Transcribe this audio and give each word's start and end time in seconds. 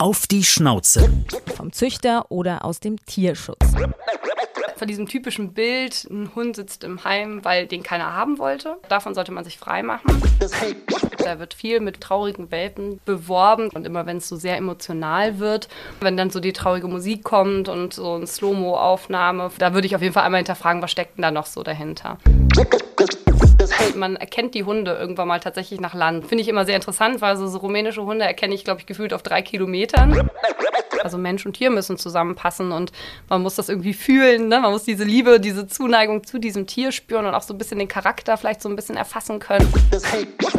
Auf 0.00 0.26
die 0.26 0.44
Schnauze. 0.44 1.12
Vom 1.54 1.74
Züchter 1.74 2.24
oder 2.30 2.64
aus 2.64 2.80
dem 2.80 2.96
Tierschutz. 3.04 3.58
Von 4.78 4.88
diesem 4.88 5.06
typischen 5.06 5.52
Bild, 5.52 6.06
ein 6.08 6.34
Hund 6.34 6.56
sitzt 6.56 6.84
im 6.84 7.04
Heim, 7.04 7.44
weil 7.44 7.66
den 7.66 7.82
keiner 7.82 8.14
haben 8.14 8.38
wollte. 8.38 8.78
Davon 8.88 9.14
sollte 9.14 9.30
man 9.30 9.44
sich 9.44 9.58
frei 9.58 9.82
machen. 9.82 10.22
Da 11.18 11.38
wird 11.38 11.52
viel 11.52 11.80
mit 11.80 12.00
traurigen 12.00 12.50
Welpen 12.50 12.98
beworben. 13.04 13.68
Und 13.74 13.84
immer 13.84 14.06
wenn 14.06 14.16
es 14.16 14.28
so 14.30 14.36
sehr 14.36 14.56
emotional 14.56 15.38
wird, 15.38 15.68
wenn 16.00 16.16
dann 16.16 16.30
so 16.30 16.40
die 16.40 16.54
traurige 16.54 16.88
Musik 16.88 17.22
kommt 17.22 17.68
und 17.68 17.92
so 17.92 18.14
eine 18.14 18.26
Slow-Mo-Aufnahme, 18.26 19.50
da 19.58 19.74
würde 19.74 19.86
ich 19.86 19.94
auf 19.94 20.00
jeden 20.00 20.14
Fall 20.14 20.24
einmal 20.24 20.38
hinterfragen, 20.38 20.80
was 20.80 20.90
steckt 20.90 21.18
denn 21.18 21.22
da 21.24 21.30
noch 21.30 21.44
so 21.44 21.62
dahinter. 21.62 22.16
Man 23.96 24.16
erkennt 24.16 24.54
die 24.54 24.64
Hunde 24.64 24.92
irgendwann 24.92 25.28
mal 25.28 25.40
tatsächlich 25.40 25.80
nach 25.80 25.94
Land. 25.94 26.26
Finde 26.26 26.42
ich 26.42 26.48
immer 26.48 26.64
sehr 26.64 26.76
interessant, 26.76 27.20
weil 27.20 27.36
so, 27.36 27.46
so 27.46 27.58
rumänische 27.58 28.02
Hunde 28.02 28.24
erkenne 28.24 28.54
ich, 28.54 28.64
glaube 28.64 28.80
ich, 28.80 28.86
gefühlt 28.86 29.12
auf 29.12 29.22
drei 29.22 29.42
Kilometern. 29.42 30.30
Also 31.02 31.18
Mensch 31.18 31.46
und 31.46 31.54
Tier 31.54 31.70
müssen 31.70 31.96
zusammenpassen 31.96 32.72
und 32.72 32.92
man 33.28 33.42
muss 33.42 33.54
das 33.54 33.68
irgendwie 33.68 33.94
fühlen. 33.94 34.48
Ne? 34.48 34.60
Man 34.60 34.70
muss 34.70 34.84
diese 34.84 35.04
Liebe, 35.04 35.40
diese 35.40 35.66
Zuneigung 35.66 36.24
zu 36.24 36.38
diesem 36.38 36.66
Tier 36.66 36.92
spüren 36.92 37.26
und 37.26 37.34
auch 37.34 37.42
so 37.42 37.54
ein 37.54 37.58
bisschen 37.58 37.78
den 37.78 37.88
Charakter 37.88 38.36
vielleicht 38.36 38.60
so 38.60 38.68
ein 38.68 38.76
bisschen 38.76 38.96
erfassen 38.96 39.38
können. 39.38 39.72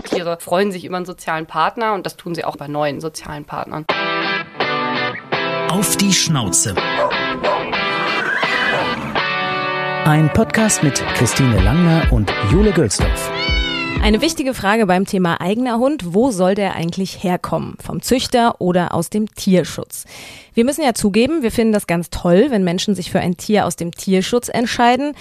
Tiere 0.03 0.37
freuen 0.39 0.71
sich 0.71 0.85
über 0.85 0.97
einen 0.97 1.05
sozialen 1.05 1.45
Partner 1.45 1.93
und 1.93 2.05
das 2.05 2.17
tun 2.17 2.35
sie 2.35 2.43
auch 2.43 2.55
bei 2.55 2.67
neuen 2.67 3.01
sozialen 3.01 3.45
Partnern. 3.45 3.85
Auf 5.69 5.95
die 5.97 6.11
Schnauze. 6.11 6.75
Ein 10.03 10.33
Podcast 10.33 10.81
mit 10.81 10.95
Christine 11.13 11.61
Langner 11.61 12.11
und 12.11 12.33
Jule 12.51 12.71
Gölsdorf. 12.71 13.31
Eine 14.01 14.19
wichtige 14.19 14.55
Frage 14.55 14.87
beim 14.87 15.05
Thema 15.05 15.39
eigener 15.39 15.77
Hund, 15.77 16.15
wo 16.15 16.31
soll 16.31 16.55
der 16.55 16.75
eigentlich 16.75 17.23
herkommen? 17.23 17.75
Vom 17.79 18.01
Züchter 18.01 18.59
oder 18.59 18.95
aus 18.95 19.11
dem 19.11 19.31
Tierschutz? 19.35 20.05
Wir 20.55 20.65
müssen 20.65 20.83
ja 20.83 20.95
zugeben, 20.95 21.43
wir 21.43 21.51
finden 21.51 21.71
das 21.71 21.85
ganz 21.85 22.09
toll, 22.09 22.47
wenn 22.49 22.63
Menschen 22.63 22.95
sich 22.95 23.11
für 23.11 23.19
ein 23.19 23.37
Tier 23.37 23.67
aus 23.67 23.75
dem 23.75 23.91
Tierschutz 23.91 24.49
entscheiden. 24.49 25.13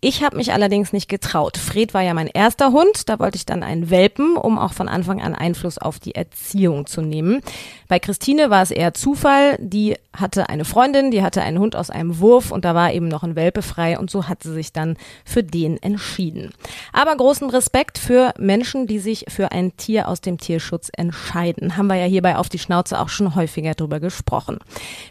Ich 0.00 0.22
habe 0.22 0.36
mich 0.36 0.52
allerdings 0.52 0.92
nicht 0.92 1.08
getraut. 1.08 1.56
Fred 1.56 1.92
war 1.92 2.02
ja 2.02 2.14
mein 2.14 2.28
erster 2.28 2.70
Hund, 2.70 3.08
da 3.08 3.18
wollte 3.18 3.34
ich 3.34 3.46
dann 3.46 3.64
einen 3.64 3.90
Welpen, 3.90 4.36
um 4.36 4.56
auch 4.56 4.72
von 4.72 4.88
Anfang 4.88 5.20
an 5.20 5.34
Einfluss 5.34 5.76
auf 5.76 5.98
die 5.98 6.14
Erziehung 6.14 6.86
zu 6.86 7.02
nehmen. 7.02 7.40
Bei 7.88 7.98
Christine 7.98 8.48
war 8.48 8.62
es 8.62 8.70
eher 8.70 8.94
Zufall, 8.94 9.56
die 9.58 9.96
hatte 10.12 10.48
eine 10.48 10.64
Freundin, 10.64 11.10
die 11.10 11.22
hatte 11.22 11.42
einen 11.42 11.58
Hund 11.58 11.74
aus 11.74 11.90
einem 11.90 12.20
Wurf 12.20 12.52
und 12.52 12.64
da 12.64 12.76
war 12.76 12.92
eben 12.92 13.08
noch 13.08 13.24
ein 13.24 13.34
Welpe 13.34 13.60
frei 13.60 13.98
und 13.98 14.08
so 14.08 14.28
hat 14.28 14.44
sie 14.44 14.52
sich 14.52 14.72
dann 14.72 14.96
für 15.24 15.42
den 15.42 15.82
entschieden. 15.82 16.52
Aber 16.92 17.16
großen 17.16 17.50
Respekt 17.50 17.98
für 17.98 18.34
Menschen, 18.38 18.86
die 18.86 19.00
sich 19.00 19.24
für 19.26 19.50
ein 19.50 19.76
Tier 19.76 20.06
aus 20.06 20.20
dem 20.20 20.38
Tierschutz 20.38 20.90
entscheiden. 20.96 21.76
Haben 21.76 21.88
wir 21.88 21.96
ja 21.96 22.06
hierbei 22.06 22.36
auf 22.36 22.48
die 22.48 22.60
Schnauze 22.60 23.00
auch 23.00 23.08
schon 23.08 23.34
häufiger 23.34 23.74
drüber 23.74 23.98
gesprochen. 23.98 24.58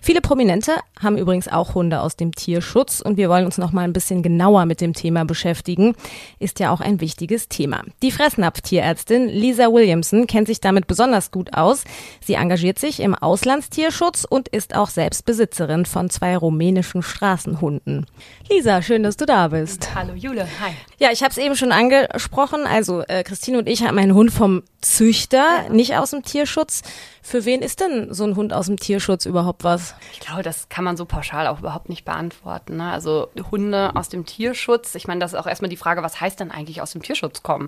Viele 0.01 0.21
Prominente 0.21 0.71
haben 1.01 1.17
übrigens 1.17 1.49
auch 1.49 1.75
Hunde 1.75 1.99
aus 1.99 2.15
dem 2.15 2.33
Tierschutz 2.33 3.01
und 3.01 3.17
wir 3.17 3.27
wollen 3.27 3.45
uns 3.45 3.57
noch 3.57 3.73
mal 3.73 3.81
ein 3.81 3.93
bisschen 3.93 4.23
genauer 4.23 4.65
mit 4.65 4.76
dem 4.77 4.93
Thema 4.93 5.25
beschäftigen. 5.25 5.95
Ist 6.39 6.59
ja 6.59 6.71
auch 6.71 6.81
ein 6.81 7.01
wichtiges 7.01 7.49
Thema. 7.49 7.83
Die 8.01 8.11
Fressnapf-Tierärztin 8.11 9.27
Lisa 9.27 9.71
Williamson 9.71 10.27
kennt 10.27 10.47
sich 10.47 10.61
damit 10.61 10.87
besonders 10.87 11.31
gut 11.31 11.53
aus. 11.53 11.83
Sie 12.23 12.35
engagiert 12.35 12.79
sich 12.79 12.99
im 12.99 13.15
Auslandstierschutz 13.15 14.25
und 14.29 14.47
ist 14.47 14.75
auch 14.75 14.89
selbst 14.89 15.25
Besitzerin 15.25 15.85
von 15.85 16.09
zwei 16.09 16.37
rumänischen 16.37 17.01
Straßenhunden. 17.01 18.05
Lisa, 18.49 18.81
schön, 18.81 19.03
dass 19.03 19.17
du 19.17 19.25
da 19.25 19.49
bist. 19.49 19.93
Hallo 19.93 20.13
Jule, 20.13 20.47
hi. 20.61 20.71
Ja, 20.99 21.11
ich 21.11 21.21
habe 21.21 21.31
es 21.31 21.37
eben 21.37 21.55
schon 21.55 21.71
angesprochen. 21.71 22.65
Also 22.65 23.01
äh, 23.01 23.23
Christine 23.23 23.59
und 23.59 23.67
ich 23.67 23.83
haben 23.83 23.97
einen 23.97 24.13
Hund 24.13 24.31
vom 24.31 24.63
Züchter, 24.81 25.63
ja. 25.67 25.69
nicht 25.69 25.95
aus 25.95 26.11
dem 26.11 26.23
Tierschutz. 26.23 26.81
Für 27.27 27.43
wen 27.43 27.61
ist 27.61 27.81
denn 27.81 28.13
so 28.13 28.23
ein 28.23 28.37
Hund 28.37 28.53
aus 28.53 28.67
dem 28.67 28.77
Tierschutz 28.77 29.25
überhaupt 29.25 29.65
was? 29.65 29.95
Ich 30.13 30.21
glaube, 30.21 30.43
das 30.43 30.69
kann 30.69 30.85
man 30.85 30.95
so 30.95 31.03
pauschal 31.03 31.47
auch 31.47 31.59
überhaupt 31.59 31.89
nicht 31.89 32.05
beantworten. 32.05 32.77
Ne? 32.77 32.89
Also 32.89 33.27
Hunde 33.51 33.93
aus 33.97 34.07
dem 34.07 34.25
Tierschutz, 34.25 34.95
ich 34.95 35.09
meine, 35.09 35.19
das 35.19 35.33
ist 35.33 35.39
auch 35.39 35.45
erstmal 35.45 35.67
die 35.67 35.75
Frage, 35.75 36.03
was 36.03 36.21
heißt 36.21 36.39
denn 36.39 36.51
eigentlich 36.51 36.81
aus 36.81 36.91
dem 36.91 37.03
Tierschutz 37.03 37.43
kommen? 37.43 37.67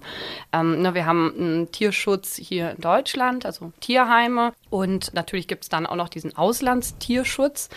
Ähm, 0.54 0.82
ne, 0.82 0.94
wir 0.94 1.06
haben 1.06 1.34
einen 1.38 1.72
Tierschutz 1.74 2.38
hier 2.38 2.72
in 2.72 2.80
Deutschland, 2.80 3.46
also 3.46 3.74
Tierheime. 3.82 4.54
Und 4.70 5.14
natürlich 5.14 5.50
gibt 5.50 5.64
es 5.64 5.70
dann 5.70 5.86
auch 5.86 5.98
noch 5.98 6.08
diesen 6.08 6.38
Auslandstierschutz. 6.38 7.68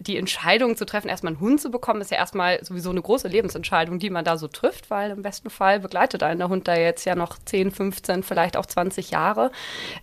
Die 0.00 0.16
Entscheidung 0.16 0.76
zu 0.76 0.86
treffen, 0.86 1.08
erstmal 1.08 1.34
einen 1.34 1.40
Hund 1.40 1.60
zu 1.60 1.70
bekommen, 1.70 2.00
ist 2.00 2.10
ja 2.10 2.16
erstmal 2.16 2.64
sowieso 2.64 2.90
eine 2.90 3.02
große 3.02 3.28
Lebensentscheidung, 3.28 4.00
die 4.00 4.10
man 4.10 4.24
da 4.24 4.36
so 4.36 4.48
trifft, 4.48 4.90
weil 4.90 5.12
im 5.12 5.22
besten 5.22 5.50
Fall 5.50 5.78
begleitet 5.78 6.24
einen 6.24 6.40
der 6.40 6.48
Hund 6.48 6.66
da 6.66 6.74
jetzt 6.74 7.04
ja 7.04 7.14
noch 7.14 7.38
10, 7.44 7.70
15, 7.70 8.24
vielleicht 8.24 8.56
auch 8.56 8.66
20 8.66 9.12
Jahre. 9.12 9.52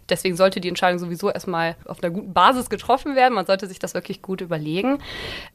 Deswegen 0.08 0.38
sollte 0.38 0.62
die 0.62 0.70
Entscheidung 0.70 1.09
sowieso 1.10 1.30
erstmal 1.30 1.76
auf 1.86 2.04
einer 2.04 2.14
guten 2.14 2.34
Basis 2.34 2.70
getroffen 2.70 3.16
werden. 3.16 3.34
Man 3.34 3.46
sollte 3.46 3.68
sich 3.68 3.80
das 3.80 3.94
wirklich 3.94 4.22
gut 4.22 4.42
überlegen. 4.42 5.00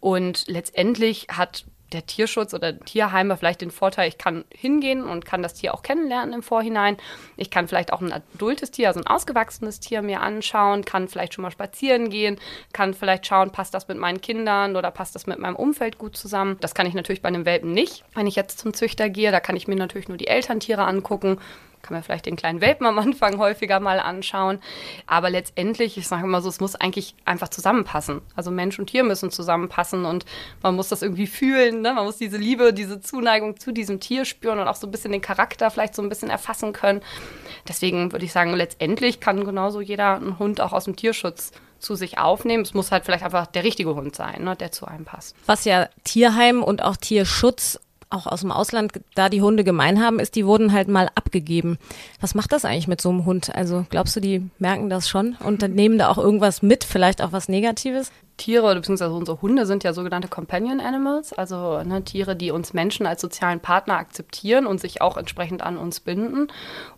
Und 0.01 0.45
letztendlich 0.49 1.29
hat 1.31 1.65
der 1.93 2.07
Tierschutz 2.07 2.53
oder 2.55 2.79
Tierheime 2.81 3.37
vielleicht 3.37 3.61
den 3.61 3.71
Vorteil, 3.71 4.09
ich 4.09 4.19
kann 4.19 4.45
hingehen 4.51 5.05
und 5.05 5.25
kann 5.25 5.43
das 5.43 5.55
Tier 5.55 5.75
auch 5.75 5.83
kennenlernen 5.83 6.35
im 6.35 6.43
Vorhinein. 6.43 6.97
Ich 7.37 7.51
kann 7.51 7.69
vielleicht 7.69 7.93
auch 7.93 8.01
ein 8.01 8.13
adultes 8.13 8.73
Tier, 8.73 8.89
also 8.89 8.99
ein 8.99 9.07
ausgewachsenes 9.07 9.79
Tier 9.79 10.03
mir 10.03 10.21
anschauen, 10.21 10.85
kann 10.85 11.07
vielleicht 11.07 11.35
schon 11.35 11.43
mal 11.43 11.53
spazieren 11.53 12.11
gehen, 12.11 12.41
kann 12.73 12.95
vielleicht 12.95 13.27
schauen, 13.27 13.53
passt 13.53 13.75
das 13.75 13.87
mit 13.87 13.99
meinen 13.99 14.21
Kindern 14.21 14.75
oder 14.75 14.91
passt 14.91 15.15
das 15.15 15.29
mit 15.29 15.39
meinem 15.39 15.57
Umfeld 15.57 15.99
gut 15.99 16.17
zusammen. 16.17 16.57
Das 16.61 16.75
kann 16.75 16.87
ich 16.87 16.95
natürlich 16.95 17.23
bei 17.23 17.29
einem 17.29 17.47
Welpen 17.47 17.73
nicht. 17.73 18.05
Wenn 18.15 18.27
ich 18.27 18.35
jetzt 18.35 18.59
zum 18.59 18.75
Züchter 18.75 19.09
gehe, 19.09 19.31
da 19.31 19.39
kann 19.39 19.55
ich 19.55 19.69
mir 19.69 19.77
natürlich 19.77 20.09
nur 20.09 20.19
die 20.19 20.27
Elterntiere 20.27 20.85
angucken 20.85 21.39
kann 21.85 21.95
man 21.95 22.03
vielleicht 22.03 22.27
den 22.27 22.37
kleinen 22.37 22.61
Welpen 22.61 22.87
am 22.87 22.99
Anfang 22.99 23.39
häufiger 23.39 23.79
mal 23.79 24.01
anschauen. 24.01 24.59
Aber 25.07 25.31
letztendlich, 25.31 25.97
ich 25.97 26.09
sage 26.09 26.25
immer 26.25 26.41
so, 26.41 26.49
es 26.49 26.61
muss 26.61 26.75
eigentlich 26.75 27.15
einfach 27.25 27.49
zusammenpassen. 27.49 28.23
Also 28.35 28.51
Mensch 28.51 28.79
und 28.79 28.87
Tier 28.87 29.05
müssen 29.05 29.31
zusammenpassen 29.31 30.05
und 30.05 30.25
man 30.63 30.75
muss 30.75 30.89
das 30.89 31.03
irgendwie 31.03 31.27
fühlen. 31.27 31.83
Ne? 31.83 31.93
Man 31.93 32.05
muss 32.05 32.17
diese 32.17 32.39
Liebe, 32.39 32.73
diese 32.73 33.01
Zuneigung 33.01 33.61
zu 33.61 33.73
diesem 33.73 34.01
Tier 34.01 34.25
spüren 34.25 34.59
und 34.59 34.67
auch 34.67 34.77
so 34.77 34.87
ein 34.87 34.91
bisschen 34.91 35.13
den 35.13 35.21
Charakter 35.21 35.71
vielleicht 35.71 35.95
so 35.95 36.03
ein 36.03 36.09
bisschen 36.09 36.31
erfassen 36.31 36.73
können. 36.73 37.03
Deswegen 37.69 38.13
würde 38.13 38.25
ich 38.25 38.33
sagen, 38.33 38.55
letztendlich 38.55 39.21
kann 39.21 39.45
genauso 39.45 39.81
jeder 39.81 40.17
einen 40.17 40.39
Hund 40.39 40.61
auch 40.61 40.73
aus 40.73 40.85
dem 40.85 40.97
Tierschutz 40.97 41.53
zu 41.85 41.95
sich 41.95 42.19
aufnehmen. 42.19 42.63
Es 42.63 42.75
muss 42.75 42.91
halt 42.91 43.05
vielleicht 43.05 43.25
einfach 43.25 43.47
der 43.47 43.63
richtige 43.63 43.95
Hund 43.95 44.17
sein, 44.17 44.43
ne, 44.43 44.57
der 44.57 44.73
zu 44.73 44.87
einem 44.87 45.05
passt. 45.05 45.37
Was 45.47 45.65
ja 45.65 45.89
Tierheim 46.03 46.63
und 46.63 46.83
auch 46.83 46.97
Tierschutz 46.97 47.79
auch 48.15 48.27
aus 48.27 48.41
dem 48.41 48.53
Ausland 48.53 48.93
da 49.15 49.29
die 49.29 49.43
Hunde 49.43 49.65
gemein 49.65 50.03
haben, 50.03 50.21
ist, 50.21 50.37
die 50.37 50.47
wurden 50.47 50.73
halt 50.73 50.89
mal 50.89 51.11
abgegeben. 51.15 51.79
Was 52.21 52.35
macht 52.35 52.53
das 52.53 52.65
eigentlich 52.65 52.89
mit 52.89 53.01
so 53.01 53.11
einem 53.11 53.25
Hund? 53.25 53.55
Also 53.55 53.85
glaubst 53.91 54.17
du, 54.17 54.21
die 54.21 54.49
merken 54.59 54.89
das 54.89 55.09
schon 55.09 55.37
und 55.45 55.63
dann 55.63 55.73
nehmen 55.73 55.99
da 55.99 56.09
auch 56.09 56.19
irgendwas 56.19 56.63
mit, 56.63 56.85
vielleicht 56.85 57.23
auch 57.23 57.33
was 57.33 57.49
Negatives? 57.49 58.11
Tiere 58.37 58.65
oder 58.65 58.77
beziehungsweise 58.77 59.13
unsere 59.13 59.41
Hunde 59.43 59.65
sind 59.65 59.85
ja 59.85 59.93
sogenannte 59.93 60.29
Companion 60.29 60.81
Animals, 60.81 61.33
also 61.33 61.83
ne, 61.83 62.03
Tiere, 62.03 62.35
die 62.35 62.51
uns 62.51 62.73
Menschen 62.73 63.07
als 63.07 63.21
sozialen 63.21 63.61
Partner 63.61 63.97
akzeptieren 63.97 64.67
und 64.67 64.81
sich 64.81 65.01
auch 65.01 65.17
entsprechend 65.17 65.63
an 65.63 65.77
uns 65.77 66.01
binden. 66.01 66.49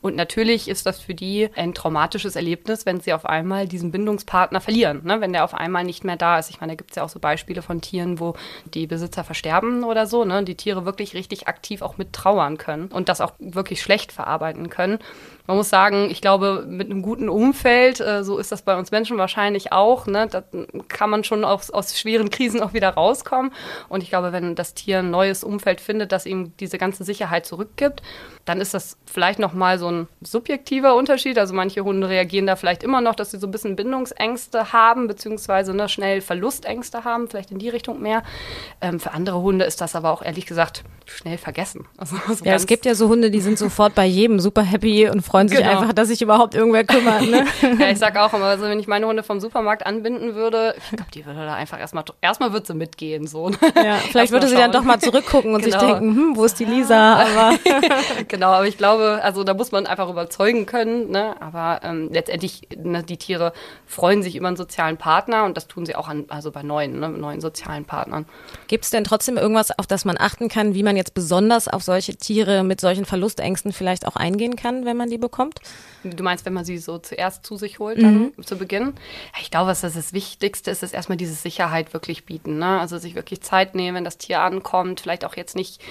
Und 0.01 0.17
natürlich 0.17 0.67
ist 0.67 0.87
das 0.87 0.99
für 0.99 1.15
die 1.15 1.51
ein 1.55 1.75
traumatisches 1.75 2.37
Erlebnis, 2.37 2.87
wenn 2.87 3.01
sie 3.01 3.13
auf 3.13 3.27
einmal 3.27 3.69
diesen 3.69 3.91
Bindungspartner 3.91 4.61
verlieren, 4.63 5.03
ne, 5.05 5.21
wenn 5.21 5.35
der 5.35 5.45
auf 5.45 5.53
einmal 5.53 5.85
nicht 5.85 6.05
mehr 6.05 6.17
da 6.17 6.39
ist. 6.39 6.49
Ich 6.49 6.61
meine, 6.61 6.73
da 6.73 6.77
gibt 6.77 6.93
es 6.93 6.97
ja 6.97 7.03
auch 7.03 7.11
so 7.11 7.21
Beispiele 7.21 7.61
von 7.61 7.83
Tieren, 7.83 8.19
wo 8.19 8.35
die 8.73 8.87
Besitzer 8.87 9.23
versterben 9.23 9.85
oder 9.85 10.07
so, 10.07 10.25
ne, 10.25 10.43
die 10.43 10.55
Tiere 10.57 10.87
wirklich 10.87 11.15
richtig 11.15 11.49
aktiv 11.49 11.83
auch 11.83 11.99
mit 11.99 12.15
trauern 12.15 12.57
können 12.57 12.89
und 12.89 13.11
das 13.11 13.21
auch 13.21 13.35
wirklich 13.39 13.83
schlecht 13.83 14.11
verarbeiten 14.11 14.71
können. 14.71 14.99
Man 15.47 15.57
muss 15.57 15.69
sagen, 15.69 16.09
ich 16.11 16.21
glaube, 16.21 16.65
mit 16.69 16.91
einem 16.91 17.03
guten 17.03 17.29
Umfeld, 17.29 18.01
äh, 18.01 18.25
so 18.25 18.39
ist 18.39 18.53
das 18.53 18.63
bei 18.63 18.77
uns 18.77 18.91
Menschen 18.91 19.19
wahrscheinlich 19.19 19.73
auch, 19.73 20.07
ne, 20.07 20.27
da 20.27 20.43
kann 20.89 21.11
man 21.11 21.25
schon 21.25 21.45
aus, 21.45 21.71
aus 21.71 21.99
schweren 21.99 22.31
Krisen 22.31 22.63
auch 22.63 22.73
wieder 22.73 22.91
rauskommen. 22.91 23.53
Und 23.89 24.03
ich 24.03 24.11
glaube, 24.11 24.33
wenn 24.33 24.55
das 24.55 24.75
Tier 24.75 25.01
ein 25.01 25.11
neues 25.11 25.45
Umfeld 25.45 25.81
findet, 25.81 26.13
das 26.13 26.27
ihm 26.27 26.57
diese 26.59 26.79
ganze 26.79 27.05
Sicherheit 27.05 27.47
zurückgibt, 27.47 28.03
dann 28.45 28.61
ist 28.61 28.75
das 28.75 28.97
vielleicht 29.07 29.39
nochmal 29.39 29.79
so 29.79 29.91
ein 29.91 30.09
subjektiver 30.23 30.95
Unterschied. 30.95 31.39
Also 31.39 31.53
manche 31.55 31.85
Hunde 31.85 32.09
reagieren 32.09 32.47
da 32.47 32.57
vielleicht 32.57 32.83
immer 32.83 33.01
noch, 33.01 33.15
dass 33.15 33.33
sie 33.33 33.39
so 33.39 33.47
ein 33.47 33.51
bisschen 33.51 33.77
Bindungsängste 33.77 34.73
haben, 34.73 35.09
beziehungsweise 35.09 35.75
ne, 35.75 35.89
schnell 35.89 36.21
Verlustängste 36.21 37.05
haben, 37.05 37.29
vielleicht 37.29 37.51
in 37.51 37.59
die 37.59 37.69
Richtung 37.69 38.01
mehr. 38.01 38.23
Ähm, 38.81 39.01
für 39.01 39.13
andere 39.13 39.41
Hunde 39.41 39.65
ist 39.65 39.81
das 39.81 39.97
aber 39.97 40.11
auch 40.11 40.23
ehrlich 40.23 40.47
gesagt 40.47 40.85
schnell 41.07 41.39
vergessen. 41.39 41.87
Also, 41.97 42.17
so 42.29 42.45
ja, 42.45 42.55
es 42.55 42.67
gibt 42.67 42.85
ja 42.85 42.95
so 42.95 43.09
Hunde, 43.09 43.31
die 43.31 43.41
sind 43.41 43.59
sofort 43.59 43.95
bei 43.95 44.07
jedem 44.07 44.41
super 44.41 44.63
happy 44.63 45.09
und 45.09 45.23
freuen 45.23 45.36
sich 45.49 45.59
genau. 45.59 45.71
einfach, 45.71 45.93
dass 45.93 46.09
sich 46.09 46.23
überhaupt 46.23 46.55
irgendwer 46.55 46.85
kümmert. 46.85 47.23
Ne? 47.23 47.45
ja, 47.79 47.91
ich 47.91 47.99
sag 47.99 48.17
auch 48.17 48.33
immer, 48.35 48.47
also 48.47 48.65
wenn 48.65 48.79
ich 48.79 48.87
meine 48.87 49.07
Hunde 49.07 49.23
vom 49.23 49.41
Supermarkt 49.41 49.87
anbinden 49.87 50.35
würde, 50.35 50.75
ich 50.79 50.97
glaube, 50.97 51.11
die 51.13 51.27
würde 51.27 51.41
da 51.45 51.55
einfach 51.55 51.79
erstmal, 51.79 52.05
erstmal 52.21 52.53
würde 52.53 52.67
sie 52.67 52.75
mitgehen. 52.75 53.27
So. 53.27 53.51
Ja, 53.75 53.97
vielleicht 54.11 54.33
würde 54.33 54.49
sie 54.49 54.57
dann 54.57 54.73
doch 54.73 54.83
mal 54.83 55.01
zurückgucken 55.01 55.55
und 55.55 55.63
genau. 55.63 55.79
sich 55.79 55.89
denken, 55.89 56.17
hm, 56.17 56.37
wo 56.37 56.45
ist 56.45 56.59
die 56.59 56.65
Lisa? 56.77 57.17
Aber 57.17 57.59
genau, 58.29 58.53
aber 58.53 58.67
ich 58.67 58.79
glaube, 58.79 59.21
also 59.23 59.45
da 59.45 59.55
muss 59.55 59.73
man 59.73 59.87
einfach 59.87 60.09
überzeugen 60.09 60.67
können. 60.67 61.11
Ne? 61.11 61.35
Aber 61.41 61.81
ähm, 61.83 62.09
letztendlich, 62.13 62.63
ne, 62.77 63.03
die 63.03 63.17
Tiere 63.17 63.53
freuen 63.87 64.23
sich 64.23 64.37
über 64.37 64.49
einen 64.49 64.57
sozialen 64.57 64.97
Partner 64.97 65.45
und 65.45 65.57
das 65.57 65.69
tun 65.69 65.87
sie 65.87 65.95
auch 65.95 66.09
an, 66.09 66.25
also 66.29 66.51
bei 66.51 66.63
neuen, 66.63 67.01
ne, 67.01 67.09
neuen 67.09 67.41
sozialen 67.41 67.85
Partnern. 67.85 68.27
Gibt 68.69 68.85
es 68.85 68.91
denn 68.91 69.05
trotzdem 69.05 69.37
irgendwas, 69.37 69.77
auf 69.79 69.87
das 69.87 70.05
man 70.05 70.17
achten 70.19 70.49
kann, 70.49 70.75
wie 70.75 70.83
man 70.83 70.97
jetzt 70.97 71.15
besonders 71.15 71.69
auf 71.69 71.83
solche 71.83 72.17
Tiere 72.17 72.65
mit 72.65 72.81
solchen 72.81 73.05
Verlustängsten 73.05 73.73
vielleicht 73.73 74.07
auch 74.07 74.17
eingehen 74.17 74.57
kann, 74.57 74.85
wenn 74.85 74.97
man 74.97 75.11
die 75.11 75.19
bekommt? 75.27 75.61
Du 76.05 76.23
meinst, 76.23 76.47
wenn 76.47 76.53
man 76.53 76.65
sie 76.65 76.79
so 76.79 76.99
zuerst 76.99 77.45
zu 77.45 77.57
sich 77.57 77.79
holt, 77.81 78.01
dann 78.01 78.33
mhm. 78.37 78.43
zu 78.45 78.57
Beginn? 78.57 78.95
Ich 79.41 79.51
glaube, 79.51 79.69
dass 79.69 79.81
das, 79.81 79.95
das 79.95 80.13
Wichtigste 80.13 80.71
ist, 80.71 80.85
ist 80.85 80.95
erstmal 80.95 81.19
diese 81.19 81.35
Sicherheit 81.35 81.93
wirklich 81.93 82.25
bieten. 82.25 82.59
Ne? 82.59 82.79
Also 82.81 82.99
sich 82.99 83.15
wirklich 83.15 83.41
Zeit 83.41 83.75
nehmen, 83.75 83.97
wenn 83.97 84.05
das 84.05 84.19
Tier 84.19 84.41
ankommt, 84.41 85.01
vielleicht 85.01 85.25
auch 85.25 85.37
jetzt 85.37 85.57
nicht 85.57 85.83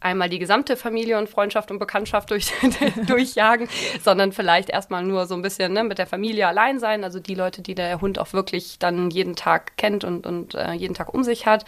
einmal 0.00 0.28
die 0.28 0.38
gesamte 0.38 0.76
Familie 0.76 1.18
und 1.18 1.28
Freundschaft 1.28 1.70
und 1.70 1.78
Bekanntschaft 1.78 2.30
durch, 2.30 2.52
durchjagen, 3.06 3.68
sondern 4.02 4.32
vielleicht 4.32 4.70
erstmal 4.70 5.02
nur 5.02 5.26
so 5.26 5.34
ein 5.34 5.42
bisschen 5.42 5.72
ne, 5.72 5.84
mit 5.84 5.98
der 5.98 6.06
Familie 6.06 6.46
allein 6.46 6.78
sein. 6.78 7.02
Also 7.02 7.18
die 7.18 7.34
Leute, 7.34 7.62
die 7.62 7.74
der 7.74 8.00
Hund 8.00 8.18
auch 8.18 8.32
wirklich 8.32 8.78
dann 8.78 9.10
jeden 9.10 9.36
Tag 9.36 9.76
kennt 9.76 10.04
und, 10.04 10.26
und 10.26 10.54
äh, 10.54 10.72
jeden 10.72 10.94
Tag 10.94 11.14
um 11.14 11.24
sich 11.24 11.46
hat 11.46 11.64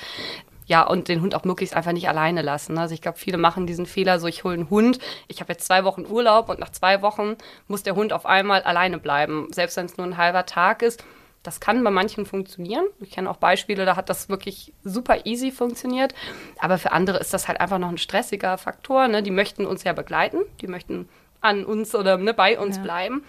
ja, 0.68 0.86
und 0.86 1.08
den 1.08 1.22
Hund 1.22 1.34
auch 1.34 1.44
möglichst 1.44 1.74
einfach 1.74 1.92
nicht 1.92 2.08
alleine 2.08 2.42
lassen. 2.42 2.76
Also 2.78 2.94
ich 2.94 3.00
glaube, 3.00 3.18
viele 3.18 3.38
machen 3.38 3.66
diesen 3.66 3.86
Fehler 3.86 4.20
so, 4.20 4.26
ich 4.26 4.44
hole 4.44 4.54
einen 4.54 4.70
Hund, 4.70 4.98
ich 5.26 5.40
habe 5.40 5.52
jetzt 5.52 5.66
zwei 5.66 5.82
Wochen 5.84 6.04
Urlaub 6.06 6.50
und 6.50 6.60
nach 6.60 6.70
zwei 6.70 7.00
Wochen 7.00 7.36
muss 7.66 7.82
der 7.82 7.96
Hund 7.96 8.12
auf 8.12 8.26
einmal 8.26 8.62
alleine 8.62 8.98
bleiben, 8.98 9.48
selbst 9.50 9.78
wenn 9.78 9.86
es 9.86 9.96
nur 9.96 10.06
ein 10.06 10.18
halber 10.18 10.44
Tag 10.44 10.82
ist. 10.82 11.02
Das 11.42 11.60
kann 11.60 11.82
bei 11.82 11.90
manchen 11.90 12.26
funktionieren. 12.26 12.84
Ich 13.00 13.12
kenne 13.12 13.30
auch 13.30 13.38
Beispiele, 13.38 13.86
da 13.86 13.96
hat 13.96 14.10
das 14.10 14.28
wirklich 14.28 14.74
super 14.84 15.24
easy 15.24 15.50
funktioniert. 15.50 16.14
Aber 16.58 16.76
für 16.76 16.92
andere 16.92 17.18
ist 17.18 17.32
das 17.32 17.48
halt 17.48 17.60
einfach 17.60 17.78
noch 17.78 17.88
ein 17.88 17.96
stressiger 17.96 18.58
Faktor. 18.58 19.08
Ne? 19.08 19.22
Die 19.22 19.30
möchten 19.30 19.64
uns 19.64 19.84
ja 19.84 19.94
begleiten, 19.94 20.38
die 20.60 20.66
möchten 20.66 21.08
an 21.40 21.64
uns 21.64 21.94
oder 21.94 22.18
ne, 22.18 22.34
bei 22.34 22.58
uns 22.58 22.76
ja. 22.76 22.82
bleiben. 22.82 23.24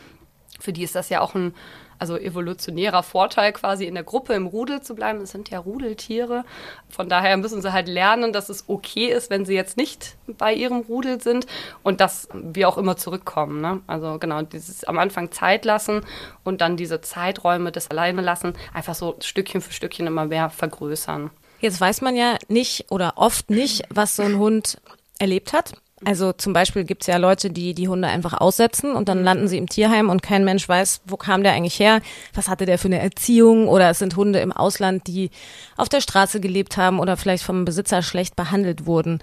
Für 0.59 0.73
die 0.73 0.83
ist 0.83 0.95
das 0.95 1.07
ja 1.07 1.21
auch 1.21 1.35
ein 1.35 1.53
also 1.99 2.17
evolutionärer 2.17 3.03
Vorteil 3.03 3.53
quasi 3.53 3.85
in 3.85 3.93
der 3.93 4.03
Gruppe 4.03 4.33
im 4.33 4.47
Rudel 4.47 4.81
zu 4.81 4.95
bleiben. 4.95 5.21
Es 5.21 5.31
sind 5.31 5.49
ja 5.49 5.59
Rudeltiere. 5.59 6.45
Von 6.89 7.09
daher 7.09 7.37
müssen 7.37 7.61
sie 7.61 7.73
halt 7.73 7.87
lernen, 7.87 8.33
dass 8.33 8.49
es 8.49 8.65
okay 8.67 9.07
ist, 9.07 9.29
wenn 9.29 9.45
sie 9.45 9.53
jetzt 9.53 9.77
nicht 9.77 10.15
bei 10.27 10.53
ihrem 10.53 10.79
Rudel 10.79 11.21
sind 11.21 11.45
und 11.83 12.01
dass 12.01 12.29
wir 12.33 12.67
auch 12.69 12.77
immer 12.77 12.97
zurückkommen. 12.97 13.61
Ne? 13.61 13.81
Also 13.85 14.17
genau, 14.17 14.41
dieses 14.41 14.83
am 14.85 14.97
Anfang 14.97 15.31
Zeit 15.31 15.65
lassen 15.65 16.01
und 16.43 16.61
dann 16.61 16.77
diese 16.77 17.01
Zeiträume 17.01 17.71
des 17.71 17.91
Alleine 17.91 18.21
lassen, 18.21 18.53
einfach 18.73 18.95
so 18.95 19.15
Stückchen 19.21 19.61
für 19.61 19.73
Stückchen 19.73 20.07
immer 20.07 20.25
mehr 20.25 20.49
vergrößern. 20.49 21.29
Jetzt 21.59 21.81
weiß 21.81 22.01
man 22.01 22.15
ja 22.15 22.37
nicht 22.47 22.85
oder 22.89 23.13
oft 23.17 23.49
nicht, 23.49 23.83
was 23.89 24.15
so 24.15 24.23
ein 24.23 24.37
Hund 24.37 24.81
erlebt 25.19 25.51
hat. 25.51 25.73
Also 26.05 26.31
zum 26.31 26.53
Beispiel 26.53 26.85
gibt's 26.85 27.07
ja 27.07 27.17
Leute, 27.17 27.49
die 27.49 27.73
die 27.73 27.89
Hunde 27.89 28.07
einfach 28.07 28.33
aussetzen 28.33 28.93
und 28.93 29.09
dann 29.09 29.23
landen 29.23 29.47
sie 29.47 29.57
im 29.57 29.67
Tierheim 29.67 30.09
und 30.09 30.21
kein 30.21 30.45
Mensch 30.45 30.67
weiß, 30.67 31.01
wo 31.05 31.17
kam 31.17 31.43
der 31.43 31.53
eigentlich 31.53 31.79
her, 31.79 32.01
was 32.33 32.47
hatte 32.47 32.65
der 32.65 32.77
für 32.77 32.87
eine 32.87 32.99
Erziehung? 32.99 33.67
Oder 33.67 33.89
es 33.89 33.99
sind 33.99 34.15
Hunde 34.15 34.39
im 34.39 34.53
Ausland, 34.53 35.07
die 35.07 35.29
auf 35.75 35.89
der 35.89 36.01
Straße 36.01 36.39
gelebt 36.39 36.77
haben 36.77 36.99
oder 36.99 37.17
vielleicht 37.17 37.43
vom 37.43 37.65
Besitzer 37.65 38.01
schlecht 38.01 38.35
behandelt 38.37 38.85
wurden. 38.85 39.19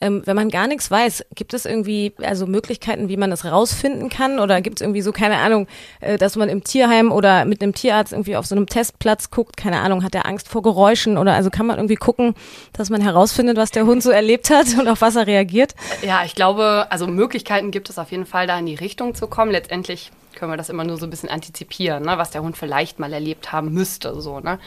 Ähm, 0.00 0.22
wenn 0.24 0.36
man 0.36 0.48
gar 0.48 0.68
nichts 0.68 0.90
weiß, 0.90 1.24
gibt 1.34 1.54
es 1.54 1.64
irgendwie 1.64 2.12
also 2.22 2.46
Möglichkeiten, 2.46 3.08
wie 3.08 3.16
man 3.16 3.30
das 3.30 3.44
rausfinden 3.44 4.08
kann? 4.08 4.38
Oder 4.38 4.60
gibt 4.60 4.78
es 4.78 4.82
irgendwie 4.82 5.02
so, 5.02 5.10
keine 5.10 5.36
Ahnung, 5.38 5.66
äh, 6.00 6.18
dass 6.18 6.36
man 6.36 6.48
im 6.48 6.62
Tierheim 6.62 7.10
oder 7.10 7.44
mit 7.44 7.62
einem 7.62 7.74
Tierarzt 7.74 8.12
irgendwie 8.12 8.36
auf 8.36 8.46
so 8.46 8.54
einem 8.54 8.66
Testplatz 8.66 9.30
guckt, 9.30 9.56
keine 9.56 9.80
Ahnung, 9.80 10.04
hat 10.04 10.14
er 10.14 10.26
Angst 10.26 10.48
vor 10.48 10.62
Geräuschen 10.62 11.18
oder 11.18 11.34
also 11.34 11.50
kann 11.50 11.66
man 11.66 11.78
irgendwie 11.78 11.96
gucken, 11.96 12.34
dass 12.72 12.90
man 12.90 13.00
herausfindet, 13.00 13.56
was 13.56 13.70
der 13.70 13.86
Hund 13.86 14.02
so 14.02 14.10
erlebt 14.10 14.50
hat 14.50 14.66
und 14.78 14.86
auf 14.88 15.00
was 15.00 15.16
er 15.16 15.26
reagiert? 15.26 15.74
Ja, 16.02 16.24
ich 16.24 16.34
glaube, 16.34 16.86
also 16.90 17.06
Möglichkeiten 17.06 17.70
gibt 17.70 17.90
es 17.90 17.98
auf 17.98 18.10
jeden 18.12 18.26
Fall, 18.26 18.46
da 18.46 18.58
in 18.58 18.66
die 18.66 18.76
Richtung 18.76 19.14
zu 19.14 19.26
kommen. 19.26 19.50
Letztendlich 19.50 20.12
können 20.34 20.52
wir 20.52 20.56
das 20.56 20.68
immer 20.68 20.84
nur 20.84 20.96
so 20.96 21.06
ein 21.06 21.10
bisschen 21.10 21.28
antizipieren, 21.28 22.04
ne, 22.04 22.18
was 22.18 22.30
der 22.30 22.42
Hund 22.42 22.56
vielleicht 22.56 22.98
mal 22.98 23.12
erlebt 23.12 23.52
haben 23.52 23.72
müsste. 23.72 24.20
So, 24.20 24.40
ne? 24.40 24.58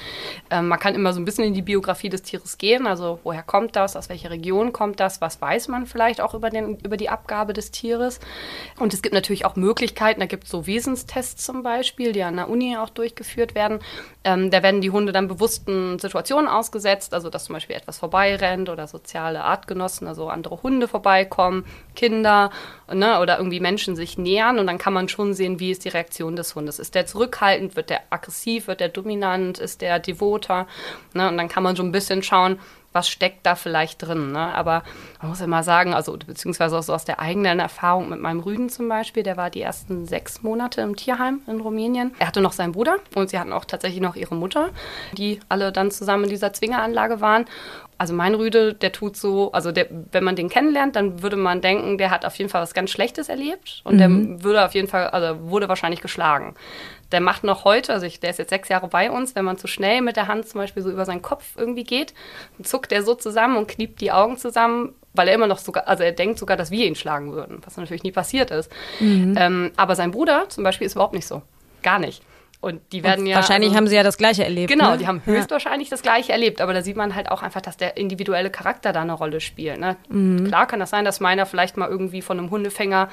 Ähm, 0.50 0.68
man 0.68 0.80
kann 0.80 0.96
immer 0.96 1.14
so 1.14 1.20
ein 1.20 1.26
bisschen 1.26 1.44
in 1.46 1.54
die 1.54 1.62
Biografie 1.62 2.10
des 2.10 2.24
Tieres 2.24 2.58
gehen, 2.58 2.88
also 2.88 3.20
woher 3.24 3.44
kommt 3.44 3.76
das, 3.76 3.96
aus 3.96 4.10
welcher 4.10 4.30
Region 4.30 4.74
kommt 4.74 5.00
das, 5.00 5.22
was 5.22 5.42
weiß 5.42 5.68
man 5.68 5.86
vielleicht 5.86 6.22
auch 6.22 6.34
über, 6.34 6.50
den, 6.50 6.78
über 6.78 6.98
die 6.98 7.10
Abgabe 7.10 7.54
des 7.54 7.72
Tieres. 7.72 8.20
Und 8.80 8.94
es 8.94 9.02
gibt 9.02 9.14
natürlich 9.14 9.46
auch 9.46 9.56
Möglichkeiten, 9.56 10.20
da 10.20 10.26
gibt 10.26 10.46
es 10.46 10.50
so 10.50 10.68
Wesenstests 10.68 11.44
zum 11.44 11.64
Beispiel, 11.64 12.12
die 12.12 12.24
an 12.24 12.36
der 12.36 12.50
Uni 12.50 12.78
auch 12.78 12.90
durchgeführt 12.90 13.56
werden. 13.56 13.80
Ähm, 14.24 14.52
da 14.52 14.64
werden 14.64 14.82
die 14.82 14.92
Hunde 14.92 15.12
dann 15.12 15.28
bewussten 15.28 15.98
Situationen 16.00 16.48
ausgesetzt, 16.48 17.14
also 17.14 17.30
dass 17.30 17.46
zum 17.46 17.54
Beispiel 17.54 17.76
etwas 17.76 17.98
vorbeirennt 17.98 18.70
oder 18.70 18.88
soziale 18.88 19.44
Artgenossen, 19.44 20.08
also 20.08 20.30
andere 20.30 20.62
Hunde 20.62 20.88
vorbeikommen, 20.88 21.66
Kinder 21.96 22.52
ne, 22.92 23.20
oder 23.20 23.38
irgendwie 23.38 23.60
Menschen 23.60 23.96
sich 23.96 24.18
nähern 24.18 24.60
und 24.60 24.68
dann 24.68 24.78
kann 24.78 24.94
man 24.94 25.10
schon 25.10 25.34
sehen, 25.34 25.51
wie 25.60 25.72
ist 25.72 25.86
die 25.86 25.90
Reaktion 25.90 26.36
des 26.36 26.56
Hundes. 26.56 26.80
Ist 26.80 26.96
der 26.96 27.06
zurückhaltend, 27.06 27.76
wird 27.76 27.90
der 27.90 28.02
aggressiv, 28.10 28.68
wird 28.68 28.80
der 28.80 28.90
dominant, 28.90 29.60
ist 29.60 29.82
der 29.82 30.00
devoter? 30.00 30.68
Ne, 31.14 31.28
und 31.28 31.38
dann 31.38 31.50
kann 31.50 31.64
man 31.64 31.76
so 31.76 31.84
ein 31.84 31.92
bisschen 31.92 32.24
schauen, 32.24 32.60
was 32.94 33.08
steckt 33.10 33.46
da 33.46 33.56
vielleicht 33.56 34.02
drin. 34.02 34.32
Ne? 34.32 34.40
Aber 34.40 34.84
man 35.22 35.30
muss 35.30 35.42
immer 35.42 35.64
sagen, 35.64 35.94
also 35.94 36.18
beziehungsweise 36.18 36.78
auch 36.78 36.84
so 36.84 36.94
aus 36.94 37.06
der 37.06 37.20
eigenen 37.20 37.60
Erfahrung 37.60 38.10
mit 38.10 38.20
meinem 38.20 38.42
Rüden 38.42 38.70
zum 38.70 38.90
Beispiel, 38.90 39.24
der 39.24 39.38
war 39.38 39.50
die 39.50 39.62
ersten 39.62 40.06
sechs 40.06 40.44
Monate 40.44 40.82
im 40.82 40.96
Tierheim 40.96 41.42
in 41.48 41.62
Rumänien. 41.62 42.14
Er 42.20 42.28
hatte 42.28 42.42
noch 42.42 42.52
seinen 42.52 42.74
Bruder 42.74 42.98
und 43.16 43.30
sie 43.30 43.40
hatten 43.40 43.54
auch 43.54 43.66
tatsächlich 43.66 44.02
noch 44.02 44.16
ihre 44.16 44.36
Mutter, 44.36 44.70
die 45.14 45.40
alle 45.48 45.72
dann 45.72 45.92
zusammen 45.92 46.26
in 46.26 46.30
dieser 46.30 46.54
Zwingeranlage 46.54 47.22
waren. 47.22 47.46
Also 48.02 48.16
mein 48.16 48.34
Rüde, 48.34 48.74
der 48.74 48.92
tut 48.92 49.16
so, 49.16 49.52
also 49.52 49.72
der, 49.72 49.86
wenn 50.12 50.24
man 50.24 50.36
den 50.36 50.50
kennenlernt, 50.50 50.96
dann 50.96 51.22
würde 51.22 51.36
man 51.36 51.62
denken, 51.62 52.00
der 52.00 52.10
hat 52.10 52.26
auf 52.26 52.36
jeden 52.36 52.50
Fall 52.50 52.64
was 52.64 52.74
ganz 52.74 52.90
Schlechtes 52.90 53.30
erlebt 53.30 53.82
und 53.84 53.94
mhm. 53.96 54.00
der 54.00 54.44
würde 54.44 54.66
auf 54.66 54.74
jeden 54.74 54.88
Fall, 54.88 55.08
also 55.10 55.50
wurde 55.50 55.70
wahrscheinlich 55.70 56.02
geschlagen 56.02 56.56
der 57.12 57.20
macht 57.20 57.44
noch 57.44 57.66
heute, 57.66 57.94
also 57.94 58.06
ich, 58.06 58.20
der 58.20 58.30
ist 58.30 58.40
jetzt 58.40 58.50
sechs 58.50 58.70
Jahre 58.70 58.88
bei 58.88 59.12
uns, 59.12 59.36
wenn 59.36 59.46
man 59.46 59.58
zu 59.58 59.68
schnell 59.68 60.02
mit 60.02 60.16
der 60.16 60.28
Hand 60.28 60.48
zum 60.48 60.60
Beispiel 60.60 60.82
so 60.82 60.90
über 60.90 61.06
seinen 61.06 61.22
Kopf 61.22 61.44
irgendwie 61.58 61.84
geht, 61.84 62.14
zuckt 62.64 62.92
er 62.92 63.04
so 63.04 63.16
zusammen 63.16 63.58
und 63.58 63.68
kniept 63.68 64.02
die 64.02 64.12
Augen 64.12 64.38
zusammen, 64.38 64.96
weil 65.14 65.28
er 65.28 65.36
immer 65.36 65.48
noch 65.48 65.60
sogar, 65.60 65.88
also 65.88 66.04
er 66.04 66.14
denkt 66.14 66.40
sogar, 66.40 66.58
dass 66.58 66.72
wir 66.72 66.86
ihn 66.86 66.96
schlagen 66.96 67.34
würden, 67.34 67.60
was 67.66 67.78
natürlich 67.78 68.04
nie 68.04 68.12
passiert 68.12 68.52
ist. 68.52 68.72
Mhm. 69.00 69.36
Ähm, 69.38 69.72
aber 69.76 69.96
sein 69.96 70.12
Bruder 70.12 70.48
zum 70.50 70.64
Beispiel 70.64 70.88
ist 70.88 70.94
überhaupt 70.94 71.14
nicht 71.14 71.28
so. 71.28 71.42
Gar 71.84 72.00
nicht. 72.00 72.24
Und 72.62 72.80
die 72.92 73.04
werden 73.04 73.22
und 73.22 73.26
ja. 73.26 73.38
Wahrscheinlich 73.38 73.70
also, 73.70 73.78
haben 73.78 73.88
sie 73.88 73.96
ja 73.96 74.04
das 74.04 74.18
Gleiche 74.18 74.44
erlebt. 74.44 74.72
Genau, 74.72 74.92
ne? 74.92 74.98
die 75.00 75.08
haben 75.08 75.22
höchstwahrscheinlich 75.26 75.90
ja. 75.90 75.96
das 75.96 76.04
Gleiche 76.04 76.32
erlebt. 76.32 76.62
Aber 76.62 76.74
da 76.74 76.84
sieht 76.84 76.96
man 76.96 77.16
halt 77.16 77.32
auch 77.32 77.42
einfach, 77.42 77.60
dass 77.60 77.76
der 77.76 77.98
individuelle 77.98 78.52
Charakter 78.52 78.94
da 78.94 79.02
eine 79.02 79.14
Rolle 79.14 79.42
spielt. 79.42 79.80
Ne? 79.80 79.98
Mhm. 80.10 80.48
Klar 80.48 80.68
kann 80.68 80.80
das 80.80 80.92
sein, 80.92 81.04
dass 81.04 81.20
meiner 81.20 81.48
vielleicht 81.48 81.76
mal 81.76 81.90
irgendwie 81.90 82.22
von 82.22 82.38
einem 82.38 82.52
Hundefänger 82.52 83.10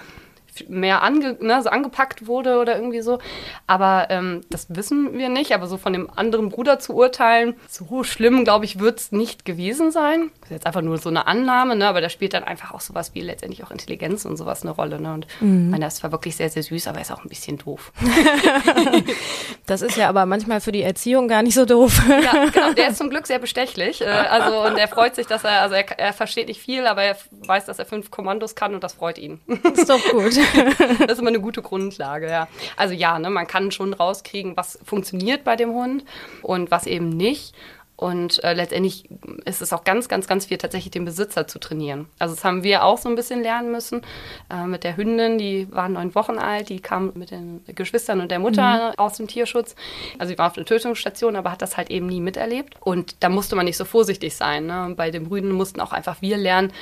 mehr 0.68 1.02
ange, 1.02 1.36
ne, 1.40 1.62
so 1.62 1.68
angepackt 1.68 2.26
wurde 2.26 2.58
oder 2.58 2.76
irgendwie 2.76 3.00
so. 3.00 3.18
Aber 3.66 4.06
ähm, 4.10 4.42
das 4.50 4.66
wissen 4.68 5.16
wir 5.16 5.28
nicht. 5.28 5.52
Aber 5.52 5.66
so 5.66 5.76
von 5.76 5.92
dem 5.92 6.10
anderen 6.10 6.48
Bruder 6.48 6.78
zu 6.78 6.94
urteilen, 6.94 7.54
so 7.68 8.02
schlimm, 8.04 8.44
glaube 8.44 8.64
ich, 8.64 8.78
wird 8.78 9.00
es 9.00 9.12
nicht 9.12 9.44
gewesen 9.44 9.90
sein. 9.90 10.30
Das 10.40 10.50
ist 10.50 10.56
jetzt 10.56 10.66
einfach 10.66 10.82
nur 10.82 10.98
so 10.98 11.08
eine 11.08 11.26
Annahme, 11.26 11.76
ne? 11.76 11.86
aber 11.86 12.00
da 12.00 12.08
spielt 12.08 12.34
dann 12.34 12.44
einfach 12.44 12.72
auch 12.72 12.80
sowas 12.80 13.14
wie 13.14 13.20
letztendlich 13.20 13.64
auch 13.64 13.70
Intelligenz 13.70 14.24
und 14.24 14.36
sowas 14.36 14.62
eine 14.62 14.70
Rolle. 14.70 15.00
Ne? 15.00 15.14
Und 15.14 15.26
mhm. 15.40 15.70
meine, 15.70 15.84
das 15.84 16.02
war 16.02 16.12
wirklich 16.12 16.36
sehr, 16.36 16.50
sehr 16.50 16.62
süß, 16.62 16.88
aber 16.88 17.00
ist 17.00 17.12
auch 17.12 17.22
ein 17.22 17.28
bisschen 17.28 17.58
doof. 17.58 17.92
das 19.66 19.82
ist 19.82 19.96
ja 19.96 20.08
aber 20.08 20.26
manchmal 20.26 20.60
für 20.60 20.72
die 20.72 20.82
Erziehung 20.82 21.28
gar 21.28 21.42
nicht 21.42 21.54
so 21.54 21.64
doof. 21.64 22.02
ja, 22.08 22.46
genau. 22.46 22.72
Der 22.72 22.88
ist 22.88 22.98
zum 22.98 23.10
Glück 23.10 23.26
sehr 23.26 23.38
bestechlich. 23.38 24.00
Äh, 24.00 24.06
also, 24.30 24.60
und 24.62 24.78
er 24.78 24.88
freut 24.88 25.14
sich, 25.14 25.26
dass 25.26 25.44
er, 25.44 25.62
also 25.62 25.74
er, 25.74 25.98
er 25.98 26.12
versteht 26.12 26.48
nicht 26.48 26.60
viel, 26.60 26.86
aber 26.86 27.02
er 27.02 27.16
weiß, 27.30 27.66
dass 27.66 27.78
er 27.78 27.86
fünf 27.86 28.10
Kommandos 28.10 28.54
kann 28.54 28.74
und 28.74 28.82
das 28.82 28.94
freut 28.94 29.18
ihn. 29.18 29.40
Ist 29.74 29.88
doch 29.88 30.02
gut. 30.10 30.37
das 31.00 31.12
ist 31.12 31.18
immer 31.20 31.28
eine 31.28 31.40
gute 31.40 31.62
Grundlage, 31.62 32.28
ja. 32.28 32.48
Also 32.76 32.94
ja, 32.94 33.18
ne, 33.18 33.30
man 33.30 33.46
kann 33.46 33.70
schon 33.70 33.94
rauskriegen, 33.94 34.56
was 34.56 34.78
funktioniert 34.84 35.44
bei 35.44 35.56
dem 35.56 35.72
Hund 35.72 36.04
und 36.42 36.70
was 36.70 36.86
eben 36.86 37.08
nicht. 37.08 37.54
Und 37.98 38.44
äh, 38.44 38.52
letztendlich 38.52 39.08
ist 39.44 39.60
es 39.60 39.72
auch 39.72 39.82
ganz, 39.82 40.08
ganz, 40.08 40.28
ganz 40.28 40.46
viel 40.46 40.56
tatsächlich 40.56 40.92
den 40.92 41.04
Besitzer 41.04 41.48
zu 41.48 41.58
trainieren. 41.58 42.06
Also 42.20 42.32
das 42.36 42.44
haben 42.44 42.62
wir 42.62 42.84
auch 42.84 42.96
so 42.96 43.08
ein 43.08 43.16
bisschen 43.16 43.42
lernen 43.42 43.72
müssen 43.72 44.02
äh, 44.50 44.66
mit 44.66 44.84
der 44.84 44.96
Hündin, 44.96 45.36
die 45.36 45.66
war 45.72 45.88
neun 45.88 46.14
Wochen 46.14 46.38
alt, 46.38 46.68
die 46.68 46.78
kam 46.78 47.10
mit 47.16 47.32
den 47.32 47.64
Geschwistern 47.66 48.20
und 48.20 48.30
der 48.30 48.38
Mutter 48.38 48.92
mhm. 48.92 48.98
aus 48.98 49.16
dem 49.16 49.26
Tierschutz. 49.26 49.74
Also 50.16 50.32
sie 50.32 50.38
war 50.38 50.46
auf 50.46 50.52
der 50.52 50.64
Tötungsstation, 50.64 51.34
aber 51.34 51.50
hat 51.50 51.60
das 51.60 51.76
halt 51.76 51.90
eben 51.90 52.06
nie 52.06 52.20
miterlebt. 52.20 52.76
Und 52.78 53.16
da 53.18 53.28
musste 53.28 53.56
man 53.56 53.64
nicht 53.64 53.76
so 53.76 53.84
vorsichtig 53.84 54.36
sein. 54.36 54.66
Ne? 54.66 54.94
Bei 54.96 55.10
dem 55.10 55.26
Rüden 55.26 55.50
mussten 55.50 55.80
auch 55.80 55.92
einfach 55.92 56.22
wir 56.22 56.36
lernen, 56.36 56.72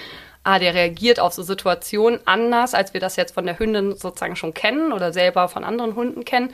ah, 0.46 0.58
der 0.58 0.74
reagiert 0.74 1.20
auf 1.20 1.32
so 1.32 1.42
Situationen 1.42 2.20
anders, 2.24 2.74
als 2.74 2.94
wir 2.94 3.00
das 3.00 3.16
jetzt 3.16 3.34
von 3.34 3.46
der 3.46 3.58
Hündin 3.58 3.96
sozusagen 3.96 4.36
schon 4.36 4.54
kennen 4.54 4.92
oder 4.92 5.12
selber 5.12 5.48
von 5.48 5.64
anderen 5.64 5.94
Hunden 5.94 6.24
kennen 6.24 6.52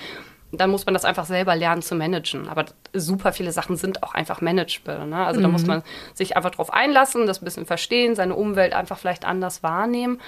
dann 0.53 0.71
muss 0.71 0.85
man 0.87 0.95
das 0.95 1.05
einfach 1.05 1.25
selber 1.25 1.57
lernen 1.57 1.83
zu 1.83 1.95
managen. 1.95 2.49
Aber 2.49 2.67
super 2.93 3.33
viele 3.33 3.53
Sachen 3.53 3.77
sind 3.77 4.03
auch 4.03 4.15
einfach 4.15 4.41
manageable. 4.41 5.07
Ne? 5.07 5.25
Also 5.25 5.41
mhm. 5.41 5.45
da 5.45 5.49
muss 5.49 5.63
mhm. 5.63 5.69
man 5.69 5.83
sich 6.15 6.37
einfach 6.37 6.51
drauf 6.51 6.73
einlassen, 6.73 7.27
das 7.27 7.41
ein 7.41 7.45
bisschen 7.45 7.67
verstehen, 7.67 8.15
seine 8.15 8.35
Umwelt 8.35 8.75
einfach 8.75 8.99
vielleicht 8.99 9.25
anders 9.25 9.63
wahrnehmen. 9.63 10.21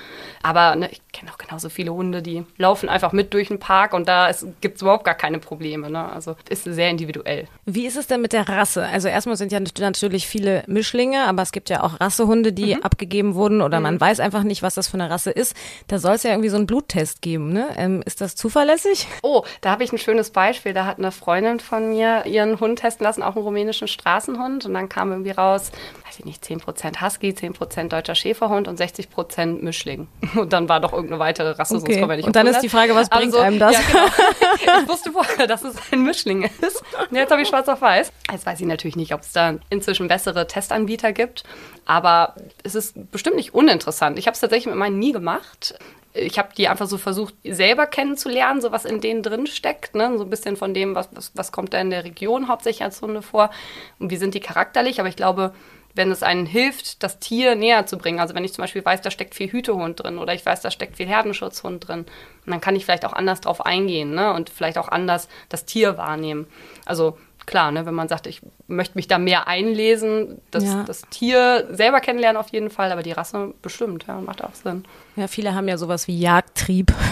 Aber 0.42 0.74
ne, 0.74 0.88
ich 0.90 1.00
kenne 1.12 1.30
auch 1.30 1.38
genauso 1.38 1.68
viele 1.68 1.92
Hunde, 1.92 2.22
die 2.22 2.44
laufen 2.56 2.88
einfach 2.88 3.12
mit 3.12 3.34
durch 3.34 3.48
den 3.48 3.58
Park 3.58 3.94
und 3.94 4.08
da 4.08 4.30
gibt 4.60 4.76
es 4.76 4.82
überhaupt 4.82 5.04
gar 5.04 5.14
keine 5.14 5.38
Probleme. 5.38 5.90
Ne? 5.90 6.10
Also 6.10 6.36
ist 6.48 6.64
sehr 6.64 6.90
individuell. 6.90 7.46
Wie 7.66 7.86
ist 7.86 7.96
es 7.96 8.06
denn 8.06 8.20
mit 8.20 8.32
der 8.32 8.48
Rasse? 8.48 8.86
Also 8.86 9.08
erstmal 9.08 9.36
sind 9.36 9.52
ja 9.52 9.60
natürlich 9.78 10.26
viele 10.26 10.64
Mischlinge, 10.66 11.24
aber 11.26 11.42
es 11.42 11.52
gibt 11.52 11.68
ja 11.70 11.82
auch 11.82 12.00
Rassehunde, 12.00 12.52
die 12.52 12.76
mhm. 12.76 12.82
abgegeben 12.82 13.34
wurden 13.34 13.60
oder 13.60 13.78
mhm. 13.78 13.84
man 13.84 14.00
weiß 14.00 14.20
einfach 14.20 14.42
nicht, 14.42 14.62
was 14.62 14.74
das 14.74 14.88
für 14.88 14.94
eine 14.94 15.10
Rasse 15.10 15.30
ist. 15.30 15.54
Da 15.88 15.98
soll 15.98 16.14
es 16.14 16.22
ja 16.22 16.30
irgendwie 16.30 16.48
so 16.48 16.56
einen 16.56 16.66
Bluttest 16.66 17.22
geben. 17.22 17.52
Ne? 17.52 17.68
Ähm, 17.76 18.02
ist 18.06 18.20
das 18.20 18.36
zuverlässig? 18.36 19.06
Oh, 19.22 19.44
da 19.60 19.70
habe 19.70 19.84
ich 19.84 19.90
schönen 19.90 19.98
schönes 19.98 20.30
Beispiel. 20.30 20.72
Da 20.72 20.86
hat 20.86 20.98
eine 20.98 21.10
Freundin 21.10 21.60
von 21.60 21.90
mir 21.90 22.24
ihren 22.26 22.53
einen 22.54 22.60
Hund 22.60 22.78
testen 22.78 23.04
lassen, 23.04 23.22
auch 23.22 23.36
einen 23.36 23.44
rumänischen 23.44 23.88
Straßenhund. 23.88 24.66
Und 24.66 24.74
dann 24.74 24.88
kam 24.88 25.10
irgendwie 25.10 25.30
raus, 25.32 25.72
weiß 26.06 26.18
ich 26.20 26.24
nicht, 26.24 26.44
10% 26.44 27.00
Husky, 27.00 27.30
10% 27.30 27.88
deutscher 27.88 28.14
Schäferhund 28.14 28.68
und 28.68 28.80
60% 28.80 29.62
Mischling. 29.62 30.08
Und 30.34 30.52
dann 30.52 30.68
war 30.68 30.80
doch 30.80 30.92
irgendeine 30.92 31.20
weitere 31.20 31.50
Rasse, 31.50 31.74
okay. 31.74 31.86
sonst 31.86 31.98
kommen 31.98 32.10
wir 32.10 32.16
nicht 32.16 32.26
Und 32.26 32.36
dann 32.36 32.46
ist 32.46 32.60
die 32.60 32.68
Frage, 32.68 32.94
was 32.94 33.08
bringt 33.08 33.34
also, 33.34 33.38
einem 33.38 33.58
das? 33.58 33.72
Ja, 33.72 33.80
genau. 33.80 34.78
ich 34.82 34.88
wusste 34.88 35.12
vorher, 35.12 35.46
dass 35.46 35.64
es 35.64 35.76
ein 35.92 36.02
Mischling 36.02 36.42
ist. 36.42 36.82
Und 37.10 37.16
jetzt 37.16 37.30
habe 37.30 37.42
ich 37.42 37.48
schwarz 37.48 37.68
auf 37.68 37.80
weiß. 37.80 38.12
Jetzt 38.30 38.46
weiß 38.46 38.60
ich 38.60 38.66
natürlich 38.66 38.96
nicht, 38.96 39.14
ob 39.14 39.20
es 39.20 39.32
da 39.32 39.54
inzwischen 39.70 40.08
bessere 40.08 40.46
Testanbieter 40.46 41.12
gibt. 41.12 41.44
Aber 41.86 42.34
es 42.62 42.74
ist 42.74 43.10
bestimmt 43.10 43.36
nicht 43.36 43.54
uninteressant. 43.54 44.18
Ich 44.18 44.26
habe 44.26 44.34
es 44.34 44.40
tatsächlich 44.40 44.66
mit 44.66 44.76
meinen 44.76 44.98
nie 44.98 45.12
gemacht 45.12 45.74
ich 46.14 46.38
habe 46.38 46.50
die 46.56 46.68
einfach 46.68 46.86
so 46.86 46.96
versucht, 46.96 47.34
selber 47.42 47.86
kennenzulernen, 47.86 48.60
so 48.60 48.70
was 48.70 48.84
in 48.84 49.00
denen 49.00 49.22
drin 49.22 49.46
steckt. 49.46 49.96
Ne? 49.96 50.16
So 50.16 50.24
ein 50.24 50.30
bisschen 50.30 50.56
von 50.56 50.72
dem, 50.72 50.94
was, 50.94 51.08
was, 51.12 51.32
was 51.34 51.50
kommt 51.50 51.74
da 51.74 51.80
in 51.80 51.90
der 51.90 52.04
Region 52.04 52.48
hauptsächlich 52.48 52.84
als 52.84 53.02
Hunde 53.02 53.20
vor 53.20 53.50
und 53.98 54.10
wie 54.10 54.16
sind 54.16 54.34
die 54.34 54.40
charakterlich. 54.40 55.00
Aber 55.00 55.08
ich 55.08 55.16
glaube, 55.16 55.52
wenn 55.94 56.12
es 56.12 56.22
einen 56.22 56.46
hilft, 56.46 57.02
das 57.02 57.18
Tier 57.18 57.56
näher 57.56 57.86
zu 57.86 57.98
bringen, 57.98 58.20
also 58.20 58.34
wenn 58.34 58.44
ich 58.44 58.52
zum 58.52 58.62
Beispiel 58.62 58.84
weiß, 58.84 59.00
da 59.00 59.10
steckt 59.10 59.34
viel 59.34 59.50
Hütehund 59.50 60.02
drin 60.02 60.18
oder 60.18 60.34
ich 60.34 60.46
weiß, 60.46 60.60
da 60.60 60.70
steckt 60.70 60.96
viel 60.96 61.06
Herdenschutzhund 61.06 61.88
drin, 61.88 62.06
dann 62.46 62.60
kann 62.60 62.76
ich 62.76 62.84
vielleicht 62.84 63.04
auch 63.04 63.12
anders 63.12 63.40
drauf 63.40 63.64
eingehen 63.64 64.14
ne? 64.14 64.32
und 64.32 64.50
vielleicht 64.50 64.78
auch 64.78 64.88
anders 64.88 65.28
das 65.48 65.64
Tier 65.64 65.96
wahrnehmen. 65.96 66.46
Also 66.84 67.18
klar, 67.46 67.70
ne, 67.72 67.86
wenn 67.86 67.94
man 67.94 68.08
sagt, 68.08 68.26
ich 68.26 68.40
möchte 68.66 68.96
mich 68.96 69.08
da 69.08 69.18
mehr 69.18 69.46
einlesen, 69.46 70.40
das, 70.50 70.64
ja. 70.64 70.84
das 70.84 71.02
Tier 71.10 71.68
selber 71.70 72.00
kennenlernen 72.00 72.40
auf 72.40 72.48
jeden 72.48 72.70
Fall, 72.70 72.92
aber 72.92 73.02
die 73.02 73.12
Rasse 73.12 73.54
bestimmt, 73.62 74.06
ja, 74.06 74.20
macht 74.20 74.42
auch 74.42 74.54
Sinn. 74.54 74.84
Ja, 75.16 75.28
viele 75.28 75.54
haben 75.54 75.68
ja 75.68 75.78
sowas 75.78 76.08
wie 76.08 76.18
Jagdtrieb. 76.18 76.92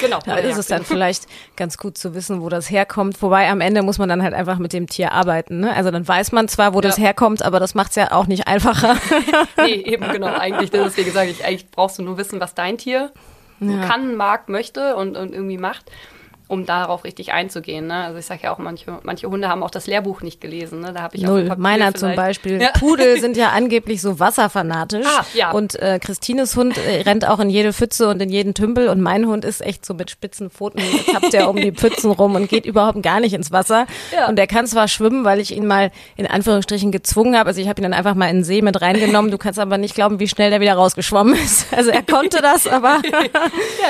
Genau. 0.00 0.18
da 0.24 0.36
ist 0.36 0.58
es 0.58 0.66
dann 0.66 0.84
vielleicht 0.84 1.26
ganz 1.56 1.78
gut 1.78 1.96
zu 1.96 2.14
wissen, 2.14 2.42
wo 2.42 2.48
das 2.48 2.70
herkommt. 2.70 3.22
Wobei 3.22 3.48
am 3.48 3.60
Ende 3.60 3.82
muss 3.82 3.98
man 3.98 4.08
dann 4.08 4.22
halt 4.22 4.34
einfach 4.34 4.58
mit 4.58 4.72
dem 4.72 4.86
Tier 4.88 5.12
arbeiten. 5.12 5.60
Ne? 5.60 5.74
Also 5.74 5.90
dann 5.90 6.06
weiß 6.06 6.32
man 6.32 6.48
zwar, 6.48 6.74
wo 6.74 6.78
ja. 6.78 6.82
das 6.82 6.98
herkommt, 6.98 7.42
aber 7.42 7.58
das 7.60 7.74
macht 7.74 7.90
es 7.90 7.96
ja 7.96 8.12
auch 8.12 8.26
nicht 8.26 8.46
einfacher. 8.46 8.96
nee, 9.64 9.72
eben 9.72 10.10
genau. 10.10 10.26
Eigentlich, 10.26 10.70
deswegen 10.70 11.12
sage 11.12 11.30
ich, 11.30 11.44
eigentlich 11.44 11.70
brauchst 11.70 11.98
du 11.98 12.02
nur 12.02 12.18
wissen, 12.18 12.40
was 12.40 12.54
dein 12.54 12.78
Tier 12.78 13.12
ja. 13.60 13.86
kann, 13.86 14.16
mag, 14.16 14.48
möchte 14.48 14.96
und, 14.96 15.16
und 15.16 15.32
irgendwie 15.32 15.58
macht 15.58 15.90
um 16.48 16.64
darauf 16.64 17.04
richtig 17.04 17.32
einzugehen. 17.32 17.88
Ne? 17.88 18.04
Also 18.04 18.18
ich 18.18 18.26
sage 18.26 18.42
ja 18.44 18.54
auch, 18.54 18.58
manche, 18.58 18.98
manche 19.02 19.28
Hunde 19.28 19.48
haben 19.48 19.62
auch 19.64 19.70
das 19.70 19.86
Lehrbuch 19.86 20.22
nicht 20.22 20.40
gelesen. 20.40 20.80
Ne? 20.80 20.92
Da 20.92 21.02
habe 21.02 21.16
ich 21.16 21.22
Null. 21.22 21.50
Auch 21.50 21.56
Meiner 21.56 21.86
vielleicht. 21.86 21.98
zum 21.98 22.14
Beispiel. 22.14 22.62
Ja. 22.62 22.70
Pudel 22.78 23.20
sind 23.20 23.36
ja 23.36 23.50
angeblich 23.50 24.00
so 24.00 24.20
wasserfanatisch. 24.20 25.06
Ah, 25.06 25.24
ja. 25.34 25.50
Und 25.50 25.74
äh, 25.80 25.98
Christines 25.98 26.54
Hund 26.54 26.78
äh, 26.78 27.02
rennt 27.02 27.26
auch 27.26 27.40
in 27.40 27.50
jede 27.50 27.72
Pfütze 27.72 28.08
und 28.08 28.22
in 28.22 28.30
jeden 28.30 28.54
Tümpel. 28.54 28.88
Und 28.88 29.00
mein 29.00 29.26
Hund 29.26 29.44
ist 29.44 29.60
echt 29.60 29.84
so 29.84 29.94
mit 29.94 30.10
spitzen 30.10 30.50
Pfoten, 30.50 30.80
tappt 31.12 31.32
der 31.32 31.50
um 31.50 31.56
die 31.56 31.72
Pfützen 31.72 32.12
rum 32.12 32.36
und 32.36 32.48
geht 32.48 32.64
überhaupt 32.64 33.02
gar 33.02 33.18
nicht 33.18 33.32
ins 33.32 33.50
Wasser. 33.50 33.86
Ja. 34.14 34.28
Und 34.28 34.38
er 34.38 34.46
kann 34.46 34.68
zwar 34.68 34.86
schwimmen, 34.86 35.24
weil 35.24 35.40
ich 35.40 35.56
ihn 35.56 35.66
mal 35.66 35.90
in 36.16 36.28
Anführungsstrichen 36.28 36.92
gezwungen 36.92 37.36
habe. 37.36 37.48
Also 37.48 37.60
ich 37.60 37.68
habe 37.68 37.80
ihn 37.80 37.84
dann 37.84 37.94
einfach 37.94 38.14
mal 38.14 38.28
in 38.28 38.36
den 38.36 38.44
See 38.44 38.62
mit 38.62 38.80
reingenommen. 38.80 39.32
Du 39.32 39.38
kannst 39.38 39.58
aber 39.58 39.78
nicht 39.78 39.96
glauben, 39.96 40.20
wie 40.20 40.28
schnell 40.28 40.50
der 40.50 40.60
wieder 40.60 40.74
rausgeschwommen 40.74 41.34
ist. 41.34 41.66
Also 41.74 41.90
er 41.90 42.02
konnte 42.02 42.40
das, 42.40 42.68
aber 42.68 43.00
ja, 43.10 43.20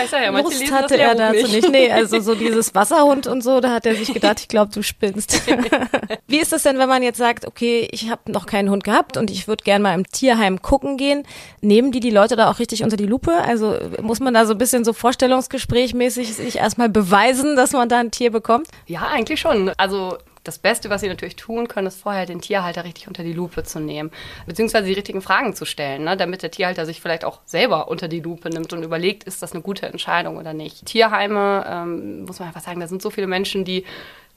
ich 0.04 0.10
sag 0.10 0.22
ja, 0.22 0.30
Lust 0.30 0.72
hatte 0.72 0.96
er 0.96 1.14
dazu 1.14 1.34
nicht. 1.34 1.52
nicht. 1.52 1.70
Nee, 1.70 1.90
also 1.90 2.20
so 2.20 2.34
dieses 2.46 2.74
Wasserhund 2.74 3.26
und 3.26 3.42
so, 3.42 3.60
da 3.60 3.72
hat 3.72 3.86
er 3.86 3.94
sich 3.94 4.12
gedacht, 4.12 4.40
ich 4.40 4.48
glaube, 4.48 4.72
du 4.72 4.82
spinnst. 4.82 5.42
Wie 6.26 6.38
ist 6.38 6.52
das 6.52 6.62
denn, 6.62 6.78
wenn 6.78 6.88
man 6.88 7.02
jetzt 7.02 7.18
sagt, 7.18 7.46
okay, 7.46 7.88
ich 7.90 8.10
habe 8.10 8.30
noch 8.32 8.46
keinen 8.46 8.70
Hund 8.70 8.84
gehabt 8.84 9.16
und 9.16 9.30
ich 9.30 9.48
würde 9.48 9.64
gerne 9.64 9.82
mal 9.82 9.94
im 9.94 10.06
Tierheim 10.06 10.62
gucken 10.62 10.96
gehen? 10.96 11.24
Nehmen 11.60 11.92
die 11.92 12.00
die 12.00 12.10
Leute 12.10 12.36
da 12.36 12.50
auch 12.50 12.58
richtig 12.58 12.82
unter 12.84 12.96
die 12.96 13.06
Lupe? 13.06 13.32
Also 13.32 13.76
muss 14.02 14.20
man 14.20 14.34
da 14.34 14.46
so 14.46 14.52
ein 14.52 14.58
bisschen 14.58 14.84
so 14.84 14.92
vorstellungsgesprächmäßig 14.92 16.34
sich 16.34 16.56
erstmal 16.56 16.88
beweisen, 16.88 17.56
dass 17.56 17.72
man 17.72 17.88
da 17.88 17.98
ein 17.98 18.10
Tier 18.10 18.30
bekommt? 18.30 18.68
Ja, 18.86 19.08
eigentlich 19.08 19.40
schon. 19.40 19.70
Also 19.76 20.18
das 20.46 20.58
Beste, 20.58 20.90
was 20.90 21.00
sie 21.00 21.08
natürlich 21.08 21.36
tun 21.36 21.68
können, 21.68 21.86
ist 21.86 22.00
vorher 22.00 22.26
den 22.26 22.40
Tierhalter 22.40 22.84
richtig 22.84 23.08
unter 23.08 23.22
die 23.22 23.32
Lupe 23.32 23.62
zu 23.64 23.80
nehmen, 23.80 24.10
beziehungsweise 24.46 24.86
die 24.86 24.92
richtigen 24.92 25.22
Fragen 25.22 25.54
zu 25.54 25.64
stellen, 25.64 26.04
ne, 26.04 26.16
damit 26.16 26.42
der 26.42 26.50
Tierhalter 26.50 26.86
sich 26.86 27.00
vielleicht 27.00 27.24
auch 27.24 27.40
selber 27.44 27.88
unter 27.88 28.08
die 28.08 28.20
Lupe 28.20 28.50
nimmt 28.50 28.72
und 28.72 28.82
überlegt, 28.82 29.24
ist 29.24 29.42
das 29.42 29.52
eine 29.52 29.62
gute 29.62 29.86
Entscheidung 29.86 30.36
oder 30.36 30.54
nicht. 30.54 30.86
Tierheime, 30.86 31.64
ähm, 31.68 32.24
muss 32.24 32.38
man 32.38 32.48
einfach 32.48 32.62
sagen, 32.62 32.80
da 32.80 32.88
sind 32.88 33.02
so 33.02 33.10
viele 33.10 33.26
Menschen, 33.26 33.64
die 33.64 33.84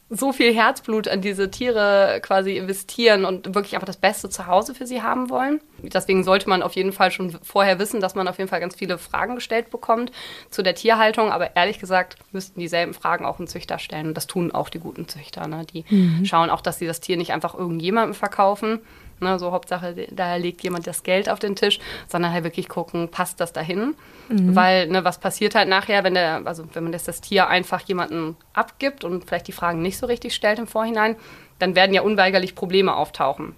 so 0.10 0.34
viel 0.34 0.54
Herzblut 0.54 1.08
an 1.08 1.22
diese 1.22 1.52
Tiere 1.52 2.20
quasi 2.24 2.58
investieren 2.58 3.26
und 3.26 3.54
wirklich 3.54 3.76
einfach 3.76 3.86
das 3.86 3.98
Beste 3.98 4.30
zu 4.30 4.48
Hause 4.48 4.74
für 4.74 4.88
sie 4.88 5.04
haben 5.04 5.30
wollen. 5.30 5.62
Deswegen 5.84 6.24
sollte 6.24 6.50
man 6.50 6.64
auf 6.64 6.74
jeden 6.74 6.92
Fall 6.92 7.12
schon 7.12 7.38
vorher 7.44 7.78
wissen, 7.78 8.02
dass 8.02 8.16
man 8.16 8.28
auf 8.28 8.40
jeden 8.40 8.50
Fall 8.50 8.60
ganz 8.60 8.76
viele 8.76 8.98
Fragen 8.98 9.36
gestellt 9.36 9.70
bekommt 9.70 10.12
zu 10.50 10.64
der 10.64 10.74
Tierhaltung. 10.74 11.32
Aber 11.32 11.56
ehrlich 11.56 11.80
gesagt 11.80 12.18
müssten 12.32 12.60
dieselben 12.60 12.96
Fragen 12.96 13.24
auch 13.24 13.38
ein 13.38 13.48
Züchter 13.48 13.78
stellen. 13.78 14.08
Und 14.08 14.18
das 14.18 14.26
tun 14.26 14.52
auch 14.52 14.70
die 14.70 14.80
guten 14.80 15.08
Züchter. 15.08 15.48
Ne? 15.48 15.66
Die 15.72 15.86
mhm. 15.90 16.26
schauen 16.26 16.50
auch, 16.50 16.62
dass 16.62 16.80
sie 16.80 16.88
das 16.88 17.02
Tier 17.02 17.16
nicht 17.16 17.32
einfach 17.32 17.54
irgendjemandem 17.54 18.16
verkaufen, 18.16 18.80
Ne, 19.20 19.38
so 19.38 19.52
Hauptsache, 19.52 20.08
da 20.12 20.36
legt 20.36 20.64
jemand 20.64 20.88
das 20.88 21.04
Geld 21.04 21.30
auf 21.30 21.40
den 21.40 21.56
Tisch, 21.56 21.80
sondern 22.08 22.32
halt 22.32 22.44
wirklich 22.44 22.70
gucken, 22.70 23.10
passt 23.10 23.40
das 23.40 23.52
dahin? 23.52 23.96
Mhm. 24.30 24.56
Weil, 24.56 24.88
ne, 24.88 25.04
was 25.04 25.20
passiert 25.20 25.56
halt 25.56 25.68
nachher, 25.68 26.04
wenn 26.04 26.14
der, 26.14 26.42
also 26.46 26.64
wenn 26.74 26.84
man 26.84 26.92
das, 26.92 27.04
das 27.04 27.22
Tier 27.22 27.48
einfach 27.48 27.82
jemanden 27.82 28.38
abgibt 28.54 29.04
und 29.04 29.26
vielleicht 29.26 29.48
die 29.48 29.52
Fragen 29.52 29.82
nicht 29.82 29.98
so 29.98 30.06
richtig 30.06 30.34
stellt 30.34 30.60
im 30.60 30.68
Vorhinein, 30.68 31.16
dann 31.60 31.76
werden 31.76 31.94
ja 31.94 32.02
unweigerlich 32.02 32.56
Probleme 32.56 32.96
auftauchen 32.96 33.56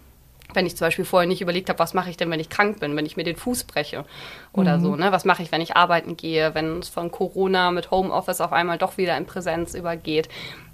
wenn 0.54 0.66
ich 0.66 0.76
zum 0.76 0.88
Beispiel 0.88 1.06
vorher 1.06 1.28
nicht 1.28 1.42
überlegt 1.42 1.70
habe, 1.70 1.80
was 1.80 1.94
mache 1.94 2.10
ich 2.10 2.18
denn, 2.18 2.30
wenn 2.30 2.40
ich 2.40 2.50
krank 2.50 2.80
bin, 2.80 2.96
wenn 2.96 3.06
ich 3.06 3.18
mir 3.18 3.24
den 3.24 3.36
Fuß 3.36 3.66
breche 3.66 4.06
oder 4.54 4.78
mhm. 4.78 4.82
so, 4.82 4.96
ne? 4.96 5.12
Was 5.12 5.26
mache 5.26 5.44
ich, 5.44 5.52
wenn 5.52 5.62
ich 5.62 5.76
arbeiten 5.76 6.18
gehe, 6.18 6.54
wenn 6.54 6.80
es 6.80 6.90
von 6.90 7.12
Corona 7.12 7.72
mit 7.72 7.92
Homeoffice 7.92 8.42
auf 8.42 8.54
einmal 8.54 8.78
doch 8.78 8.98
wieder 8.98 9.18
in 9.18 9.26
Präsenz 9.26 9.74
übergeht? 9.74 10.30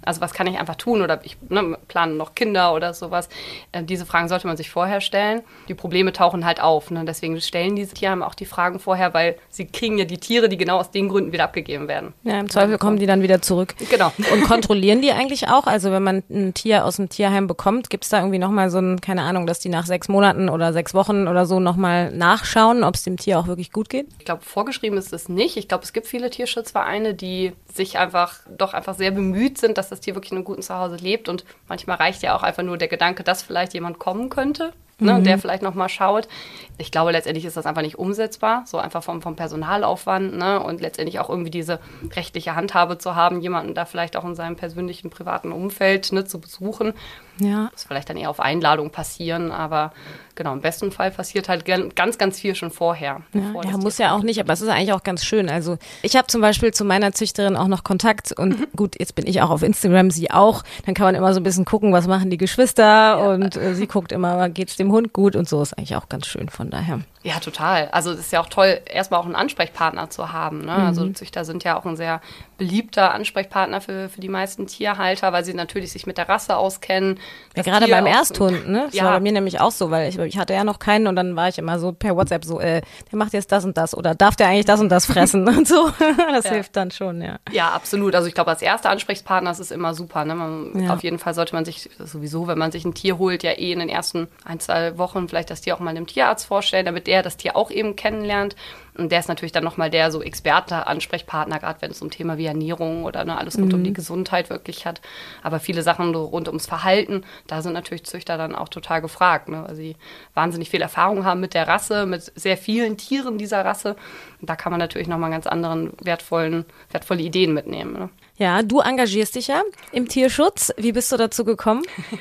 Also 0.08 0.22
was 0.22 0.32
kann 0.32 0.46
ich 0.46 0.58
einfach 0.58 0.76
tun 0.76 1.02
oder 1.02 1.20
ich 1.22 1.36
ne, 1.50 1.76
plane 1.86 2.14
noch 2.14 2.34
Kinder 2.34 2.72
oder 2.74 2.94
sowas. 2.94 3.28
Äh, 3.72 3.82
diese 3.82 4.06
Fragen 4.06 4.28
sollte 4.28 4.46
man 4.46 4.56
sich 4.56 4.70
vorher 4.70 5.02
stellen. 5.02 5.42
Die 5.68 5.74
Probleme 5.74 6.14
tauchen 6.14 6.46
halt 6.46 6.62
auf. 6.62 6.90
Ne? 6.90 7.04
Deswegen 7.04 7.38
stellen 7.42 7.76
diese 7.76 7.92
Tiere 7.92 8.26
auch 8.26 8.34
die 8.34 8.46
Fragen 8.46 8.80
vorher, 8.80 9.12
weil 9.12 9.36
sie 9.50 9.66
kriegen 9.66 9.98
ja 9.98 10.06
die 10.06 10.16
Tiere, 10.16 10.48
die 10.48 10.56
genau 10.56 10.78
aus 10.78 10.90
den 10.90 11.10
Gründen 11.10 11.32
wieder 11.32 11.44
abgegeben 11.44 11.88
werden. 11.88 12.14
Ja, 12.22 12.40
im 12.40 12.48
Zweifel 12.48 12.78
kommen 12.78 12.98
die 12.98 13.04
dann 13.04 13.20
wieder 13.20 13.42
zurück. 13.42 13.74
Genau. 13.90 14.10
Und 14.32 14.44
kontrollieren 14.44 15.02
die 15.02 15.12
eigentlich 15.12 15.48
auch? 15.48 15.66
Also 15.66 15.92
wenn 15.92 16.02
man 16.02 16.22
ein 16.30 16.54
Tier 16.54 16.86
aus 16.86 16.96
dem 16.96 17.10
Tierheim 17.10 17.46
bekommt, 17.46 17.90
gibt 17.90 18.04
es 18.04 18.10
da 18.10 18.20
irgendwie 18.20 18.38
nochmal 18.38 18.70
so 18.70 18.78
ein, 18.78 19.02
keine 19.02 19.22
Ahnung, 19.24 19.46
dass 19.46 19.58
die 19.58 19.68
nach 19.68 19.84
sechs 19.84 20.08
Monaten 20.08 20.48
oder 20.48 20.72
sechs 20.72 20.94
Wochen 20.94 21.28
oder 21.28 21.44
so 21.44 21.60
nochmal 21.60 22.10
nachschauen, 22.12 22.82
ob 22.82 22.94
es 22.94 23.02
dem 23.02 23.18
Tier 23.18 23.38
auch 23.38 23.46
wirklich 23.46 23.72
gut 23.72 23.90
geht? 23.90 24.06
Ich 24.18 24.24
glaube, 24.24 24.42
vorgeschrieben 24.42 24.96
ist 24.96 25.12
es 25.12 25.28
nicht. 25.28 25.58
Ich 25.58 25.68
glaube, 25.68 25.84
es 25.84 25.92
gibt 25.92 26.06
viele 26.06 26.30
Tierschutzvereine, 26.30 27.12
die 27.12 27.52
sich 27.74 27.98
einfach 27.98 28.36
doch 28.56 28.72
einfach 28.72 28.94
sehr 28.94 29.10
bemüht 29.10 29.58
sind, 29.58 29.76
dass 29.76 29.90
das 29.90 29.97
Tier 30.00 30.14
wirklich 30.14 30.32
in 30.32 30.38
einem 30.38 30.44
guten 30.44 30.62
Zuhause 30.62 30.96
lebt. 30.96 31.28
Und 31.28 31.44
manchmal 31.68 31.96
reicht 31.96 32.22
ja 32.22 32.36
auch 32.36 32.42
einfach 32.42 32.62
nur 32.62 32.78
der 32.78 32.88
Gedanke, 32.88 33.24
dass 33.24 33.42
vielleicht 33.42 33.74
jemand 33.74 33.98
kommen 33.98 34.30
könnte 34.30 34.72
ne, 34.98 35.14
mhm. 35.14 35.24
der 35.24 35.38
vielleicht 35.38 35.62
nochmal 35.62 35.88
schaut. 35.88 36.28
Ich 36.76 36.90
glaube, 36.90 37.10
letztendlich 37.10 37.44
ist 37.44 37.56
das 37.56 37.66
einfach 37.66 37.82
nicht 37.82 37.98
umsetzbar, 37.98 38.62
so 38.66 38.78
einfach 38.78 39.02
vom, 39.02 39.20
vom 39.20 39.36
Personalaufwand 39.36 40.36
ne, 40.36 40.60
und 40.60 40.80
letztendlich 40.80 41.18
auch 41.18 41.28
irgendwie 41.28 41.50
diese 41.50 41.80
rechtliche 42.14 42.54
Handhabe 42.54 42.98
zu 42.98 43.16
haben, 43.16 43.40
jemanden 43.40 43.74
da 43.74 43.84
vielleicht 43.84 44.16
auch 44.16 44.24
in 44.24 44.34
seinem 44.34 44.56
persönlichen, 44.56 45.10
privaten 45.10 45.52
Umfeld 45.52 46.12
ne, 46.12 46.24
zu 46.24 46.40
besuchen. 46.40 46.94
Ja. 47.40 47.68
Das 47.72 47.84
vielleicht 47.84 48.10
dann 48.10 48.16
eher 48.16 48.30
auf 48.30 48.40
Einladung 48.40 48.90
passieren, 48.90 49.52
aber 49.52 49.92
genau, 50.34 50.52
im 50.52 50.60
besten 50.60 50.90
Fall 50.90 51.10
passiert 51.10 51.48
halt 51.48 51.64
ganz, 51.94 52.18
ganz 52.18 52.40
viel 52.40 52.54
schon 52.54 52.70
vorher. 52.70 53.22
Ja, 53.32 53.70
ja 53.70 53.76
muss 53.76 53.98
ja 53.98 54.14
auch 54.14 54.22
nicht, 54.22 54.40
aber 54.40 54.52
es 54.52 54.60
ist 54.60 54.68
eigentlich 54.68 54.92
auch 54.92 55.02
ganz 55.02 55.24
schön. 55.24 55.48
Also 55.48 55.78
ich 56.02 56.16
habe 56.16 56.26
zum 56.28 56.40
Beispiel 56.40 56.72
zu 56.72 56.84
meiner 56.84 57.12
Züchterin 57.12 57.56
auch 57.56 57.68
noch 57.68 57.84
Kontakt 57.84 58.32
und 58.32 58.60
mhm. 58.60 58.66
gut, 58.74 58.96
jetzt 58.98 59.14
bin 59.14 59.26
ich 59.26 59.42
auch 59.42 59.50
auf 59.50 59.62
Instagram, 59.62 60.10
sie 60.10 60.30
auch. 60.30 60.62
Dann 60.86 60.94
kann 60.94 61.04
man 61.04 61.14
immer 61.14 61.32
so 61.32 61.40
ein 61.40 61.42
bisschen 61.44 61.64
gucken, 61.64 61.92
was 61.92 62.06
machen 62.06 62.30
die 62.30 62.38
Geschwister 62.38 62.82
ja. 62.82 63.14
und 63.16 63.56
äh, 63.56 63.74
sie 63.74 63.86
guckt 63.86 64.12
immer, 64.12 64.48
geht 64.48 64.70
es 64.70 64.76
dem 64.88 64.92
Hund 64.92 65.12
gut 65.12 65.36
und 65.36 65.48
so 65.48 65.62
ist 65.62 65.76
eigentlich 65.76 65.96
auch 65.96 66.08
ganz 66.08 66.26
schön 66.26 66.48
von 66.48 66.70
daher. 66.70 67.00
Ja, 67.28 67.40
total. 67.40 67.88
Also 67.92 68.12
es 68.12 68.20
ist 68.20 68.32
ja 68.32 68.40
auch 68.40 68.48
toll, 68.48 68.80
erstmal 68.86 69.20
auch 69.20 69.26
einen 69.26 69.34
Ansprechpartner 69.34 70.08
zu 70.08 70.32
haben. 70.32 70.64
Ne? 70.64 70.72
Also, 70.72 71.02
mhm. 71.02 71.08
Also 71.08 71.12
Züchter 71.12 71.44
sind 71.44 71.62
ja 71.62 71.78
auch 71.78 71.84
ein 71.84 71.94
sehr 71.94 72.22
beliebter 72.56 73.12
Ansprechpartner 73.12 73.82
für, 73.82 74.08
für 74.08 74.20
die 74.22 74.30
meisten 74.30 74.66
Tierhalter, 74.66 75.30
weil 75.32 75.44
sie 75.44 75.52
natürlich 75.52 75.92
sich 75.92 76.06
mit 76.06 76.16
der 76.16 76.28
Rasse 76.28 76.56
auskennen. 76.56 77.20
Ja, 77.54 77.62
gerade 77.62 77.84
Tier 77.84 77.94
beim 77.94 78.06
Ersthund, 78.06 78.66
ne? 78.66 78.84
Das 78.86 78.94
ja. 78.94 79.04
war 79.04 79.12
bei 79.12 79.20
mir 79.20 79.32
nämlich 79.32 79.60
auch 79.60 79.70
so, 79.70 79.90
weil 79.90 80.08
ich, 80.08 80.18
ich 80.18 80.38
hatte 80.38 80.54
ja 80.54 80.64
noch 80.64 80.78
keinen 80.78 81.06
und 81.06 81.16
dann 81.16 81.36
war 81.36 81.48
ich 81.48 81.58
immer 81.58 81.78
so 81.78 81.92
per 81.92 82.16
WhatsApp 82.16 82.46
so, 82.46 82.60
äh, 82.60 82.80
der 83.12 83.18
macht 83.18 83.34
jetzt 83.34 83.52
das 83.52 83.64
und 83.66 83.76
das 83.76 83.94
oder 83.94 84.14
darf 84.14 84.34
der 84.34 84.48
eigentlich 84.48 84.64
das 84.64 84.80
und 84.80 84.88
das 84.88 85.04
fressen 85.04 85.46
und 85.56 85.68
so. 85.68 85.90
Das 86.32 86.46
ja. 86.46 86.52
hilft 86.52 86.74
dann 86.74 86.90
schon, 86.90 87.20
ja. 87.20 87.38
Ja, 87.52 87.70
absolut. 87.70 88.14
Also 88.14 88.26
ich 88.26 88.34
glaube, 88.34 88.50
als 88.50 88.62
erster 88.62 88.88
Ansprechpartner 88.88 89.50
ist 89.50 89.60
es 89.60 89.70
immer 89.70 89.92
super. 89.92 90.24
Ne? 90.24 90.34
Man, 90.34 90.82
ja. 90.82 90.94
Auf 90.94 91.02
jeden 91.02 91.18
Fall 91.18 91.34
sollte 91.34 91.54
man 91.54 91.66
sich 91.66 91.90
sowieso, 91.98 92.48
wenn 92.48 92.58
man 92.58 92.72
sich 92.72 92.84
ein 92.84 92.94
Tier 92.94 93.18
holt, 93.18 93.42
ja 93.42 93.52
eh 93.52 93.72
in 93.72 93.78
den 93.78 93.88
ersten 93.88 94.28
ein, 94.44 94.58
zwei 94.60 94.96
Wochen 94.96 95.28
vielleicht 95.28 95.50
das 95.50 95.60
Tier 95.60 95.76
auch 95.76 95.80
mal 95.80 95.90
einem 95.90 96.06
Tierarzt 96.06 96.46
vorstellen, 96.46 96.86
damit 96.86 97.06
der 97.06 97.17
das 97.22 97.36
Tier 97.36 97.56
auch 97.56 97.70
eben 97.70 97.96
kennenlernt. 97.96 98.56
Und 98.98 99.12
der 99.12 99.20
ist 99.20 99.28
natürlich 99.28 99.52
dann 99.52 99.62
nochmal 99.62 99.90
der 99.90 100.10
so 100.10 100.22
Experte, 100.22 100.88
Ansprechpartner, 100.88 101.60
gerade 101.60 101.80
wenn 101.80 101.92
es 101.92 102.02
um 102.02 102.10
Thema 102.10 102.36
wie 102.36 102.46
Ernährung 102.46 103.04
oder 103.04 103.24
ne, 103.24 103.38
alles 103.38 103.56
rund 103.56 103.68
mhm. 103.68 103.78
um 103.78 103.84
die 103.84 103.92
Gesundheit 103.92 104.50
wirklich 104.50 104.86
hat. 104.86 105.00
Aber 105.42 105.60
viele 105.60 105.82
Sachen 105.82 106.14
rund 106.14 106.48
ums 106.48 106.66
Verhalten, 106.66 107.22
da 107.46 107.62
sind 107.62 107.74
natürlich 107.74 108.04
Züchter 108.04 108.36
dann 108.36 108.56
auch 108.56 108.68
total 108.68 109.00
gefragt, 109.00 109.48
ne, 109.48 109.64
weil 109.66 109.76
sie 109.76 109.96
wahnsinnig 110.34 110.68
viel 110.68 110.82
Erfahrung 110.82 111.24
haben 111.24 111.40
mit 111.40 111.54
der 111.54 111.68
Rasse, 111.68 112.06
mit 112.06 112.32
sehr 112.34 112.56
vielen 112.56 112.96
Tieren 112.96 113.38
dieser 113.38 113.64
Rasse. 113.64 113.94
Und 114.40 114.50
da 114.50 114.56
kann 114.56 114.72
man 114.72 114.80
natürlich 114.80 115.08
nochmal 115.08 115.30
ganz 115.30 115.46
anderen 115.46 115.92
wertvollen, 116.02 116.64
wertvolle 116.90 117.22
Ideen 117.22 117.54
mitnehmen. 117.54 117.92
Ne? 117.92 118.10
Ja, 118.38 118.62
du 118.62 118.78
engagierst 118.78 119.34
dich 119.34 119.48
ja 119.48 119.62
im 119.90 120.08
Tierschutz. 120.08 120.72
Wie 120.76 120.92
bist 120.92 121.10
du 121.10 121.16
dazu 121.16 121.44
gekommen? 121.44 121.82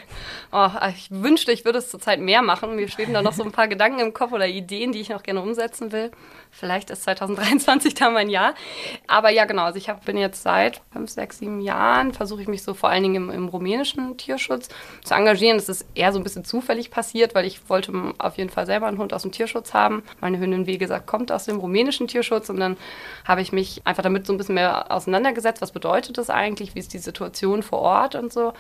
Oh, 0.50 0.70
ich 0.88 1.12
wünschte, 1.12 1.52
ich 1.52 1.66
würde 1.66 1.80
es 1.80 1.90
zurzeit 1.90 2.22
mehr 2.22 2.42
machen. 2.42 2.78
Mir 2.78 2.88
schweben 2.88 3.14
da 3.14 3.22
noch 3.22 3.34
so 3.34 3.44
ein 3.44 3.52
paar 3.52 3.68
Gedanken 3.68 4.00
im 4.00 4.14
Kopf 4.14 4.32
oder 4.32 4.48
Ideen, 4.48 4.94
die 4.94 5.02
ich 5.02 5.10
noch 5.10 5.22
gerne 5.22 5.42
umsetzen 5.42 5.92
will. 5.92 6.10
Vielleicht 6.58 6.90
ist 6.90 7.04
2023 7.04 7.94
da 7.94 8.10
mein 8.10 8.30
Jahr. 8.30 8.54
Aber 9.08 9.30
ja, 9.30 9.46
genau. 9.46 9.64
Also 9.64 9.78
ich 9.78 9.90
hab, 9.90 10.06
bin 10.06 10.18
jetzt 10.18 10.42
seit 10.44 10.82
fünf, 10.92 11.10
sechs, 11.10 11.40
sieben 11.40 11.62
Jahren, 11.62 12.14
versuche 12.14 12.42
ich 12.42 12.48
mich 12.48 12.64
so 12.64 12.74
vor 12.74 12.90
allen 12.90 13.04
Dingen 13.04 13.16
im, 13.16 13.30
im, 13.30 13.48
rumänischen 13.48 14.18
Tierschutz 14.18 14.70
zu 15.04 15.14
engagieren. 15.14 15.58
Das 15.58 15.70
ist 15.70 15.86
eher 15.94 16.12
so 16.12 16.20
ein 16.20 16.24
bisschen 16.24 16.44
zufällig 16.44 16.90
passiert, 16.90 17.36
weil 17.36 17.46
ich 17.46 17.70
wollte 17.70 17.94
auf 18.18 18.38
jeden 18.38 18.50
Fall 18.50 18.66
selber 18.66 18.88
einen 18.88 18.98
Hund 18.98 19.14
aus 19.14 19.22
dem 19.22 19.32
Tierschutz 19.32 19.74
haben. 19.74 20.04
Meine 20.20 20.40
Hündin, 20.40 20.66
wie 20.66 20.78
gesagt, 20.78 21.08
kommt 21.08 21.32
aus 21.32 21.46
dem 21.46 21.58
rumänischen 21.58 22.08
Tierschutz. 22.08 22.50
Und 22.50 22.60
dann 22.60 22.78
habe 23.24 23.42
ich 23.42 23.52
mich 23.52 23.82
einfach 23.86 24.04
damit 24.04 24.26
so 24.26 24.34
ein 24.34 24.38
bisschen 24.38 24.56
mehr 24.56 24.92
auseinandergesetzt. 24.92 25.62
Was 25.62 25.72
bedeutet 25.72 26.18
das 26.18 26.30
eigentlich? 26.30 26.76
Wie 26.76 26.80
ist 26.80 26.94
die 26.94 27.00
Situation 27.00 27.64
vor 27.64 27.80
Ort 27.80 28.16
und 28.16 28.34
so? 28.34 28.54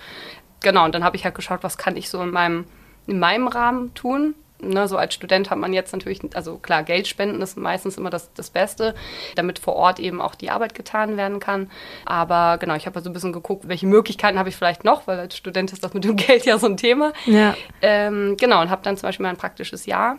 genau, 0.61 0.85
und 0.85 0.95
dann 0.95 1.03
habe 1.03 1.15
ich 1.15 1.25
halt 1.25 1.35
geschaut, 1.35 1.63
was 1.63 1.77
kann 1.77 1.95
ich 1.95 2.09
so 2.09 2.21
in 2.21 2.31
meinem, 2.31 2.65
in 3.05 3.19
meinem 3.19 3.47
Rahmen 3.47 3.93
tun. 3.93 4.35
Ne, 4.59 4.87
so 4.87 4.97
als 4.97 5.13
Student 5.13 5.51
hat 5.51 5.59
man 5.59 5.71
jetzt 5.71 5.93
natürlich, 5.93 6.19
also 6.33 6.57
klar, 6.57 6.81
Geld 6.81 7.07
spenden 7.07 7.41
ist 7.43 7.57
meistens 7.57 7.97
immer 7.97 8.09
das, 8.09 8.33
das 8.33 8.49
Beste, 8.49 8.95
damit 9.35 9.59
vor 9.59 9.75
Ort 9.75 9.99
eben 9.99 10.19
auch 10.19 10.33
die 10.33 10.49
Arbeit 10.49 10.73
getan 10.73 11.15
werden 11.15 11.39
kann. 11.39 11.69
Aber 12.05 12.57
genau, 12.57 12.75
ich 12.75 12.87
habe 12.87 12.95
also 12.95 13.09
ein 13.09 13.13
bisschen 13.13 13.33
geguckt, 13.33 13.67
welche 13.67 13.85
Möglichkeiten 13.85 14.39
habe 14.39 14.49
ich 14.49 14.55
vielleicht 14.55 14.83
noch, 14.83 15.05
weil 15.05 15.19
als 15.19 15.37
Student 15.37 15.73
ist 15.73 15.83
das 15.83 15.93
mit 15.93 16.05
dem 16.05 16.15
Geld 16.15 16.45
ja 16.45 16.57
so 16.57 16.65
ein 16.65 16.77
Thema. 16.77 17.13
Ja. 17.25 17.55
Ähm, 17.83 18.35
genau, 18.37 18.61
und 18.61 18.71
habe 18.71 18.81
dann 18.81 18.97
zum 18.97 19.07
Beispiel 19.07 19.25
mein 19.25 19.37
praktisches 19.37 19.85
Jahr 19.85 20.17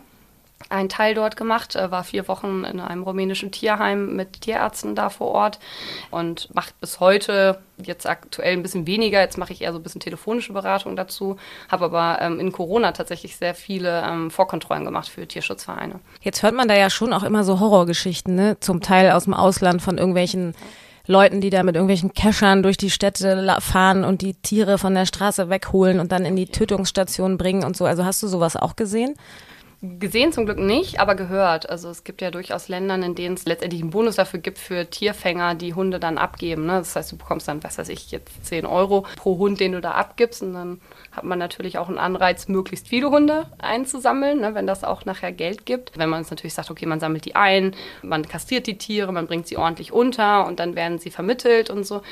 einen 0.71 0.89
Teil 0.89 1.15
dort 1.15 1.37
gemacht, 1.37 1.77
äh, 1.77 1.91
war 1.91 2.05
vier 2.05 2.29
Wochen 2.29 2.65
in 2.65 2.81
einem 2.81 3.03
rumänischen 3.03 3.51
Tierheim 3.51 4.17
mit 4.17 4.43
Tierärzten 4.43 4.95
da 4.95 5.09
vor 5.09 5.29
Ort 5.29 5.59
und 6.11 6.55
macht 6.55 6.79
bis 6.81 7.01
heute 7.01 7.59
jetzt 7.79 8.07
aktuell 8.07 8.53
ein 8.55 8.63
bisschen 8.63 8.87
weniger. 8.87 9.21
Jetzt 9.21 9.39
mache 9.39 9.53
ich 9.53 9.63
eher 9.63 9.73
so 9.73 9.79
ein 9.79 9.83
bisschen 9.83 10.01
telefonische 10.01 10.53
Beratung 10.53 10.97
dazu, 10.97 11.37
habe 11.71 11.87
aber 11.87 12.19
ähm, 12.21 12.41
in 12.41 12.53
Corona 12.53 12.93
tatsächlich 12.93 13.37
sehr 13.37 13.55
viele 13.55 14.03
ähm, 14.03 14.31
Vorkontrollen 14.31 14.85
gemacht 14.85 15.09
für 15.09 15.27
Tierschutzvereine. 15.27 16.01
Jetzt 16.21 16.43
hört 16.43 16.55
man 16.55 16.69
da 16.69 16.75
ja 16.75 16.91
schon 16.91 17.13
auch 17.13 17.23
immer 17.23 17.45
so 17.45 17.61
Horrorgeschichten, 17.61 18.35
ne? 18.35 18.57
zum 18.61 18.81
Teil 18.81 19.13
aus 19.13 19.25
dem 19.25 19.35
Ausland 19.35 19.81
von 19.81 19.97
irgendwelchen 19.97 20.55
Leuten, 21.07 21.41
die 21.41 21.49
da 21.49 21.63
mit 21.63 21.75
irgendwelchen 21.75 22.13
Keschern 22.13 22.63
durch 22.63 22.77
die 22.77 22.91
Städte 22.91 23.57
fahren 23.61 24.05
und 24.05 24.21
die 24.21 24.35
Tiere 24.35 24.77
von 24.77 24.95
der 24.95 25.07
Straße 25.07 25.49
wegholen 25.49 26.01
und 26.01 26.13
dann 26.13 26.27
in 26.27 26.37
die 26.37 26.47
Tötungsstation 26.47 27.39
bringen 27.39 27.65
und 27.65 27.79
so. 27.79 27.87
Also 27.87 28.05
hast 28.05 28.23
du 28.23 28.29
sowas 28.29 28.57
auch 28.57 28.77
gesehen? 28.77 29.15
Gesehen 29.81 30.33
zum 30.33 30.45
Glück 30.45 30.59
nicht, 30.59 30.99
aber 30.99 31.15
gehört. 31.15 31.71
Also 31.71 31.89
es 31.89 32.03
gibt 32.03 32.21
ja 32.21 32.33
durchaus 32.33 32.67
Länder, 32.67 32.97
in 32.97 33.15
denen 33.15 33.37
es 33.37 33.47
letztendlich 33.47 33.81
einen 33.81 33.93
Bonus 33.93 34.17
dafür 34.17 34.41
gibt 34.41 34.59
für 34.59 34.91
Tierfänger, 34.91 35.55
die 35.55 35.73
Hunde 35.73 36.01
dann 36.01 36.19
abgeben. 36.19 36.67
Ne? 36.67 36.73
Das 36.79 36.97
heißt, 36.97 37.13
du 37.13 37.17
bekommst 37.17 37.47
dann, 37.47 37.63
was 37.63 37.79
weiß 37.79 37.89
ich, 37.91 38.11
jetzt 38.11 38.45
10 38.45 38.67
Euro 38.67 39.07
pro 39.15 39.39
Hund, 39.39 39.61
den 39.61 39.73
du 39.73 39.81
da 39.81 39.93
abgibst. 39.93 40.43
Und 40.43 40.55
dann 40.55 40.81
hat 41.13 41.23
man 41.23 41.39
natürlich 41.39 41.79
auch 41.79 41.89
einen 41.89 41.99
Anreiz, 41.99 42.49
möglichst 42.49 42.89
viele 42.89 43.11
Hunde 43.11 43.47
einzusammeln, 43.59 44.41
ne? 44.41 44.57
wenn 44.57 44.67
das 44.67 44.83
auch 44.83 45.05
nachher 45.05 45.31
Geld 45.31 45.65
gibt. 45.65 45.97
Wenn 45.97 46.09
man 46.09 46.23
jetzt 46.23 46.31
natürlich 46.31 46.55
sagt, 46.55 46.73
okay, 46.73 46.87
man 46.87 46.99
sammelt 46.99 47.25
die 47.25 47.37
ein, 47.37 47.77
man 48.03 48.27
kastriert 48.27 48.67
die 48.67 48.79
Tiere, 48.79 49.13
man 49.13 49.29
bringt 49.29 49.47
sie 49.47 49.59
ordentlich 49.59 49.93
unter 49.93 50.45
und 50.49 50.59
dann 50.59 50.75
werden 50.75 50.99
sie 50.99 51.11
vermittelt 51.11 51.71
und 51.71 51.85
so, 51.85 52.03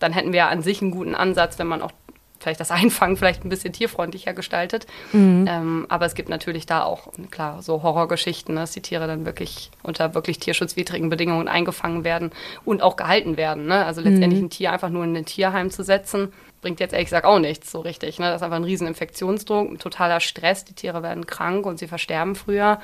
dann 0.00 0.12
hätten 0.12 0.34
wir 0.34 0.48
an 0.48 0.60
sich 0.60 0.82
einen 0.82 0.90
guten 0.90 1.14
Ansatz, 1.14 1.58
wenn 1.58 1.66
man 1.66 1.80
auch 1.80 1.92
vielleicht 2.38 2.60
das 2.60 2.70
Einfangen 2.76 3.16
vielleicht 3.16 3.44
ein 3.44 3.48
bisschen 3.48 3.72
tierfreundlicher 3.72 4.32
gestaltet. 4.32 4.86
Mhm. 5.12 5.46
Ähm, 5.48 5.86
aber 5.88 6.06
es 6.06 6.14
gibt 6.14 6.28
natürlich 6.28 6.66
da 6.66 6.82
auch, 6.82 7.08
klar, 7.30 7.62
so 7.62 7.82
Horrorgeschichten, 7.82 8.54
ne, 8.54 8.60
dass 8.62 8.72
die 8.72 8.82
Tiere 8.82 9.06
dann 9.06 9.24
wirklich 9.26 9.70
unter 9.82 10.14
wirklich 10.14 10.38
tierschutzwidrigen 10.38 11.08
Bedingungen 11.08 11.48
eingefangen 11.48 12.04
werden 12.04 12.30
und 12.64 12.82
auch 12.82 12.96
gehalten 12.96 13.36
werden. 13.36 13.66
Ne? 13.66 13.84
Also 13.84 14.00
letztendlich 14.00 14.40
mhm. 14.40 14.46
ein 14.46 14.50
Tier 14.50 14.72
einfach 14.72 14.90
nur 14.90 15.04
in 15.04 15.16
ein 15.16 15.24
Tierheim 15.24 15.70
zu 15.70 15.82
setzen, 15.82 16.32
bringt 16.60 16.80
jetzt 16.80 16.92
ehrlich 16.92 17.06
gesagt 17.06 17.26
auch 17.26 17.38
nichts 17.38 17.70
so 17.70 17.80
richtig. 17.80 18.18
Ne? 18.18 18.26
Das 18.26 18.36
ist 18.36 18.42
einfach 18.42 18.56
ein 18.56 18.64
riesen 18.64 18.86
Infektionsdruck, 18.86 19.70
ein 19.70 19.78
totaler 19.78 20.20
Stress. 20.20 20.64
Die 20.64 20.74
Tiere 20.74 21.02
werden 21.02 21.26
krank 21.26 21.66
und 21.66 21.78
sie 21.78 21.86
versterben 21.86 22.34
früher 22.34 22.80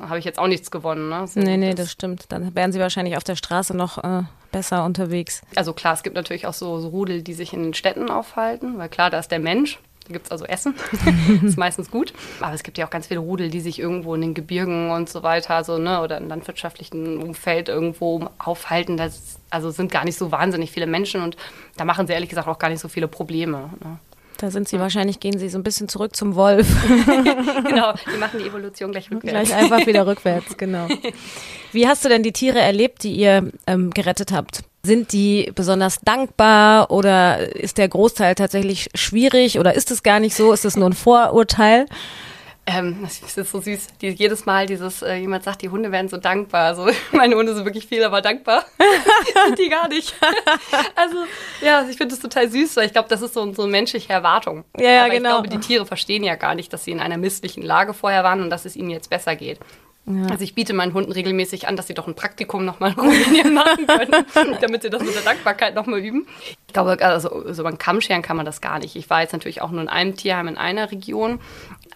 habe 0.00 0.18
ich 0.18 0.24
jetzt 0.24 0.38
auch 0.38 0.46
nichts 0.46 0.70
gewonnen. 0.70 1.08
Ne? 1.08 1.26
So, 1.26 1.40
nee, 1.40 1.56
nee, 1.56 1.70
das, 1.70 1.86
das, 1.86 1.92
stimmt. 1.92 2.26
Dann 2.28 2.54
wären 2.54 2.72
sie 2.72 2.80
wahrscheinlich 2.80 3.16
auf 3.16 3.24
der 3.24 3.36
Straße 3.36 3.76
noch 3.76 4.02
äh, 4.02 4.22
besser 4.52 4.84
unterwegs. 4.84 5.42
Also 5.54 5.72
klar, 5.72 5.94
es 5.94 6.02
gibt 6.02 6.16
natürlich 6.16 6.46
auch 6.46 6.54
so, 6.54 6.80
so, 6.80 6.88
Rudel, 6.88 7.22
die 7.22 7.34
sich 7.34 7.52
in 7.52 7.62
den 7.62 7.74
Städten 7.74 8.10
aufhalten, 8.10 8.78
weil 8.78 8.88
klar, 8.88 9.10
da 9.10 9.18
ist 9.18 9.30
der 9.30 9.38
Mensch. 9.38 9.78
Da 10.06 10.12
gibt 10.12 10.26
es 10.26 10.30
also 10.30 10.44
Essen. 10.44 10.74
das 10.92 11.42
ist 11.42 11.58
meistens 11.58 11.90
gut. 11.90 12.12
Aber 12.40 12.54
es 12.54 12.62
gibt 12.62 12.78
ja 12.78 12.86
auch 12.86 12.90
ganz 12.90 13.08
viele 13.08 13.20
Rudel, 13.20 13.50
die 13.50 13.60
sich 13.60 13.80
irgendwo 13.80 14.14
in 14.14 14.20
den 14.20 14.34
Gebirgen 14.34 14.90
und 14.90 15.08
so 15.08 15.24
weiter, 15.24 15.64
so, 15.64 15.78
ne, 15.78 16.00
oder 16.00 16.18
im 16.18 16.28
landwirtschaftlichen 16.28 17.18
Umfeld 17.18 17.68
irgendwo 17.68 18.28
aufhalten. 18.38 18.96
Das 18.96 19.40
also 19.50 19.70
sind 19.70 19.90
gar 19.90 20.04
nicht 20.04 20.16
so 20.16 20.30
wahnsinnig 20.30 20.70
viele 20.70 20.86
Menschen 20.86 21.22
und 21.22 21.36
da 21.76 21.84
machen 21.84 22.06
sie 22.06 22.12
ehrlich 22.12 22.28
gesagt 22.28 22.46
auch 22.46 22.58
gar 22.58 22.68
nicht 22.68 22.80
so 22.80 22.88
viele 22.88 23.08
Probleme. 23.08 23.70
Ne? 23.82 23.98
Da 24.38 24.50
sind 24.50 24.68
sie 24.68 24.78
wahrscheinlich, 24.78 25.20
gehen 25.20 25.38
sie 25.38 25.48
so 25.48 25.58
ein 25.58 25.62
bisschen 25.62 25.88
zurück 25.88 26.14
zum 26.14 26.34
Wolf. 26.34 26.66
genau, 27.06 27.94
die 28.14 28.18
machen 28.18 28.38
die 28.38 28.46
Evolution 28.46 28.92
gleich 28.92 29.10
rückwärts. 29.10 29.48
Gleich 29.48 29.54
einfach 29.54 29.86
wieder 29.86 30.06
rückwärts, 30.06 30.56
genau. 30.56 30.88
Wie 31.72 31.88
hast 31.88 32.04
du 32.04 32.08
denn 32.08 32.22
die 32.22 32.32
Tiere 32.32 32.58
erlebt, 32.58 33.02
die 33.02 33.12
ihr 33.12 33.50
ähm, 33.66 33.90
gerettet 33.90 34.32
habt? 34.32 34.62
Sind 34.82 35.12
die 35.12 35.50
besonders 35.54 36.00
dankbar 36.00 36.90
oder 36.90 37.54
ist 37.56 37.78
der 37.78 37.88
Großteil 37.88 38.34
tatsächlich 38.34 38.88
schwierig 38.94 39.58
oder 39.58 39.74
ist 39.74 39.90
es 39.90 40.02
gar 40.02 40.20
nicht 40.20 40.36
so? 40.36 40.52
Ist 40.52 40.64
es 40.64 40.76
nur 40.76 40.88
ein 40.88 40.92
Vorurteil? 40.92 41.86
Ähm, 42.66 42.98
das 43.02 43.36
ist 43.36 43.50
so 43.50 43.60
süß. 43.60 43.86
Die, 44.00 44.08
jedes 44.08 44.44
Mal 44.44 44.66
dieses, 44.66 45.02
äh, 45.02 45.14
jemand 45.14 45.44
sagt, 45.44 45.62
die 45.62 45.68
Hunde 45.68 45.92
werden 45.92 46.08
so 46.08 46.16
dankbar. 46.16 46.66
Also 46.66 46.88
meine 47.12 47.36
Hunde 47.36 47.54
sind 47.54 47.64
wirklich 47.64 47.86
viel, 47.86 48.02
aber 48.04 48.20
dankbar. 48.20 48.64
sind 49.46 49.58
die 49.58 49.68
gar 49.68 49.88
nicht. 49.88 50.14
also 50.94 51.18
ja, 51.62 51.86
ich 51.88 51.96
finde 51.96 52.14
das 52.14 52.20
total 52.20 52.50
süß, 52.50 52.76
weil 52.76 52.86
ich 52.86 52.92
glaube, 52.92 53.08
das 53.08 53.22
ist 53.22 53.34
so, 53.34 53.52
so 53.52 53.62
eine 53.62 53.70
menschliche 53.70 54.12
Erwartung. 54.12 54.64
Ja, 54.76 54.90
ja, 54.90 55.04
aber 55.04 55.14
genau. 55.14 55.28
Ich 55.28 55.48
glaube, 55.48 55.48
die 55.48 55.66
Tiere 55.66 55.86
verstehen 55.86 56.24
ja 56.24 56.34
gar 56.34 56.54
nicht, 56.54 56.72
dass 56.72 56.84
sie 56.84 56.90
in 56.90 57.00
einer 57.00 57.16
misslichen 57.16 57.62
Lage 57.62 57.94
vorher 57.94 58.24
waren 58.24 58.40
und 58.42 58.50
dass 58.50 58.64
es 58.64 58.76
ihnen 58.76 58.90
jetzt 58.90 59.10
besser 59.10 59.36
geht. 59.36 59.60
Ja. 60.08 60.26
Also 60.30 60.44
ich 60.44 60.54
biete 60.54 60.72
meinen 60.72 60.94
Hunden 60.94 61.10
regelmäßig 61.10 61.66
an, 61.66 61.74
dass 61.74 61.88
sie 61.88 61.94
doch 61.94 62.06
ein 62.06 62.14
Praktikum 62.14 62.64
nochmal 62.64 62.92
in 62.92 63.00
Rumänien 63.00 63.52
machen 63.52 63.86
können, 63.88 64.56
damit 64.60 64.82
sie 64.82 64.90
das 64.90 65.02
mit 65.02 65.16
der 65.16 65.22
Dankbarkeit 65.22 65.74
nochmal 65.74 65.98
üben. 65.98 66.28
Ich 66.68 66.72
glaube, 66.72 66.96
also 67.04 67.52
so 67.52 67.64
beim 67.64 67.76
Kammscheren 67.76 68.22
kann 68.22 68.36
man 68.36 68.46
das 68.46 68.60
gar 68.60 68.78
nicht. 68.78 68.94
Ich 68.94 69.10
war 69.10 69.22
jetzt 69.22 69.32
natürlich 69.32 69.62
auch 69.62 69.72
nur 69.72 69.82
in 69.82 69.88
einem 69.88 70.14
Tierheim 70.14 70.46
in 70.46 70.56
einer 70.56 70.92
Region, 70.92 71.40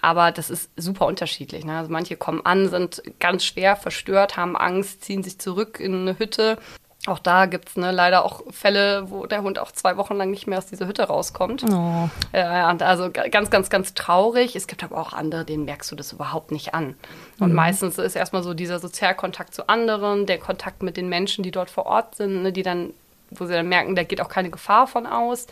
aber 0.03 0.33
das 0.33 0.51
ist 0.51 0.71
super 0.77 1.07
unterschiedlich. 1.07 1.65
Ne? 1.65 1.79
Also 1.79 1.91
manche 1.91 2.17
kommen 2.17 2.45
an, 2.45 2.69
sind 2.69 3.03
ganz 3.19 3.45
schwer 3.45 3.77
verstört, 3.77 4.37
haben 4.37 4.57
Angst, 4.57 5.05
ziehen 5.05 5.23
sich 5.23 5.39
zurück 5.39 5.81
in 5.81 5.95
eine 5.95 6.19
Hütte 6.19 6.59
auch 7.07 7.19
da 7.19 7.47
gibt 7.47 7.71
es 7.71 7.77
ne, 7.77 7.93
leider 7.93 8.27
auch 8.27 8.43
Fälle, 8.51 9.11
wo 9.11 9.25
der 9.25 9.43
Hund 9.43 9.59
auch 9.59 9.73
zwei 9.73 9.97
Wochen 9.97 10.17
lang 10.17 10.31
nicht 10.31 10.47
mehr 10.47 10.59
aus 10.59 10.67
dieser 10.67 10.87
Hütte 10.87 11.05
rauskommt. 11.05 11.65
Oh. 11.65 12.11
Ja, 12.35 12.77
also 12.79 13.11
ganz, 13.11 13.49
ganz, 13.49 13.71
ganz 13.71 13.95
traurig. 13.95 14.55
Es 14.55 14.67
gibt 14.67 14.85
aber 14.85 14.99
auch 14.99 15.15
andere, 15.15 15.47
denen 15.47 15.65
merkst 15.65 15.91
du 15.91 15.97
das 15.97 16.13
überhaupt 16.13 16.53
nicht 16.53 16.75
an. 16.75 16.97
Und 17.39 17.51
mhm. 17.51 17.55
meistens 17.55 17.97
ist 17.97 18.17
erstmal 18.17 18.43
so 18.43 18.53
dieser 18.53 18.81
Sozialkontakt 18.81 19.55
zu 19.55 19.69
anderen, 19.71 20.27
der 20.27 20.39
Kontakt 20.39 20.83
mit 20.83 20.99
den 20.99 21.09
Menschen, 21.09 21.43
die 21.43 21.51
dort 21.51 21.71
vor 21.71 21.87
Ort 21.87 22.17
sind, 22.17 22.43
ne, 22.43 22.53
die 22.53 22.63
dann, 22.63 22.93
wo 23.31 23.47
sie 23.47 23.55
dann 23.55 23.69
merken, 23.69 23.97
da 23.97 24.03
geht 24.03 24.21
auch 24.21 24.29
keine 24.29 24.51
Gefahr 24.51 24.87
von 24.87 25.07
aus. 25.07 25.47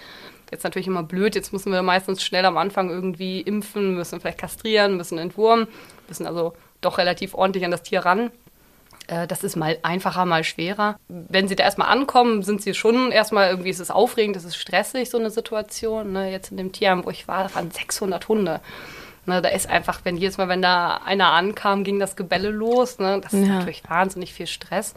Jetzt 0.51 0.65
natürlich 0.65 0.87
immer 0.87 1.03
blöd, 1.03 1.35
jetzt 1.35 1.53
müssen 1.53 1.73
wir 1.73 1.83
meistens 1.83 2.23
schnell 2.23 2.45
am 2.45 2.57
Anfang 2.57 2.91
irgendwie 2.91 3.41
impfen, 3.41 3.95
müssen 3.95 4.21
vielleicht 4.21 4.39
kastrieren, 4.39 4.97
müssen 4.97 5.19
entwurmen, 5.19 5.69
müssen 6.09 6.27
also 6.27 6.55
doch 6.81 6.99
relativ 6.99 7.35
ordentlich 7.35 7.65
an 7.65 7.71
das 7.71 7.83
Tier 7.83 8.01
ran. 8.01 8.31
Äh, 9.09 9.27
das 9.27 9.45
ist 9.45 9.57
mal 9.57 9.79
einfacher, 9.83 10.25
mal 10.25 10.45
schwerer. 10.45 10.99
Wenn 11.09 11.49
sie 11.49 11.57
da 11.57 11.65
erstmal 11.65 11.89
ankommen, 11.89 12.43
sind 12.43 12.63
sie 12.63 12.75
schon 12.75 13.13
erstmal 13.13 13.51
irgendwie, 13.51 13.71
ist 13.71 13.81
es 13.81 13.91
aufregend, 13.91 14.37
es 14.37 14.45
ist 14.45 14.57
stressig, 14.57 15.11
so 15.11 15.19
eine 15.19 15.31
Situation. 15.31 16.13
Ne? 16.13 16.31
Jetzt 16.31 16.51
in 16.51 16.57
dem 16.57 16.73
Tierheim, 16.73 17.05
wo 17.05 17.11
ich 17.11 17.29
war, 17.29 17.45
da 17.45 17.55
waren 17.55 17.71
600 17.71 18.29
Hunde. 18.29 18.61
Ne, 19.27 19.43
da 19.43 19.51
ist 19.51 19.69
einfach, 19.69 20.01
wenn 20.05 20.17
jedes 20.17 20.39
Mal, 20.39 20.49
wenn 20.49 20.63
da 20.63 21.03
einer 21.05 21.33
ankam, 21.33 21.85
ging 21.85 21.99
das 21.99 22.17
Gebälle 22.17 22.49
los. 22.49 22.99
Ne? 22.99 23.21
Das 23.23 23.35
ist 23.35 23.47
ja. 23.47 23.57
natürlich 23.57 23.83
wahnsinnig 23.87 24.33
viel 24.33 24.47
Stress 24.47 24.95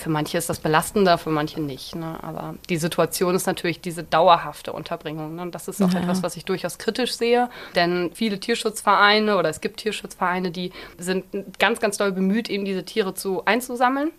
für 0.00 0.10
manche 0.10 0.38
ist 0.38 0.48
das 0.48 0.60
belastender, 0.60 1.18
für 1.18 1.30
manche 1.30 1.60
nicht. 1.60 1.94
Ne? 1.94 2.18
Aber 2.22 2.54
die 2.68 2.76
Situation 2.76 3.34
ist 3.34 3.46
natürlich 3.46 3.80
diese 3.80 4.02
dauerhafte 4.02 4.72
Unterbringung. 4.72 5.34
Ne? 5.34 5.50
Das 5.50 5.68
ist 5.68 5.82
auch 5.82 5.92
ja. 5.92 6.00
etwas, 6.00 6.22
was 6.22 6.36
ich 6.36 6.44
durchaus 6.44 6.78
kritisch 6.78 7.12
sehe. 7.12 7.48
Denn 7.74 8.10
viele 8.14 8.40
Tierschutzvereine 8.40 9.36
oder 9.36 9.48
es 9.48 9.60
gibt 9.60 9.80
Tierschutzvereine, 9.80 10.50
die 10.50 10.72
sind 10.98 11.24
ganz, 11.58 11.80
ganz 11.80 11.96
doll 11.96 12.12
bemüht, 12.12 12.48
eben 12.48 12.64
diese 12.64 12.84
Tiere 12.84 13.14
zu 13.14 13.44
einzusammeln 13.44 14.10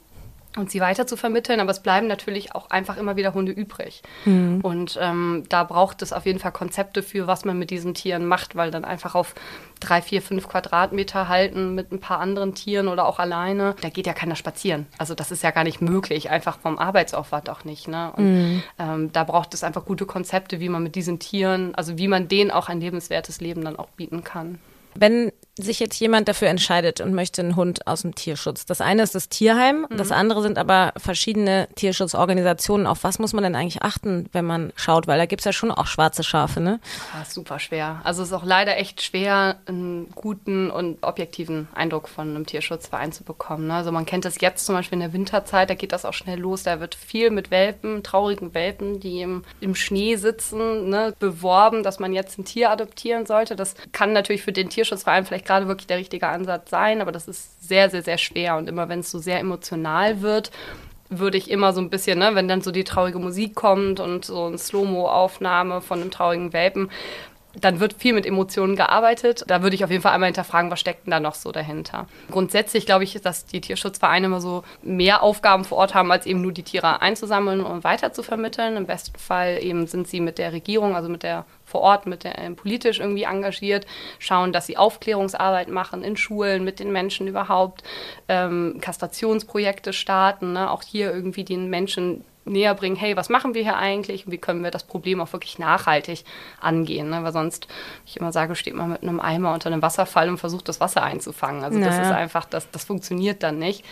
und 0.55 0.71
sie 0.71 0.79
weiter 0.79 1.05
zu 1.05 1.15
vermitteln, 1.15 1.59
aber 1.59 1.69
es 1.69 1.81
bleiben 1.81 2.07
natürlich 2.07 2.55
auch 2.55 2.71
einfach 2.71 2.97
immer 2.97 3.15
wieder 3.15 3.33
Hunde 3.33 3.51
übrig. 3.51 4.01
Mhm. 4.25 4.61
Und 4.61 4.97
ähm, 4.99 5.43
da 5.47 5.63
braucht 5.63 6.01
es 6.01 6.11
auf 6.11 6.25
jeden 6.25 6.39
Fall 6.39 6.51
Konzepte 6.51 7.03
für, 7.03 7.27
was 7.27 7.45
man 7.45 7.59
mit 7.59 7.69
diesen 7.69 7.93
Tieren 7.93 8.25
macht, 8.25 8.55
weil 8.55 8.71
dann 8.71 8.83
einfach 8.83 9.13
auf 9.13 9.35
drei, 9.79 10.01
vier, 10.01 10.21
fünf 10.21 10.49
Quadratmeter 10.49 11.27
halten 11.27 11.75
mit 11.75 11.91
ein 11.91 11.99
paar 11.99 12.19
anderen 12.19 12.55
Tieren 12.55 12.87
oder 12.87 13.05
auch 13.07 13.19
alleine, 13.19 13.75
da 13.81 13.89
geht 13.89 14.07
ja 14.07 14.13
keiner 14.13 14.35
spazieren. 14.35 14.87
Also 14.97 15.13
das 15.13 15.31
ist 15.31 15.43
ja 15.43 15.51
gar 15.51 15.63
nicht 15.63 15.81
möglich, 15.81 16.31
einfach 16.31 16.59
vom 16.59 16.79
Arbeitsaufwand 16.79 17.49
auch 17.49 17.63
nicht. 17.63 17.87
Ne? 17.87 18.11
Und 18.15 18.25
mhm. 18.25 18.63
ähm, 18.79 19.11
da 19.13 19.23
braucht 19.23 19.53
es 19.53 19.63
einfach 19.63 19.85
gute 19.85 20.07
Konzepte, 20.07 20.59
wie 20.59 20.69
man 20.69 20.81
mit 20.81 20.95
diesen 20.95 21.19
Tieren, 21.19 21.75
also 21.75 21.97
wie 21.99 22.07
man 22.07 22.27
denen 22.27 22.49
auch 22.49 22.69
ein 22.69 22.81
lebenswertes 22.81 23.39
Leben 23.39 23.63
dann 23.63 23.75
auch 23.75 23.89
bieten 23.89 24.23
kann. 24.23 24.57
Wenn 24.95 25.31
sich 25.63 25.79
jetzt 25.79 25.99
jemand 25.99 26.27
dafür 26.27 26.47
entscheidet 26.47 27.01
und 27.01 27.13
möchte 27.13 27.41
einen 27.41 27.55
Hund 27.55 27.87
aus 27.87 28.01
dem 28.01 28.15
Tierschutz. 28.15 28.65
Das 28.65 28.81
eine 28.81 29.03
ist 29.03 29.15
das 29.15 29.29
Tierheim, 29.29 29.85
mhm. 29.89 29.97
das 29.97 30.11
andere 30.11 30.41
sind 30.41 30.57
aber 30.57 30.93
verschiedene 30.97 31.67
Tierschutzorganisationen. 31.75 32.87
Auf 32.87 33.03
was 33.03 33.19
muss 33.19 33.33
man 33.33 33.43
denn 33.43 33.55
eigentlich 33.55 33.81
achten, 33.81 34.29
wenn 34.31 34.45
man 34.45 34.71
schaut? 34.75 35.07
Weil 35.07 35.17
da 35.17 35.25
gibt 35.25 35.41
es 35.41 35.45
ja 35.45 35.53
schon 35.53 35.71
auch 35.71 35.87
schwarze 35.87 36.23
Schafe, 36.23 36.59
ne? 36.61 36.79
Ja, 37.13 37.25
super 37.25 37.59
schwer. 37.59 38.01
Also 38.03 38.21
es 38.21 38.29
ist 38.29 38.33
auch 38.33 38.45
leider 38.45 38.77
echt 38.77 39.01
schwer, 39.01 39.57
einen 39.65 40.09
guten 40.11 40.71
und 40.71 41.03
objektiven 41.03 41.67
Eindruck 41.73 42.07
von 42.07 42.29
einem 42.29 42.45
Tierschutzverein 42.45 43.11
zu 43.11 43.23
bekommen. 43.23 43.67
Ne? 43.67 43.75
Also 43.75 43.91
man 43.91 44.05
kennt 44.05 44.25
das 44.25 44.39
jetzt 44.41 44.65
zum 44.65 44.75
Beispiel 44.75 44.95
in 44.97 45.01
der 45.01 45.13
Winterzeit, 45.13 45.69
da 45.69 45.75
geht 45.75 45.91
das 45.91 46.05
auch 46.05 46.13
schnell 46.13 46.39
los. 46.39 46.63
Da 46.63 46.79
wird 46.79 46.95
viel 46.95 47.29
mit 47.29 47.51
Welpen, 47.51 48.03
traurigen 48.03 48.53
Welpen, 48.53 48.99
die 48.99 49.21
im, 49.21 49.43
im 49.59 49.75
Schnee 49.75 50.15
sitzen, 50.15 50.89
ne, 50.89 51.13
beworben, 51.19 51.83
dass 51.83 51.99
man 51.99 52.13
jetzt 52.13 52.37
ein 52.37 52.45
Tier 52.45 52.69
adoptieren 52.71 53.25
sollte. 53.25 53.55
Das 53.55 53.75
kann 53.91 54.13
natürlich 54.13 54.41
für 54.41 54.53
den 54.53 54.69
Tierschutzverein 54.69 55.25
vielleicht 55.25 55.45
gerade 55.49 55.67
wirklich 55.67 55.87
der 55.87 55.97
richtige 55.97 56.27
Ansatz 56.27 56.69
sein, 56.69 57.01
aber 57.01 57.11
das 57.11 57.27
ist 57.27 57.67
sehr, 57.67 57.89
sehr, 57.89 58.03
sehr 58.03 58.17
schwer. 58.17 58.55
Und 58.55 58.69
immer 58.69 58.87
wenn 58.87 58.99
es 58.99 59.11
so 59.11 59.19
sehr 59.19 59.39
emotional 59.39 60.21
wird, 60.21 60.51
würde 61.09 61.37
ich 61.37 61.49
immer 61.49 61.73
so 61.73 61.81
ein 61.81 61.89
bisschen, 61.89 62.19
ne, 62.19 62.35
wenn 62.35 62.47
dann 62.47 62.61
so 62.61 62.71
die 62.71 62.83
traurige 62.83 63.19
Musik 63.19 63.55
kommt 63.55 63.99
und 63.99 64.25
so 64.25 64.45
eine 64.45 64.57
Slow-Mo-Aufnahme 64.57 65.81
von 65.81 66.01
einem 66.01 66.11
traurigen 66.11 66.53
Welpen, 66.53 66.89
dann 67.55 67.79
wird 67.79 67.93
viel 67.93 68.13
mit 68.13 68.27
Emotionen 68.27 68.75
gearbeitet. 68.75 69.43
Da 69.47 69.63
würde 69.63 69.75
ich 69.75 69.83
auf 69.83 69.89
jeden 69.89 70.03
Fall 70.03 70.13
einmal 70.13 70.27
hinterfragen, 70.27 70.69
was 70.69 70.79
steckt 70.79 71.07
denn 71.07 71.11
da 71.11 71.19
noch 71.19 71.33
so 71.33 71.51
dahinter. 71.51 72.05
Grundsätzlich 72.29 72.85
glaube 72.85 73.03
ich, 73.03 73.19
dass 73.21 73.45
die 73.45 73.59
Tierschutzvereine 73.59 74.27
immer 74.27 74.39
so 74.39 74.63
mehr 74.83 75.23
Aufgaben 75.23 75.65
vor 75.65 75.79
Ort 75.79 75.95
haben, 75.95 76.11
als 76.11 76.27
eben 76.27 76.41
nur 76.41 76.51
die 76.51 76.63
Tiere 76.63 77.01
einzusammeln 77.01 77.61
und 77.61 77.83
weiter 77.83 78.13
zu 78.13 78.21
vermitteln. 78.21 78.77
Im 78.77 78.85
besten 78.85 79.17
Fall 79.17 79.57
eben 79.63 79.87
sind 79.87 80.07
sie 80.07 80.19
mit 80.19 80.37
der 80.37 80.53
Regierung, 80.53 80.95
also 80.95 81.09
mit 81.09 81.23
der 81.23 81.45
vor 81.69 81.81
Ort, 81.81 82.05
mit 82.05 82.23
der, 82.23 82.37
äh, 82.39 82.51
politisch 82.51 82.99
irgendwie 82.99 83.23
engagiert, 83.23 83.85
schauen, 84.17 84.51
dass 84.51 84.65
sie 84.65 84.77
Aufklärungsarbeit 84.77 85.69
machen 85.69 86.03
in 86.03 86.17
Schulen 86.17 86.63
mit 86.63 86.79
den 86.79 86.91
Menschen 86.91 87.27
überhaupt, 87.27 87.83
ähm, 88.27 88.79
Kastrationsprojekte 88.81 89.93
starten, 89.93 90.53
ne? 90.53 90.71
auch 90.71 90.83
hier 90.83 91.13
irgendwie 91.13 91.43
den 91.43 91.69
Menschen 91.69 92.25
näher 92.49 92.73
bringen, 92.73 92.95
hey, 92.95 93.15
was 93.15 93.29
machen 93.29 93.53
wir 93.53 93.61
hier 93.61 93.77
eigentlich 93.77 94.25
und 94.25 94.31
wie 94.31 94.37
können 94.37 94.63
wir 94.63 94.71
das 94.71 94.83
Problem 94.83 95.21
auch 95.21 95.31
wirklich 95.33 95.59
nachhaltig 95.59 96.23
angehen. 96.59 97.09
Ne? 97.09 97.23
Weil 97.23 97.31
sonst, 97.31 97.67
ich 98.05 98.17
immer 98.17 98.31
sage, 98.31 98.55
steht 98.55 98.73
man 98.73 98.91
mit 98.91 99.03
einem 99.03 99.19
Eimer 99.19 99.53
unter 99.53 99.71
einem 99.71 99.81
Wasserfall 99.81 100.29
und 100.29 100.37
versucht, 100.37 100.67
das 100.67 100.79
Wasser 100.79 101.03
einzufangen. 101.03 101.63
Also 101.63 101.77
naja. 101.77 101.91
das 101.97 102.07
ist 102.07 102.13
einfach, 102.13 102.45
das, 102.45 102.69
das 102.71 102.83
funktioniert 102.83 103.43
dann 103.43 103.59
nicht. 103.59 103.85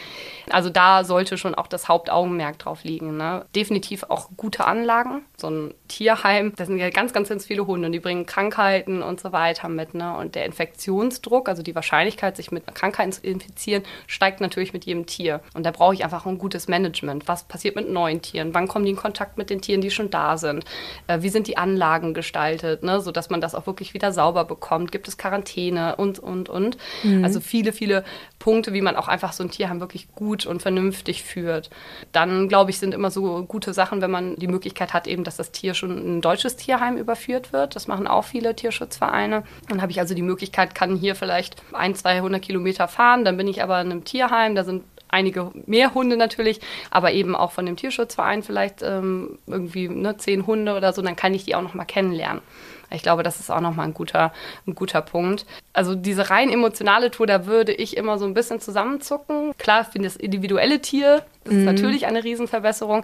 Also 0.49 0.69
da 0.69 1.03
sollte 1.03 1.37
schon 1.37 1.55
auch 1.55 1.67
das 1.67 1.87
Hauptaugenmerk 1.87 2.59
drauf 2.59 2.83
liegen. 2.83 3.17
Ne? 3.17 3.45
Definitiv 3.55 4.03
auch 4.03 4.29
gute 4.35 4.65
Anlagen. 4.65 5.23
So 5.37 5.49
ein 5.49 5.73
Tierheim, 5.87 6.53
da 6.55 6.65
sind 6.65 6.77
ja 6.77 6.89
ganz, 6.89 7.13
ganz, 7.13 7.29
ganz 7.29 7.45
viele 7.45 7.67
Hunde 7.67 7.87
und 7.87 7.91
die 7.91 7.99
bringen 7.99 8.25
Krankheiten 8.25 9.01
und 9.01 9.19
so 9.19 9.31
weiter 9.31 9.69
mit. 9.69 9.93
Ne? 9.93 10.15
Und 10.17 10.35
der 10.35 10.45
Infektionsdruck, 10.45 11.49
also 11.49 11.63
die 11.63 11.75
Wahrscheinlichkeit, 11.75 12.37
sich 12.37 12.51
mit 12.51 12.63
Krankheiten 12.73 13.11
zu 13.11 13.21
infizieren, 13.21 13.83
steigt 14.07 14.41
natürlich 14.41 14.73
mit 14.73 14.85
jedem 14.85 15.05
Tier. 15.05 15.41
Und 15.53 15.65
da 15.65 15.71
brauche 15.71 15.93
ich 15.93 16.03
einfach 16.03 16.25
ein 16.25 16.37
gutes 16.37 16.67
Management. 16.67 17.27
Was 17.27 17.43
passiert 17.43 17.75
mit 17.75 17.89
neuen 17.89 18.21
Tieren? 18.21 18.53
Wann 18.53 18.67
kommen 18.67 18.85
die 18.85 18.91
in 18.91 18.97
Kontakt 18.97 19.37
mit 19.37 19.49
den 19.49 19.61
Tieren, 19.61 19.81
die 19.81 19.91
schon 19.91 20.09
da 20.09 20.37
sind? 20.37 20.65
Äh, 21.07 21.21
wie 21.21 21.29
sind 21.29 21.47
die 21.47 21.57
Anlagen 21.57 22.13
gestaltet, 22.13 22.83
ne? 22.83 22.99
sodass 22.99 23.29
man 23.29 23.41
das 23.41 23.55
auch 23.55 23.67
wirklich 23.67 23.93
wieder 23.93 24.11
sauber 24.11 24.45
bekommt? 24.45 24.91
Gibt 24.91 25.07
es 25.07 25.17
Quarantäne 25.17 25.95
und, 25.95 26.19
und, 26.19 26.49
und? 26.49 26.77
Mhm. 27.03 27.23
Also 27.23 27.39
viele, 27.39 27.73
viele 27.73 28.03
Punkte, 28.39 28.73
wie 28.73 28.81
man 28.81 28.95
auch 28.95 29.07
einfach 29.07 29.33
so 29.33 29.43
ein 29.43 29.51
Tierheim 29.51 29.79
wirklich 29.79 30.11
gut 30.13 30.45
und 30.45 30.61
vernünftig 30.61 31.23
führt. 31.23 31.69
Dann, 32.11 32.47
glaube 32.47 32.71
ich, 32.71 32.79
sind 32.79 32.93
immer 32.93 33.11
so 33.11 33.43
gute 33.43 33.73
Sachen, 33.73 34.01
wenn 34.01 34.11
man 34.11 34.35
die 34.35 34.47
Möglichkeit 34.47 34.93
hat, 34.93 35.07
eben, 35.07 35.23
dass 35.23 35.37
das 35.37 35.51
Tier 35.51 35.73
schon 35.77 35.97
in 35.97 36.17
ein 36.17 36.21
deutsches 36.21 36.55
Tierheim 36.55 36.97
überführt 36.97 37.53
wird. 37.53 37.75
Das 37.75 37.87
machen 37.87 38.07
auch 38.07 38.23
viele 38.23 38.55
Tierschutzvereine. 38.55 39.43
Dann 39.69 39.81
habe 39.81 39.91
ich 39.91 39.99
also 39.99 40.13
die 40.13 40.21
Möglichkeit, 40.21 40.75
kann 40.75 40.95
hier 40.95 41.15
vielleicht 41.15 41.61
ein, 41.73 41.95
200 41.95 42.41
Kilometer 42.41 42.87
fahren. 42.87 43.23
Dann 43.23 43.37
bin 43.37 43.47
ich 43.47 43.63
aber 43.63 43.79
in 43.81 43.91
einem 43.91 44.03
Tierheim, 44.03 44.55
da 44.55 44.63
sind 44.63 44.83
einige 45.09 45.51
mehr 45.65 45.93
Hunde 45.93 46.17
natürlich, 46.17 46.59
aber 46.91 47.13
eben 47.13 47.35
auch 47.35 47.51
von 47.51 47.65
dem 47.65 47.75
Tierschutzverein 47.75 48.43
vielleicht 48.43 48.81
ähm, 48.81 49.37
irgendwie 49.47 49.87
ne, 49.87 50.17
zehn 50.17 50.45
Hunde 50.45 50.75
oder 50.75 50.93
so, 50.93 51.01
dann 51.01 51.15
kann 51.15 51.33
ich 51.33 51.45
die 51.45 51.55
auch 51.55 51.61
noch 51.61 51.73
mal 51.73 51.85
kennenlernen. 51.85 52.41
Ich 52.91 53.01
glaube, 53.01 53.23
das 53.23 53.39
ist 53.39 53.49
auch 53.49 53.61
nochmal 53.61 53.87
ein 53.87 53.93
guter, 53.93 54.33
ein 54.65 54.75
guter 54.75 55.01
Punkt. 55.01 55.45
Also 55.73 55.95
diese 55.95 56.29
rein 56.29 56.49
emotionale 56.49 57.11
Tour, 57.11 57.27
da 57.27 57.45
würde 57.45 57.73
ich 57.73 57.97
immer 57.97 58.17
so 58.17 58.25
ein 58.25 58.33
bisschen 58.33 58.59
zusammenzucken. 58.59 59.53
Klar, 59.57 59.81
ich 59.81 59.87
finde 59.87 60.07
das 60.07 60.15
individuelle 60.15 60.81
Tier, 60.81 61.23
das 61.47 61.53
ist 61.53 61.59
mhm. 61.59 61.65
natürlich 61.65 62.05
eine 62.05 62.23
Riesenverbesserung. 62.23 63.03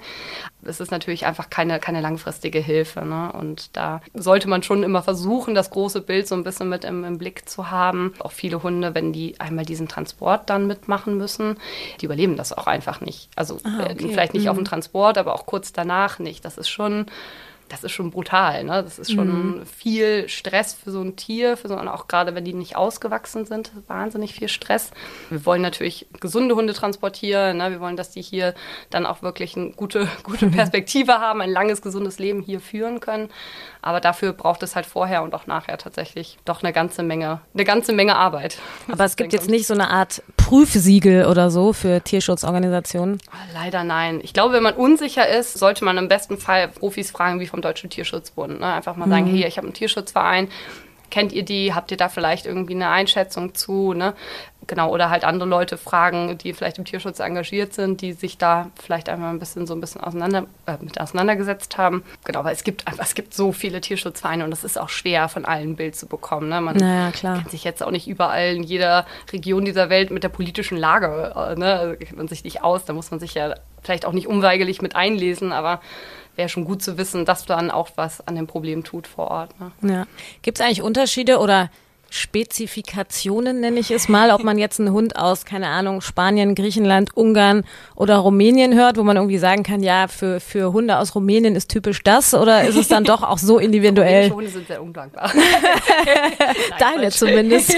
Es 0.63 0.79
ist 0.79 0.91
natürlich 0.91 1.25
einfach 1.25 1.49
keine, 1.49 1.79
keine 1.79 2.01
langfristige 2.01 2.59
Hilfe. 2.59 3.05
Ne? 3.05 3.31
Und 3.31 3.75
da 3.75 4.01
sollte 4.13 4.49
man 4.49 4.63
schon 4.63 4.83
immer 4.83 5.01
versuchen, 5.01 5.55
das 5.55 5.69
große 5.69 6.01
Bild 6.01 6.27
so 6.27 6.35
ein 6.35 6.43
bisschen 6.43 6.67
mit 6.67 6.83
im, 6.83 7.03
im 7.05 7.17
Blick 7.17 7.47
zu 7.47 7.71
haben. 7.71 8.13
Auch 8.19 8.33
viele 8.33 8.61
Hunde, 8.61 8.95
wenn 8.95 9.13
die 9.13 9.39
einmal 9.39 9.65
diesen 9.65 9.87
Transport 9.87 10.49
dann 10.49 10.67
mitmachen 10.67 11.17
müssen, 11.17 11.57
die 12.01 12.05
überleben 12.05 12.35
das 12.35 12.51
auch 12.51 12.67
einfach 12.67 12.99
nicht. 13.01 13.29
Also 13.35 13.59
ah, 13.63 13.87
okay. 13.89 14.09
vielleicht 14.09 14.33
nicht 14.33 14.43
mhm. 14.43 14.49
auf 14.49 14.57
dem 14.57 14.65
Transport, 14.65 15.17
aber 15.17 15.33
auch 15.35 15.45
kurz 15.45 15.71
danach 15.71 16.19
nicht. 16.19 16.43
Das 16.43 16.57
ist 16.57 16.69
schon 16.69 17.05
das 17.73 17.83
ist 17.83 17.91
schon 17.91 18.12
brutal. 18.12 18.63
Ne? 18.63 18.83
Das 18.83 18.99
ist 18.99 19.12
schon 19.12 19.57
mhm. 19.57 19.65
viel 19.65 20.29
Stress 20.29 20.73
für 20.73 20.91
so 20.91 21.01
ein 21.01 21.15
Tier, 21.15 21.57
für 21.57 21.67
so, 21.67 21.75
auch 21.75 22.07
gerade 22.07 22.36
wenn 22.36 22.45
die 22.45 22.53
nicht 22.53 22.75
ausgewachsen 22.75 23.45
sind, 23.45 23.71
wahnsinnig 23.88 24.33
viel 24.33 24.47
Stress. 24.47 24.91
Wir 25.31 25.43
wollen 25.45 25.63
natürlich 25.63 26.05
gesunde 26.19 26.55
Hunde 26.55 26.73
transportieren. 26.73 27.57
Ne? 27.57 27.71
Wir 27.71 27.79
wollen, 27.79 27.97
dass 27.97 28.12
die 28.12 28.21
hier 28.21 28.53
dann 28.91 29.07
auch 29.07 29.23
wirklich 29.23 29.57
eine 29.57 29.71
gute, 29.71 30.07
gute 30.23 30.47
Perspektive 30.47 31.13
haben, 31.13 31.41
ein 31.41 31.49
langes, 31.49 31.81
gesundes 31.81 32.19
Leben 32.19 32.41
hier 32.41 32.59
führen 32.59 32.99
können. 32.99 33.29
Aber 33.81 33.99
dafür 33.99 34.33
braucht 34.33 34.62
es 34.63 34.75
halt 34.75 34.86
vorher 34.86 35.23
und 35.23 35.33
auch 35.33 35.47
nachher 35.47 35.77
tatsächlich 35.77 36.38
doch 36.45 36.63
eine 36.63 36.71
ganze 36.71 37.03
Menge, 37.03 37.41
eine 37.53 37.65
ganze 37.65 37.91
Menge 37.91 38.15
Arbeit. 38.15 38.59
Aber 38.89 39.03
es 39.03 39.15
gibt 39.15 39.33
jetzt 39.33 39.49
nicht 39.49 39.65
so 39.65 39.73
eine 39.73 39.89
Art 39.89 40.21
Prüfsiegel 40.38 41.25
oder 41.25 41.49
so 41.49 41.73
für 41.73 42.01
Tierschutzorganisationen? 42.01 43.19
Leider 43.53 43.83
nein. 43.83 44.21
Ich 44.23 44.33
glaube, 44.33 44.53
wenn 44.53 44.63
man 44.63 44.75
unsicher 44.75 45.27
ist, 45.27 45.57
sollte 45.57 45.83
man 45.83 45.97
im 45.97 46.07
besten 46.07 46.38
Fall 46.38 46.67
Profis 46.67 47.09
fragen, 47.09 47.39
wie 47.39 47.47
vom 47.47 47.62
Deutschen 47.63 47.89
Tierschutzbund. 47.89 48.60
Ne? 48.60 48.73
Einfach 48.73 48.95
mal 48.95 49.10
sagen, 49.10 49.26
mhm. 49.26 49.36
hey, 49.36 49.47
ich 49.47 49.58
habe 49.58 49.67
einen 49.67 49.73
Tierschutzverein, 49.73 50.49
kennt 51.13 51.32
ihr 51.32 51.43
die? 51.43 51.76
Habt 51.76 51.91
ihr 51.91 51.97
da 51.97 52.10
vielleicht 52.10 52.47
irgendwie 52.47 52.73
eine 52.73 52.89
Einschätzung 52.89 53.54
zu? 53.54 53.93
Ne? 53.93 54.15
Genau, 54.65 54.89
oder 54.89 55.12
halt 55.12 55.26
andere 55.26 55.47
Leute 55.47 55.78
fragen, 55.78 56.39
die 56.39 56.54
vielleicht 56.54 56.80
im 56.80 56.86
Tierschutz 56.86 57.19
engagiert 57.19 57.73
sind, 57.73 58.02
die 58.02 58.13
sich 58.13 58.39
da 58.39 58.71
vielleicht 58.82 59.10
einmal 59.10 59.30
ein 59.30 59.38
bisschen 59.38 59.67
so 59.67 59.76
ein 59.76 59.82
bisschen 59.82 60.02
auseinander, 60.02 60.47
äh, 60.65 60.78
mit 60.82 60.99
auseinandergesetzt 60.99 61.78
haben. 61.78 62.04
Genau, 62.23 62.43
weil 62.43 62.54
es 62.54 62.63
gibt 62.63 62.84
es 62.97 63.13
gibt 63.13 63.36
so 63.36 63.52
viele 63.52 63.80
Tierschutzvereine 63.80 64.43
und 64.43 64.52
es 64.52 64.63
ist 64.63 64.80
auch 64.80 64.89
schwer, 64.89 65.30
von 65.30 65.45
allen 65.45 65.71
ein 65.71 65.76
Bild 65.76 65.95
zu 65.95 66.08
bekommen. 66.08 66.49
Ne? 66.49 66.62
Man 66.62 66.78
naja, 66.78 67.12
kennt 67.12 67.52
sich 67.52 67.63
jetzt 67.63 67.84
auch 67.84 67.91
nicht 67.91 68.08
überall 68.08 68.56
in 68.56 68.63
jeder 68.63 69.06
Region 69.32 69.65
dieser 69.65 69.91
Welt 69.91 70.10
mit 70.10 70.23
der 70.23 70.30
politischen 70.30 70.80
Lage, 70.80 71.34
äh, 71.36 71.60
ne? 71.60 71.80
Also 71.80 71.95
kennt 71.97 72.17
man 72.17 72.28
sich 72.28 72.43
nicht 72.43 72.63
aus, 72.63 72.86
da 72.86 72.93
muss 72.93 73.12
man 73.12 73.19
sich 73.19 73.36
ja 73.36 73.54
vielleicht 73.84 74.06
auch 74.06 74.13
nicht 74.13 74.28
unweigerlich 74.28 74.82
mit 74.82 74.95
einlesen, 74.95 75.52
aber 75.52 75.80
wäre 76.35 76.49
schon 76.49 76.65
gut 76.65 76.81
zu 76.81 76.97
wissen, 76.97 77.25
dass 77.25 77.45
dann 77.45 77.71
auch 77.71 77.89
was 77.95 78.25
an 78.27 78.35
dem 78.35 78.47
Problem 78.47 78.83
tut 78.83 79.07
vor 79.07 79.29
Ort. 79.29 79.51
Ne? 79.59 79.71
Ja. 79.81 80.07
Gibt 80.41 80.59
es 80.59 80.65
eigentlich 80.65 80.81
Unterschiede 80.81 81.39
oder 81.39 81.69
Spezifikationen, 82.15 83.60
nenne 83.60 83.80
ich 83.80 83.89
es 83.89 84.08
mal, 84.08 84.30
ob 84.30 84.43
man 84.43 84.60
jetzt 84.60 84.80
einen 84.80 84.93
Hund 84.93 85.15
aus, 85.15 85.45
keine 85.45 85.69
Ahnung, 85.69 85.99
Spanien, 85.99 86.54
Griechenland, 86.54 87.17
Ungarn 87.17 87.63
oder 87.95 88.17
Rumänien 88.17 88.76
hört, 88.76 88.97
wo 88.97 89.04
man 89.04 89.17
irgendwie 89.17 89.39
sagen 89.39 89.63
kann, 89.63 89.82
ja, 89.82 90.08
für, 90.08 90.39
für 90.39 90.73
Hunde 90.73 90.99
aus 90.99 91.15
Rumänien 91.15 91.56
ist 91.56 91.71
typisch 91.71 92.04
das 92.04 92.36
oder 92.36 92.65
ist 92.65 92.76
es 92.76 92.88
dann 92.88 93.04
doch 93.04 93.23
auch 93.23 93.39
so 93.39 93.58
individuell? 93.58 94.30
Hunde 94.30 94.52
sind 94.52 94.67
sehr 94.67 94.84
undankbar. 94.84 95.32
Deine 96.80 97.10
zumindest. 97.10 97.76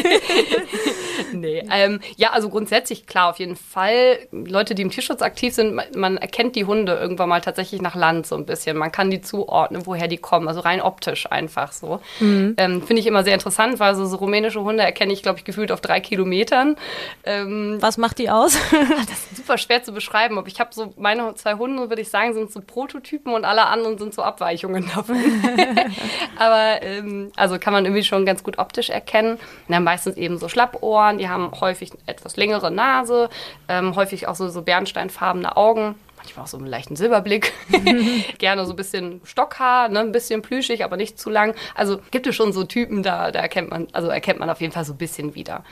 nee, 1.32 1.64
ähm, 1.72 2.02
ja, 2.18 2.32
also 2.32 2.50
grundsätzlich 2.50 3.08
klar, 3.08 3.30
auf 3.30 3.40
jeden 3.40 3.56
Fall. 3.56 4.20
Leute, 4.34 4.76
die 4.76 4.82
im 4.82 4.90
Tierschutz 4.90 5.22
aktiv 5.22 5.54
sind, 5.54 5.76
man, 5.76 5.86
man 5.96 6.18
erkennt 6.18 6.58
die 6.58 6.66
Hunde 6.66 6.94
irgendwann 6.94 7.30
mal 7.30 7.40
tatsächlich 7.40 7.82
nach 7.82 7.96
Land 7.96 8.28
so 8.28 8.36
ein 8.36 8.46
bisschen. 8.46 8.76
Man 8.76 8.92
kann 8.92 9.10
die 9.10 9.22
zuordnen, 9.22 9.86
woher 9.86 10.10
die 10.10 10.18
kommen, 10.18 10.50
also 10.50 10.60
rein 10.60 10.82
optisch 10.82 11.32
einfach 11.32 11.72
so. 11.72 12.02
Mhm. 12.20 12.56
Ähm, 12.58 12.82
Finde 12.82 13.00
ich 13.00 13.08
immer 13.08 13.24
sehr 13.24 13.34
interessant, 13.34 13.80
weil 13.80 13.96
so, 13.96 14.06
so 14.06 14.25
rumänische 14.26 14.62
Hunde 14.62 14.84
erkenne 14.84 15.14
ich, 15.14 15.24
glaube 15.24 15.40
ich, 15.40 15.46
gefühlt 15.46 15.72
auf 15.72 15.82
drei 15.82 16.00
Kilometern. 16.00 16.76
Ähm, 17.24 17.78
Was 17.80 17.98
macht 17.98 18.18
die 18.18 18.30
aus? 18.30 18.58
das 18.72 19.32
ist 19.32 19.38
super 19.38 19.58
schwer 19.58 19.84
zu 19.84 19.92
beschreiben. 19.92 20.38
Aber 20.38 20.48
ich 20.48 20.60
habe 20.60 20.72
so, 20.74 20.94
meine 20.98 21.36
zwei 21.36 21.54
Hunde, 21.56 21.90
würde 21.90 22.02
ich 22.02 22.10
sagen, 22.10 22.34
sind 22.34 22.52
so 22.52 22.62
Prototypen 22.62 23.34
und 23.34 23.46
alle 23.46 23.68
anderen 23.68 23.98
sind 23.98 24.14
so 24.14 24.24
Abweichungen 24.24 24.90
davon. 24.94 25.18
aber 26.38 26.82
ähm, 26.82 27.32
also 27.36 27.60
kann 27.60 27.74
man 27.74 27.86
irgendwie 27.86 28.04
schon 28.04 28.26
ganz 28.26 28.44
gut 28.44 28.58
optisch 28.58 28.90
erkennen. 28.90 29.40
Na, 29.68 29.80
meistens 29.80 30.18
eben 30.18 30.38
so 30.38 30.50
Schlappohren, 30.50 31.18
die 31.18 31.30
haben 31.30 31.52
häufig 31.60 31.92
etwas 32.06 32.36
längere 32.36 32.72
Nase, 32.72 33.30
ähm, 33.68 33.96
häufig 33.96 34.28
auch 34.28 34.36
so, 34.36 34.50
so 34.50 34.62
bernsteinfarbene 34.62 35.56
Augen 35.56 35.96
manchmal 36.26 36.44
auch 36.44 36.48
so 36.48 36.58
einen 36.58 36.68
leichten 36.68 36.96
Silberblick. 36.96 37.54
Gerne 38.38 38.66
so 38.66 38.74
ein 38.74 38.76
bisschen 38.76 39.22
Stockhaar, 39.24 39.90
ne, 39.90 40.00
ein 40.00 40.12
bisschen 40.12 40.42
plüschig, 40.42 40.84
aber 40.84 40.98
nicht 40.98 41.20
zu 41.20 41.30
lang. 41.30 41.56
Also 41.74 42.00
gibt 42.12 42.28
es 42.28 42.36
schon 42.36 42.54
so 42.54 42.64
Typen, 42.64 43.04
da, 43.04 43.32
da 43.32 43.40
erkennt 43.40 43.70
man, 43.70 43.88
also 43.94 44.10
erkennt 44.10 44.40
man 44.40 44.50
auf 44.50 44.62
jeden 44.62 44.74
Fall 44.74 44.86
so 44.86 44.94
ein 44.94 44.98
bisschen 44.98 45.36
wieder. 45.36 45.64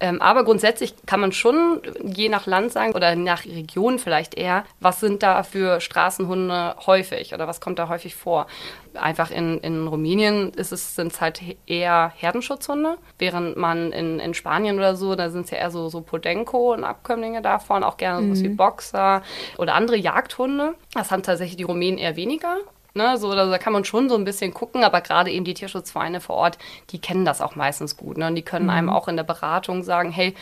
Ähm, 0.00 0.20
aber 0.20 0.44
grundsätzlich 0.44 0.94
kann 1.06 1.20
man 1.20 1.32
schon 1.32 1.82
je 2.02 2.28
nach 2.28 2.46
Land 2.46 2.72
sagen 2.72 2.92
oder 2.92 3.14
nach 3.16 3.44
Region 3.44 3.98
vielleicht 3.98 4.34
eher, 4.34 4.64
was 4.80 5.00
sind 5.00 5.22
da 5.22 5.42
für 5.42 5.80
Straßenhunde 5.80 6.76
häufig 6.86 7.34
oder 7.34 7.48
was 7.48 7.60
kommt 7.60 7.78
da 7.78 7.88
häufig 7.88 8.14
vor. 8.14 8.46
Einfach 8.94 9.30
in, 9.30 9.58
in 9.58 9.86
Rumänien 9.86 10.50
ist 10.50 10.72
es, 10.72 10.94
sind 10.94 11.12
es 11.12 11.20
halt 11.20 11.40
eher 11.66 12.12
Herdenschutzhunde, 12.16 12.98
während 13.18 13.56
man 13.56 13.92
in, 13.92 14.18
in 14.18 14.34
Spanien 14.34 14.78
oder 14.78 14.96
so, 14.96 15.14
da 15.14 15.30
sind 15.30 15.44
es 15.44 15.50
ja 15.50 15.58
eher 15.58 15.70
so, 15.70 15.88
so 15.88 16.00
Podenco 16.00 16.72
und 16.72 16.84
Abkömmlinge 16.84 17.42
davon, 17.42 17.84
auch 17.84 17.96
gerne 17.96 18.26
mhm. 18.26 18.34
so 18.34 18.44
wie 18.44 18.48
Boxer 18.48 19.22
oder 19.58 19.74
andere 19.74 19.96
Jagdhunde. 19.96 20.74
Das 20.94 21.10
haben 21.10 21.22
tatsächlich 21.22 21.56
die 21.56 21.64
Rumänen 21.64 21.98
eher 21.98 22.16
weniger. 22.16 22.56
Ne, 22.94 23.16
so, 23.16 23.30
also 23.30 23.50
da 23.50 23.56
kann 23.56 23.72
man 23.72 23.86
schon 23.86 24.10
so 24.10 24.16
ein 24.16 24.24
bisschen 24.24 24.52
gucken, 24.52 24.84
aber 24.84 25.00
gerade 25.00 25.30
eben 25.30 25.46
die 25.46 25.54
Tierschutzvereine 25.54 26.20
vor 26.20 26.36
Ort, 26.36 26.58
die 26.90 27.00
kennen 27.00 27.24
das 27.24 27.40
auch 27.40 27.54
meistens 27.54 27.96
gut. 27.96 28.18
Ne? 28.18 28.26
Und 28.26 28.34
die 28.34 28.42
können 28.42 28.66
mhm. 28.66 28.70
einem 28.70 28.90
auch 28.90 29.08
in 29.08 29.16
der 29.16 29.22
Beratung 29.22 29.82
sagen, 29.82 30.10
hey, 30.10 30.34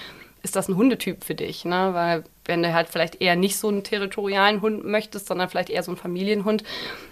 ist 0.42 0.56
das 0.56 0.68
ein 0.68 0.76
Hundetyp 0.76 1.24
für 1.24 1.34
dich? 1.34 1.64
Ne? 1.64 1.90
Weil 1.92 2.24
wenn 2.46 2.62
du 2.62 2.72
halt 2.72 2.88
vielleicht 2.88 3.20
eher 3.20 3.36
nicht 3.36 3.56
so 3.56 3.68
einen 3.68 3.84
territorialen 3.84 4.60
Hund 4.60 4.84
möchtest, 4.84 5.28
sondern 5.28 5.48
vielleicht 5.48 5.70
eher 5.70 5.82
so 5.82 5.90
einen 5.90 5.98
Familienhund, 5.98 6.64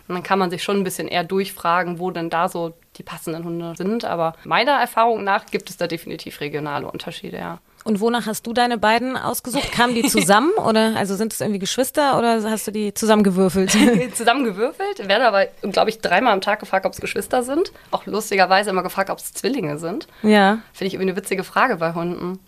dann 0.09 0.23
kann 0.23 0.39
man 0.39 0.51
sich 0.51 0.63
schon 0.63 0.79
ein 0.79 0.85
bisschen 0.85 1.09
eher 1.09 1.25
durchfragen, 1.25 1.99
wo 1.99 2.11
denn 2.11 2.31
da 2.31 2.49
so 2.49 2.75
die 2.97 3.03
passenden 3.03 3.45
Hunde 3.45 3.75
sind. 3.77 4.05
Aber 4.05 4.35
meiner 4.45 4.73
Erfahrung 4.73 5.23
nach 5.25 5.47
gibt 5.47 5.71
es 5.71 5.77
da 5.77 5.87
definitiv 5.87 6.41
regionale 6.41 6.91
Unterschiede, 6.91 7.37
ja. 7.37 7.59
Und 7.85 8.01
wonach 8.01 8.27
hast 8.27 8.47
du 8.47 8.53
deine 8.53 8.77
beiden 8.77 9.17
ausgesucht? 9.17 9.73
Kamen 9.73 9.95
die 9.95 10.03
zusammen 10.03 10.51
oder 10.57 10.97
also 10.97 11.15
sind 11.15 11.33
es 11.33 11.41
irgendwie 11.41 11.61
Geschwister 11.61 12.19
oder 12.19 12.43
hast 12.51 12.67
du 12.67 12.71
die 12.71 12.93
zusammengewürfelt? 12.93 13.71
zusammengewürfelt, 14.15 15.09
werden 15.09 15.23
aber, 15.23 15.47
glaube 15.63 15.91
ich, 15.91 16.01
dreimal 16.01 16.33
am 16.33 16.41
Tag 16.41 16.61
gefragt, 16.61 16.85
ob 16.85 16.93
es 16.93 17.01
Geschwister 17.01 17.43
sind. 17.43 17.73
Auch 17.91 18.05
lustigerweise 18.07 18.71
immer 18.71 18.83
gefragt, 18.83 19.11
ob 19.11 19.19
es 19.19 19.33
Zwillinge 19.33 19.79
sind. 19.79 20.07
Ja. 20.23 20.59
Finde 20.73 20.89
ich 20.89 20.95
irgendwie 20.95 21.13
eine 21.13 21.17
witzige 21.17 21.45
Frage 21.45 21.77
bei 21.77 21.95
Hunden. 21.95 22.41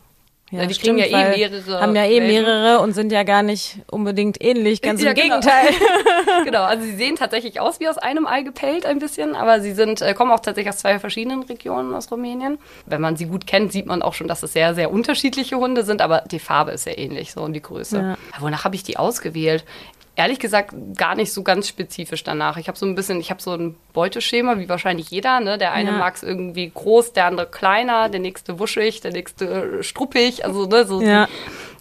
Ja, 0.51 0.67
die 0.67 0.75
stimmt, 0.75 1.01
kriegen 1.01 1.13
ja 1.13 1.33
eh 1.33 1.37
mehrere. 1.37 1.81
Haben 1.81 1.95
ja 1.95 2.05
eh 2.05 2.21
mehrere 2.21 2.81
und 2.81 2.93
sind 2.93 3.13
ja 3.13 3.23
gar 3.23 3.43
nicht 3.43 3.79
unbedingt 3.91 4.43
ähnlich, 4.43 4.83
ganz 4.83 5.01
ja, 5.01 5.11
im 5.11 5.15
genau. 5.15 5.41
Gegenteil. 5.41 5.69
genau, 6.45 6.63
also 6.63 6.85
sie 6.85 6.97
sehen 6.97 7.17
tatsächlich 7.17 7.61
aus 7.61 7.79
wie 7.79 7.89
aus 7.89 7.99
einem 7.99 8.27
Ei 8.27 8.43
gepellt 8.43 8.85
ein 8.85 8.99
bisschen, 8.99 9.37
aber 9.37 9.61
sie 9.61 9.73
sind, 9.73 10.03
äh, 10.03 10.13
kommen 10.13 10.33
auch 10.33 10.41
tatsächlich 10.41 10.75
aus 10.75 10.79
zwei 10.79 10.99
verschiedenen 10.99 11.43
Regionen 11.45 11.95
aus 11.95 12.11
Rumänien. 12.11 12.59
Wenn 12.87 13.01
man 13.01 13.17
sie 13.17 13.27
gut 13.27 13.47
kennt, 13.47 13.73
sieht 13.73 13.87
man 13.87 14.03
auch 14.03 14.15
schon, 14.15 14.27
dass 14.27 14.43
es 14.43 14.53
sehr, 14.53 14.75
sehr 14.75 14.91
unterschiedliche 14.91 15.57
Hunde 15.57 15.85
sind, 15.85 16.03
aber 16.03 16.23
die 16.31 16.41
Farbe 16.41 16.73
ist 16.73 16.85
sehr 16.85 16.99
ähnlich 16.99 17.33
so 17.33 17.43
und 17.43 17.53
die 17.53 17.63
Größe. 17.63 17.99
Ja. 17.99 18.41
Wonach 18.41 18.65
habe 18.65 18.75
ich 18.75 18.83
die 18.83 18.97
ausgewählt? 18.97 19.65
ehrlich 20.17 20.39
gesagt 20.39 20.75
gar 20.97 21.15
nicht 21.15 21.33
so 21.33 21.43
ganz 21.43 21.67
spezifisch 21.67 22.23
danach. 22.25 22.59
Ich 22.59 22.69
habe 22.69 22.77
so 22.77 22.85
ein 22.85 22.95
bisschen, 22.95 23.21
ich 23.21 23.31
habe 23.31 23.41
so 23.41 23.55
ein 23.55 23.77
Beuteschema, 23.93 24.59
wie 24.59 24.69
wahrscheinlich 24.69 25.11
jeder. 25.11 25.41
Ne? 25.41 25.59
Der 25.59 25.73
eine 25.73 25.91
ja. 25.91 25.97
mag 25.97 26.17
es 26.17 26.23
irgendwie 26.23 26.71
groß, 26.73 27.13
der 27.13 27.27
andere 27.27 27.47
kleiner, 27.47 28.09
der 28.09 28.21
nächste 28.21 28.59
wuschig, 28.59 29.01
der 29.01 29.13
nächste 29.13 29.83
struppig. 29.83 30.45
Also 30.45 30.67
ne, 30.67 30.85
so 30.87 31.01
ja. 31.01 31.29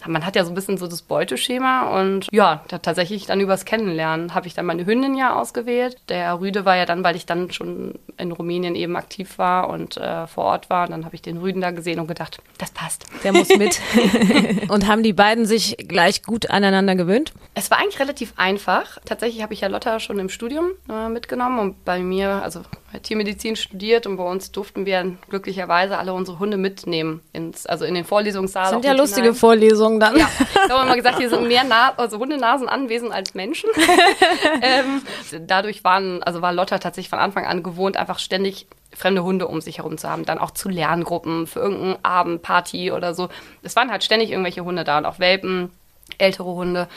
man 0.07 0.25
hat 0.25 0.35
ja 0.35 0.43
so 0.43 0.51
ein 0.51 0.55
bisschen 0.55 0.77
so 0.77 0.87
das 0.87 1.01
Beuteschema 1.01 1.99
und 1.99 2.27
ja, 2.31 2.63
da 2.67 2.77
tatsächlich 2.77 3.25
dann 3.25 3.39
übers 3.39 3.65
Kennenlernen 3.65 4.33
habe 4.33 4.47
ich 4.47 4.53
dann 4.53 4.65
meine 4.65 4.85
Hündin 4.85 5.15
ja 5.15 5.35
ausgewählt. 5.35 5.97
Der 6.09 6.39
Rüde 6.39 6.65
war 6.65 6.75
ja 6.75 6.85
dann, 6.85 7.03
weil 7.03 7.15
ich 7.15 7.25
dann 7.25 7.51
schon 7.51 7.95
in 8.17 8.31
Rumänien 8.31 8.75
eben 8.75 8.95
aktiv 8.95 9.37
war 9.37 9.69
und 9.69 9.97
äh, 9.97 10.27
vor 10.27 10.45
Ort 10.45 10.69
war. 10.69 10.85
Und 10.85 10.91
dann 10.91 11.05
habe 11.05 11.15
ich 11.15 11.21
den 11.21 11.37
Rüden 11.37 11.61
da 11.61 11.71
gesehen 11.71 11.99
und 11.99 12.07
gedacht, 12.07 12.41
das 12.57 12.71
passt. 12.71 13.05
Der 13.23 13.33
muss 13.33 13.49
mit. 13.49 13.79
und 14.69 14.87
haben 14.87 15.03
die 15.03 15.13
beiden 15.13 15.45
sich 15.45 15.77
gleich 15.77 16.23
gut 16.23 16.49
aneinander 16.49 16.95
gewöhnt? 16.95 17.33
Es 17.55 17.71
war 17.71 17.79
eigentlich 17.79 17.99
relativ 17.99 18.33
einfach. 18.37 18.97
Tatsächlich 19.05 19.41
habe 19.41 19.53
ich 19.53 19.61
ja 19.61 19.67
Lotta 19.67 19.99
schon 19.99 20.19
im 20.19 20.29
Studium 20.29 20.71
äh, 20.89 21.09
mitgenommen 21.09 21.59
und 21.59 21.85
bei 21.85 21.98
mir, 22.03 22.41
also 22.43 22.61
Tiermedizin 23.03 23.55
studiert 23.55 24.07
und 24.07 24.17
bei 24.17 24.23
uns 24.23 24.51
durften 24.51 24.85
wir 24.85 25.17
glücklicherweise 25.29 25.97
alle 25.97 26.13
unsere 26.13 26.39
Hunde 26.39 26.57
mitnehmen, 26.57 27.21
ins, 27.33 27.65
also 27.65 27.85
in 27.85 27.93
den 27.93 28.05
Vorlesungssaal. 28.05 28.63
Das 28.63 28.71
sind 28.71 28.85
ja 28.85 28.93
lustige 28.93 29.27
hinein. 29.27 29.35
Vorlesungen 29.35 29.99
dann. 29.99 30.17
Ja, 30.17 30.29
da 30.67 30.73
haben 30.73 30.85
wir 30.85 30.89
mal 30.89 30.95
gesagt, 30.95 31.17
hier 31.17 31.29
sind 31.29 31.47
mehr 31.47 31.63
Na 31.67 31.93
also 31.97 32.19
Hundenasen 32.19 32.67
anwesend 32.67 33.11
als 33.11 33.33
Menschen. 33.33 33.69
ähm, 34.61 35.01
dadurch 35.47 35.83
waren, 35.83 36.23
also 36.23 36.41
war 36.41 36.53
Lotta 36.53 36.79
tatsächlich 36.79 37.09
von 37.09 37.19
Anfang 37.19 37.45
an 37.45 37.63
gewohnt, 37.63 37.97
einfach 37.97 38.19
ständig 38.19 38.67
fremde 38.95 39.23
Hunde 39.23 39.47
um 39.47 39.61
sich 39.61 39.77
herum 39.77 39.97
zu 39.97 40.09
haben, 40.09 40.25
dann 40.25 40.39
auch 40.39 40.51
zu 40.51 40.67
Lerngruppen 40.67 41.47
für 41.47 41.59
irgendeinen 41.59 42.03
Abend, 42.03 42.41
Party 42.41 42.91
oder 42.91 43.13
so. 43.13 43.29
Es 43.61 43.75
waren 43.75 43.91
halt 43.91 44.03
ständig 44.03 44.31
irgendwelche 44.31 44.65
Hunde 44.65 44.83
da 44.83 44.97
und 44.97 45.05
auch 45.05 45.19
Welpen 45.19 45.71
ältere 46.17 46.53
Hunde. 46.53 46.87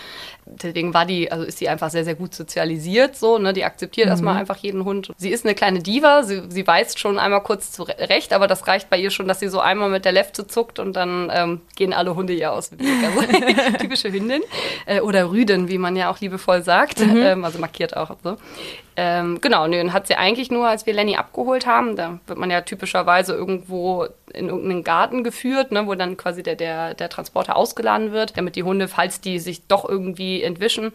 Deswegen 0.45 0.93
war 0.95 1.07
die, 1.07 1.31
also 1.31 1.45
ist 1.45 1.59
sie 1.59 1.69
einfach 1.69 1.91
sehr, 1.91 2.05
sehr 2.05 2.15
gut 2.15 2.35
sozialisiert, 2.35 3.17
so, 3.17 3.39
ne? 3.39 3.53
Die 3.53 3.65
akzeptiert 3.65 4.07
mhm. 4.07 4.13
erstmal 4.13 4.37
einfach 4.37 4.57
jeden 4.57 4.85
Hund. 4.85 5.13
Sie 5.17 5.31
ist 5.31 5.45
eine 5.45 5.55
kleine 5.55 5.81
Diva, 5.81 6.23
sie, 6.23 6.43
sie 6.49 6.67
weist 6.67 6.99
schon 6.99 7.19
einmal 7.19 7.43
kurz 7.43 7.73
zurecht, 7.73 8.33
aber 8.33 8.47
das 8.47 8.67
reicht 8.67 8.91
bei 8.91 8.99
ihr 8.99 9.11
schon, 9.11 9.29
dass 9.29 9.41
sie 9.41 9.49
so 9.49 9.61
einmal 9.61 9.91
mit 9.91 10.05
der 10.05 10.13
Lefte 10.13 10.47
zuckt 10.47 10.79
und 10.79 10.95
dann 10.95 11.31
ähm, 11.33 11.61
gehen 11.77 11.93
alle 11.93 12.15
Hunde 12.15 12.33
ihr 12.33 12.53
aus 12.53 12.71
dem 12.71 12.81
Weg. 12.81 12.89
Also 13.05 13.77
typische 13.79 14.13
Hündin. 14.13 14.43
Äh, 14.87 15.01
oder 15.01 15.31
Rüden, 15.31 15.69
wie 15.69 15.79
man 15.79 15.97
ja 15.97 16.11
auch 16.11 16.21
liebevoll 16.21 16.63
sagt. 16.63 17.01
Mhm. 17.01 17.17
Ähm, 17.17 17.45
also 17.45 17.59
markiert 17.59 17.97
auch 17.97 18.17
so. 18.23 18.37
Ähm, 18.97 19.41
genau, 19.41 19.65
und 19.65 19.73
dann 19.73 19.93
hat 19.93 20.07
sie 20.07 20.17
eigentlich 20.17 20.51
nur, 20.51 20.69
als 20.69 20.85
wir 20.85 20.93
Lenny 20.93 21.17
abgeholt 21.17 21.67
haben, 21.67 21.97
da 21.97 22.19
wird 22.27 22.39
man 22.39 22.51
ja 22.51 22.61
typischerweise 22.61 23.33
irgendwo 23.35 24.07
in 24.33 24.49
irgendeinen 24.49 24.85
Garten 24.85 25.25
geführt, 25.25 25.73
ne, 25.73 25.87
wo 25.87 25.95
dann 25.95 26.17
quasi 26.17 26.43
der, 26.43 26.57
der, 26.57 26.95
der 26.95 27.09
Transporter 27.09 27.57
ausgeladen 27.57 28.13
wird, 28.13 28.37
damit 28.37 28.57
die 28.57 28.65
Hunde, 28.65 28.89
falls 28.89 29.21
die 29.21 29.39
sich 29.39 29.67
doch 29.67 29.89
irgendwie 29.89 30.43
entwischen, 30.43 30.93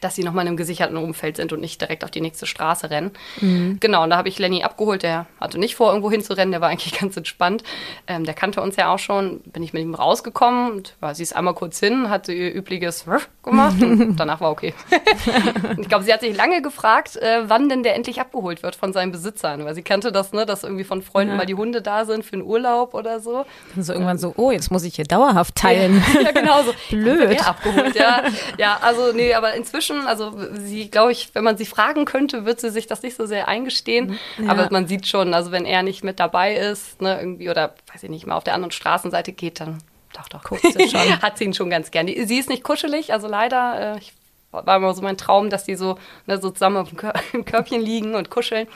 dass 0.00 0.14
sie 0.14 0.24
nochmal 0.24 0.44
in 0.44 0.48
einem 0.48 0.56
gesicherten 0.56 0.96
Umfeld 0.96 1.36
sind 1.36 1.52
und 1.52 1.60
nicht 1.60 1.80
direkt 1.80 2.04
auf 2.04 2.10
die 2.10 2.20
nächste 2.20 2.46
Straße 2.46 2.90
rennen. 2.90 3.12
Mhm. 3.40 3.78
Genau, 3.80 4.04
und 4.04 4.10
da 4.10 4.16
habe 4.16 4.28
ich 4.28 4.38
Lenny 4.38 4.62
abgeholt. 4.62 5.02
Der 5.02 5.26
hatte 5.40 5.58
nicht 5.58 5.76
vor, 5.76 5.88
irgendwo 5.88 6.10
hinzurennen. 6.10 6.52
Der 6.52 6.60
war 6.60 6.68
eigentlich 6.68 6.98
ganz 7.00 7.16
entspannt. 7.16 7.62
Ähm, 8.06 8.24
der 8.24 8.34
kannte 8.34 8.60
uns 8.60 8.76
ja 8.76 8.92
auch 8.92 8.98
schon. 8.98 9.40
Bin 9.40 9.62
ich 9.62 9.72
mit 9.72 9.82
ihm 9.82 9.94
rausgekommen 9.94 10.72
und 10.72 10.96
ja, 11.00 11.14
sie 11.14 11.22
ist 11.22 11.34
einmal 11.34 11.54
kurz 11.54 11.78
hin, 11.80 12.10
hat 12.10 12.28
ihr 12.28 12.54
übliches 12.54 13.06
gemacht 13.42 13.80
und 13.82 14.16
danach 14.18 14.40
war 14.40 14.50
okay. 14.50 14.74
ich 15.78 15.88
glaube, 15.88 16.04
sie 16.04 16.12
hat 16.12 16.20
sich 16.20 16.36
lange 16.36 16.62
gefragt, 16.62 17.16
äh, 17.16 17.42
wann 17.48 17.68
denn 17.68 17.82
der 17.82 17.94
endlich 17.94 18.20
abgeholt 18.20 18.62
wird 18.62 18.76
von 18.76 18.92
seinen 18.92 19.12
Besitzern, 19.12 19.64
weil 19.64 19.74
sie 19.74 19.82
kannte 19.82 20.12
das, 20.12 20.32
ne, 20.32 20.46
dass 20.46 20.64
irgendwie 20.64 20.84
von 20.84 21.02
Freunden 21.02 21.32
ja. 21.32 21.38
mal 21.38 21.46
die 21.46 21.54
Hunde 21.54 21.82
da 21.82 22.04
sind 22.04 22.24
für 22.24 22.34
einen 22.34 22.42
Urlaub 22.42 22.94
oder 22.94 23.20
so. 23.20 23.44
So 23.78 23.92
irgendwann 23.92 24.18
so, 24.18 24.34
oh, 24.36 24.50
jetzt 24.50 24.70
muss 24.70 24.84
ich 24.84 24.96
hier 24.96 25.04
dauerhaft 25.04 25.54
teilen. 25.54 26.02
Ja, 26.14 26.20
ja 26.20 26.30
genau 26.32 26.62
so. 26.62 26.72
Blöd. 26.90 27.46
Abgeholt, 27.46 27.94
ja. 27.94 28.22
ja, 28.58 28.78
also 28.80 29.12
nee, 29.12 29.34
aber 29.34 29.54
inzwischen, 29.54 29.83
also 29.90 30.32
sie, 30.52 30.90
glaube 30.90 31.12
ich, 31.12 31.34
wenn 31.34 31.44
man 31.44 31.56
sie 31.56 31.66
fragen 31.66 32.04
könnte, 32.04 32.44
wird 32.44 32.60
sie 32.60 32.70
sich 32.70 32.86
das 32.86 33.02
nicht 33.02 33.16
so 33.16 33.26
sehr 33.26 33.48
eingestehen. 33.48 34.18
Ja. 34.38 34.50
Aber 34.50 34.68
man 34.70 34.86
sieht 34.86 35.06
schon, 35.06 35.34
also 35.34 35.52
wenn 35.52 35.64
er 35.64 35.82
nicht 35.82 36.04
mit 36.04 36.20
dabei 36.20 36.54
ist, 36.54 37.00
ne, 37.00 37.18
irgendwie 37.18 37.50
oder 37.50 37.74
weiß 37.92 38.02
ich 38.02 38.10
nicht 38.10 38.26
mal 38.26 38.36
auf 38.36 38.44
der 38.44 38.54
anderen 38.54 38.72
Straßenseite 38.72 39.32
geht, 39.32 39.60
dann 39.60 39.78
doch, 40.14 40.28
doch, 40.28 40.44
guckt 40.44 40.62
sie 40.62 40.88
schon. 40.88 41.00
Hat 41.22 41.38
sie 41.38 41.44
ihn 41.44 41.54
schon 41.54 41.70
ganz 41.70 41.90
gern. 41.90 42.06
sie 42.06 42.38
ist 42.38 42.48
nicht 42.48 42.62
kuschelig, 42.62 43.12
also 43.12 43.26
leider. 43.26 43.94
Äh, 43.94 43.98
ich, 43.98 44.12
war 44.52 44.76
immer 44.76 44.94
so 44.94 45.02
mein 45.02 45.16
Traum, 45.16 45.50
dass 45.50 45.64
die 45.64 45.74
so, 45.74 45.98
ne, 46.26 46.40
so 46.40 46.50
zusammen 46.50 46.76
auf 46.76 46.88
dem 46.88 46.96
Kör 46.96 47.12
Körbchen 47.44 47.80
liegen 47.80 48.14
und 48.14 48.30
kuscheln. 48.30 48.68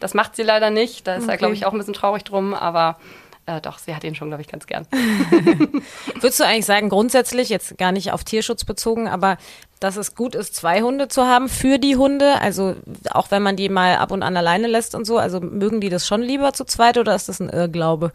Das 0.00 0.12
macht 0.12 0.36
sie 0.36 0.42
leider 0.42 0.70
nicht. 0.70 1.06
Da 1.06 1.14
ist 1.14 1.24
okay. 1.24 1.32
er, 1.32 1.38
glaube 1.38 1.54
ich, 1.54 1.64
auch 1.64 1.72
ein 1.72 1.78
bisschen 1.78 1.94
traurig 1.94 2.24
drum. 2.24 2.52
Aber 2.52 2.98
äh, 3.46 3.60
doch, 3.60 3.78
sie 3.78 3.94
hat 3.94 4.04
ihn 4.04 4.14
schon, 4.14 4.28
glaube 4.28 4.42
ich, 4.42 4.48
ganz 4.48 4.66
gern. 4.66 4.86
Würdest 6.14 6.40
du 6.40 6.44
eigentlich 6.44 6.64
sagen, 6.64 6.88
grundsätzlich, 6.88 7.50
jetzt 7.50 7.76
gar 7.76 7.92
nicht 7.92 8.12
auf 8.12 8.24
Tierschutz 8.24 8.64
bezogen, 8.64 9.06
aber 9.06 9.36
dass 9.80 9.96
es 9.96 10.14
gut 10.14 10.34
ist, 10.34 10.54
zwei 10.54 10.80
Hunde 10.80 11.08
zu 11.08 11.24
haben 11.26 11.50
für 11.50 11.78
die 11.78 11.96
Hunde? 11.96 12.40
Also 12.40 12.74
auch 13.10 13.30
wenn 13.30 13.42
man 13.42 13.56
die 13.56 13.68
mal 13.68 13.96
ab 13.96 14.12
und 14.12 14.22
an 14.22 14.36
alleine 14.36 14.66
lässt 14.66 14.94
und 14.94 15.04
so, 15.04 15.18
also 15.18 15.40
mögen 15.40 15.82
die 15.82 15.90
das 15.90 16.06
schon 16.06 16.22
lieber 16.22 16.54
zu 16.54 16.64
zweit 16.64 16.96
oder 16.96 17.14
ist 17.14 17.28
das 17.28 17.40
ein 17.40 17.50
Irrglaube? 17.50 18.12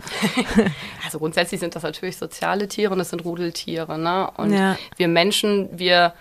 also 1.05 1.19
grundsätzlich 1.19 1.59
sind 1.59 1.75
das 1.75 1.83
natürlich 1.83 2.17
soziale 2.17 2.67
Tiere 2.67 2.93
und 2.93 2.99
es 2.99 3.11
sind 3.11 3.23
Rudeltiere. 3.23 3.99
Ne? 3.99 4.31
Und 4.35 4.53
ja. 4.53 4.77
wir 4.97 5.07
Menschen, 5.07 5.69
wir 5.77 6.13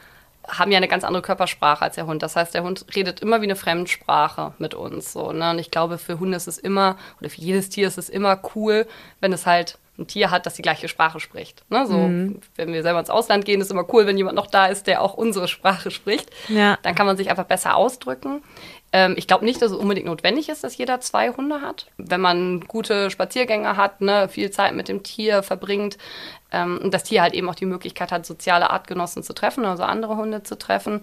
haben 0.48 0.72
ja 0.72 0.78
eine 0.78 0.88
ganz 0.88 1.04
andere 1.04 1.22
Körpersprache 1.22 1.82
als 1.82 1.94
der 1.96 2.06
Hund. 2.06 2.22
Das 2.22 2.36
heißt, 2.36 2.54
der 2.54 2.62
Hund 2.62 2.86
redet 2.94 3.20
immer 3.20 3.40
wie 3.40 3.46
eine 3.46 3.56
Fremdsprache 3.56 4.54
mit 4.58 4.74
uns. 4.74 5.12
So, 5.12 5.32
ne? 5.32 5.50
Und 5.50 5.58
ich 5.58 5.70
glaube, 5.70 5.98
für 5.98 6.18
Hunde 6.18 6.36
ist 6.36 6.48
es 6.48 6.58
immer, 6.58 6.96
oder 7.20 7.30
für 7.30 7.40
jedes 7.40 7.68
Tier 7.68 7.86
ist 7.86 7.98
es 7.98 8.08
immer 8.08 8.40
cool, 8.54 8.86
wenn 9.20 9.32
es 9.32 9.46
halt 9.46 9.78
ein 9.98 10.06
Tier 10.06 10.30
hat, 10.30 10.46
das 10.46 10.54
die 10.54 10.62
gleiche 10.62 10.88
Sprache 10.88 11.20
spricht. 11.20 11.64
Ne? 11.70 11.86
So, 11.86 11.96
mhm. 11.98 12.40
wenn 12.54 12.72
wir 12.72 12.82
selber 12.82 13.00
ins 13.00 13.10
Ausland 13.10 13.44
gehen, 13.44 13.60
ist 13.60 13.66
es 13.66 13.72
immer 13.72 13.92
cool, 13.92 14.06
wenn 14.06 14.16
jemand 14.16 14.36
noch 14.36 14.46
da 14.46 14.66
ist, 14.66 14.86
der 14.86 15.02
auch 15.02 15.14
unsere 15.14 15.48
Sprache 15.48 15.90
spricht. 15.90 16.30
Ja. 16.48 16.78
Dann 16.82 16.94
kann 16.94 17.06
man 17.06 17.16
sich 17.16 17.30
einfach 17.30 17.44
besser 17.44 17.76
ausdrücken. 17.76 18.42
Ähm, 18.92 19.14
ich 19.16 19.26
glaube 19.26 19.44
nicht, 19.44 19.60
dass 19.60 19.70
es 19.70 19.76
unbedingt 19.76 20.06
notwendig 20.06 20.48
ist, 20.48 20.64
dass 20.64 20.76
jeder 20.76 21.00
zwei 21.00 21.30
Hunde 21.30 21.60
hat. 21.60 21.86
Wenn 21.98 22.20
man 22.20 22.60
gute 22.60 23.10
Spaziergänge 23.10 23.76
hat, 23.76 24.00
ne, 24.00 24.28
viel 24.28 24.50
Zeit 24.50 24.74
mit 24.74 24.88
dem 24.88 25.02
Tier 25.02 25.42
verbringt 25.42 25.98
ähm, 26.50 26.78
und 26.82 26.94
das 26.94 27.04
Tier 27.04 27.22
halt 27.22 27.34
eben 27.34 27.48
auch 27.50 27.54
die 27.54 27.66
Möglichkeit 27.66 28.12
hat, 28.12 28.24
soziale 28.24 28.70
Artgenossen 28.70 29.22
zu 29.22 29.34
treffen, 29.34 29.66
also 29.66 29.82
andere 29.82 30.16
Hunde 30.16 30.42
zu 30.42 30.56
treffen. 30.56 31.02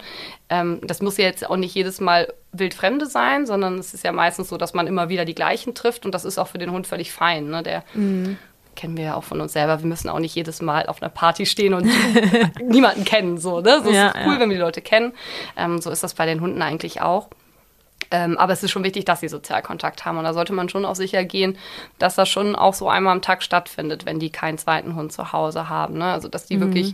Ähm, 0.50 0.80
das 0.84 1.02
muss 1.02 1.18
ja 1.18 1.26
jetzt 1.26 1.48
auch 1.48 1.58
nicht 1.58 1.76
jedes 1.76 2.02
Mal 2.02 2.34
wildfremde 2.54 3.06
sein, 3.06 3.46
sondern 3.46 3.78
es 3.78 3.94
ist 3.94 4.04
ja 4.04 4.12
meistens 4.12 4.50
so, 4.50 4.58
dass 4.58 4.74
man 4.74 4.88
immer 4.88 5.10
wieder 5.10 5.26
die 5.26 5.36
gleichen 5.36 5.76
trifft 5.76 6.06
und 6.06 6.14
das 6.14 6.26
ist 6.26 6.40
auch 6.40 6.48
für 6.48 6.58
den 6.58 6.72
Hund 6.72 6.88
völlig 6.88 7.12
fein. 7.12 7.50
Ne? 7.50 7.62
Der 7.62 7.84
mhm 7.94 8.38
kennen 8.76 8.98
wir 8.98 9.06
ja 9.06 9.16
auch 9.16 9.24
von 9.24 9.40
uns 9.40 9.54
selber. 9.54 9.80
Wir 9.80 9.88
müssen 9.88 10.10
auch 10.10 10.20
nicht 10.20 10.36
jedes 10.36 10.62
Mal 10.62 10.88
auf 10.88 11.02
einer 11.02 11.10
Party 11.10 11.46
stehen 11.46 11.74
und 11.74 11.90
niemanden 12.62 13.06
kennen. 13.06 13.38
So, 13.38 13.62
ne? 13.62 13.82
so 13.82 13.90
ja, 13.90 14.10
ist 14.10 14.16
cool, 14.26 14.34
ja. 14.34 14.40
wenn 14.40 14.50
wir 14.50 14.58
die 14.58 14.62
Leute 14.62 14.82
kennen. 14.82 15.14
Ähm, 15.56 15.80
so 15.82 15.90
ist 15.90 16.04
das 16.04 16.14
bei 16.14 16.26
den 16.26 16.42
Hunden 16.42 16.62
eigentlich 16.62 17.02
auch. 17.02 17.30
Ähm, 18.12 18.38
aber 18.38 18.54
es 18.54 18.64
ist 18.64 18.72
schon 18.72 18.84
wichtig, 18.84 19.06
dass 19.06 19.20
sie 19.20 19.28
Sozialkontakt 19.28 20.06
haben. 20.06 20.18
Und 20.18 20.24
da 20.24 20.34
sollte 20.34 20.54
man 20.54 20.70
schon 20.70 20.86
auch 20.86 20.96
sicher 20.96 21.24
gehen, 21.24 21.58
dass 22.00 22.16
das 22.16 22.30
schon 22.30 22.56
auch 22.56 22.74
so 22.74 22.90
einmal 22.90 23.14
am 23.14 23.22
Tag 23.22 23.44
stattfindet, 23.44 24.06
wenn 24.06 24.20
die 24.20 24.30
keinen 24.30 24.58
zweiten 24.58 24.96
Hund 24.96 25.12
zu 25.12 25.32
Hause 25.34 25.70
haben. 25.70 25.98
Ne? 25.98 26.06
Also, 26.06 26.28
dass 26.28 26.46
die 26.46 26.58
mhm. 26.58 26.62
wirklich 26.62 26.94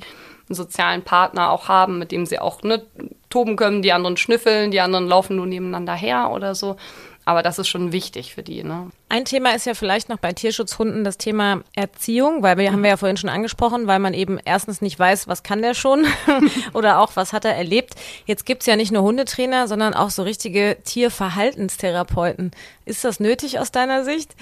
einen 0.50 0.56
sozialen 0.56 1.02
Partner 1.04 1.52
auch 1.52 1.68
haben, 1.68 2.00
mit 2.00 2.12
dem 2.12 2.26
sie 2.26 2.40
auch 2.40 2.62
ne, 2.64 2.84
toben 3.30 3.56
können, 3.56 3.82
die 3.82 3.94
anderen 3.94 4.18
schnüffeln, 4.18 4.72
die 4.72 4.82
anderen 4.82 5.08
laufen 5.08 5.36
nur 5.36 5.46
nebeneinander 5.46 5.94
her 5.94 6.32
oder 6.32 6.56
so. 6.56 6.76
Aber 7.32 7.44
das 7.44 7.60
ist 7.60 7.70
schon 7.70 7.94
wichtig 7.94 8.36
für 8.36 8.44
die. 8.44 8.62
Ne? 8.62 8.92
Ein 9.08 9.24
Thema 9.24 9.56
ist 9.56 9.66
ja 9.66 9.74
vielleicht 9.74 10.10
noch 10.10 10.18
bei 10.18 10.34
Tierschutzhunden 10.34 11.06
das 11.06 11.18
Thema 11.18 11.62
Erziehung, 11.74 12.44
weil 12.44 12.58
wir 12.58 12.74
haben 12.74 12.84
wir 12.84 12.90
ja 12.90 12.98
vorhin 12.98 13.16
schon 13.16 13.30
angesprochen, 13.30 13.88
weil 13.88 14.00
man 14.00 14.14
eben 14.14 14.38
erstens 14.44 14.82
nicht 14.82 15.00
weiß, 15.00 15.30
was 15.30 15.42
kann 15.42 15.62
der 15.62 15.74
schon 15.74 16.06
oder 16.74 17.00
auch 17.00 17.16
was 17.16 17.32
hat 17.32 17.46
er 17.46 17.56
erlebt. 17.56 17.94
Jetzt 18.26 18.46
gibt's 18.46 18.66
ja 18.66 18.76
nicht 18.76 18.92
nur 18.92 19.04
Hundetrainer, 19.04 19.70
sondern 19.70 19.94
auch 19.94 20.10
so 20.10 20.24
richtige 20.24 20.76
Tierverhaltenstherapeuten. 20.84 22.52
Ist 22.84 23.06
das 23.06 23.22
nötig 23.22 23.60
aus 23.60 23.72
deiner 23.72 24.04
Sicht? 24.04 24.36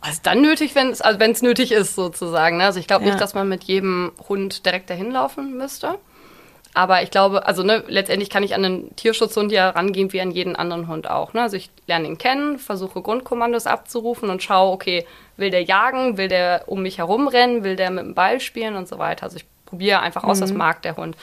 Also 0.00 0.20
dann 0.22 0.40
nötig, 0.40 0.74
wenn 0.74 0.88
es 0.88 1.02
also 1.02 1.20
wenn's 1.20 1.42
nötig 1.42 1.70
ist 1.70 1.96
sozusagen. 1.96 2.56
Ne? 2.56 2.64
Also 2.64 2.80
ich 2.80 2.86
glaube 2.86 3.04
ja. 3.04 3.10
nicht, 3.10 3.20
dass 3.20 3.34
man 3.34 3.46
mit 3.46 3.64
jedem 3.64 4.12
Hund 4.26 4.64
direkt 4.64 4.88
dahin 4.88 5.10
laufen 5.10 5.58
müsste. 5.58 5.98
Aber 6.76 7.02
ich 7.02 7.10
glaube, 7.10 7.46
also 7.46 7.62
ne, 7.62 7.82
letztendlich 7.88 8.28
kann 8.28 8.42
ich 8.42 8.54
an 8.54 8.62
einen 8.62 8.96
Tierschutzhund 8.96 9.50
ja 9.50 9.70
rangehen 9.70 10.12
wie 10.12 10.20
an 10.20 10.30
jeden 10.30 10.56
anderen 10.56 10.88
Hund 10.88 11.08
auch. 11.08 11.32
Ne? 11.32 11.40
Also 11.40 11.56
ich 11.56 11.70
lerne 11.86 12.06
ihn 12.06 12.18
kennen, 12.18 12.58
versuche 12.58 13.00
Grundkommandos 13.00 13.66
abzurufen 13.66 14.28
und 14.28 14.42
schaue, 14.42 14.72
okay, 14.72 15.06
will 15.38 15.48
der 15.48 15.62
jagen, 15.62 16.18
will 16.18 16.28
der 16.28 16.64
um 16.66 16.82
mich 16.82 16.98
herum 16.98 17.28
rennen, 17.28 17.64
will 17.64 17.76
der 17.76 17.90
mit 17.90 18.04
dem 18.04 18.14
Ball 18.14 18.40
spielen 18.40 18.76
und 18.76 18.86
so 18.88 18.98
weiter. 18.98 19.22
Also 19.22 19.38
ich 19.38 19.46
probiere 19.64 20.00
einfach 20.00 20.24
aus, 20.24 20.40
mhm. 20.40 20.42
was 20.42 20.52
mag 20.52 20.82
der 20.82 20.98
Hund. 20.98 21.16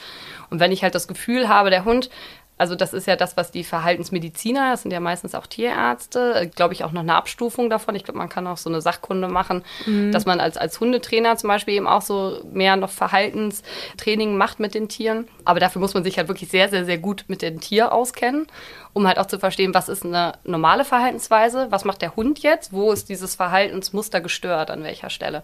Und 0.50 0.58
wenn 0.58 0.72
ich 0.72 0.82
halt 0.82 0.96
das 0.96 1.06
Gefühl 1.06 1.48
habe, 1.48 1.70
der 1.70 1.84
Hund 1.84 2.10
also 2.56 2.76
das 2.76 2.92
ist 2.92 3.08
ja 3.08 3.16
das, 3.16 3.36
was 3.36 3.50
die 3.50 3.64
Verhaltensmediziner, 3.64 4.70
das 4.70 4.82
sind 4.82 4.92
ja 4.92 5.00
meistens 5.00 5.34
auch 5.34 5.46
Tierärzte, 5.46 6.50
glaube 6.54 6.72
ich 6.72 6.84
auch 6.84 6.92
noch 6.92 7.00
eine 7.00 7.16
Abstufung 7.16 7.68
davon. 7.68 7.96
Ich 7.96 8.04
glaube, 8.04 8.18
man 8.18 8.28
kann 8.28 8.46
auch 8.46 8.58
so 8.58 8.70
eine 8.70 8.80
Sachkunde 8.80 9.26
machen, 9.26 9.64
mhm. 9.86 10.12
dass 10.12 10.24
man 10.24 10.38
als, 10.38 10.56
als 10.56 10.78
Hundetrainer 10.78 11.36
zum 11.36 11.48
Beispiel 11.48 11.74
eben 11.74 11.88
auch 11.88 12.02
so 12.02 12.40
mehr 12.52 12.76
noch 12.76 12.90
Verhaltenstraining 12.90 14.36
macht 14.36 14.60
mit 14.60 14.74
den 14.74 14.88
Tieren. 14.88 15.26
Aber 15.44 15.58
dafür 15.58 15.80
muss 15.80 15.94
man 15.94 16.04
sich 16.04 16.16
halt 16.16 16.28
wirklich 16.28 16.48
sehr, 16.48 16.68
sehr, 16.68 16.84
sehr 16.84 16.98
gut 16.98 17.24
mit 17.26 17.42
dem 17.42 17.60
Tier 17.60 17.92
auskennen, 17.92 18.46
um 18.92 19.08
halt 19.08 19.18
auch 19.18 19.26
zu 19.26 19.40
verstehen, 19.40 19.74
was 19.74 19.88
ist 19.88 20.04
eine 20.04 20.34
normale 20.44 20.84
Verhaltensweise, 20.84 21.66
was 21.70 21.84
macht 21.84 22.02
der 22.02 22.14
Hund 22.14 22.38
jetzt, 22.38 22.72
wo 22.72 22.92
ist 22.92 23.08
dieses 23.08 23.34
Verhaltensmuster 23.34 24.20
gestört, 24.20 24.70
an 24.70 24.84
welcher 24.84 25.10
Stelle. 25.10 25.42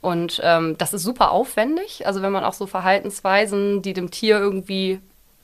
Und 0.00 0.40
ähm, 0.42 0.76
das 0.78 0.94
ist 0.94 1.02
super 1.02 1.30
aufwendig. 1.30 2.06
Also 2.06 2.22
wenn 2.22 2.32
man 2.32 2.44
auch 2.44 2.54
so 2.54 2.66
Verhaltensweisen, 2.66 3.82
die 3.82 3.92
dem 3.92 4.10
Tier 4.10 4.38
irgendwie 4.38 5.00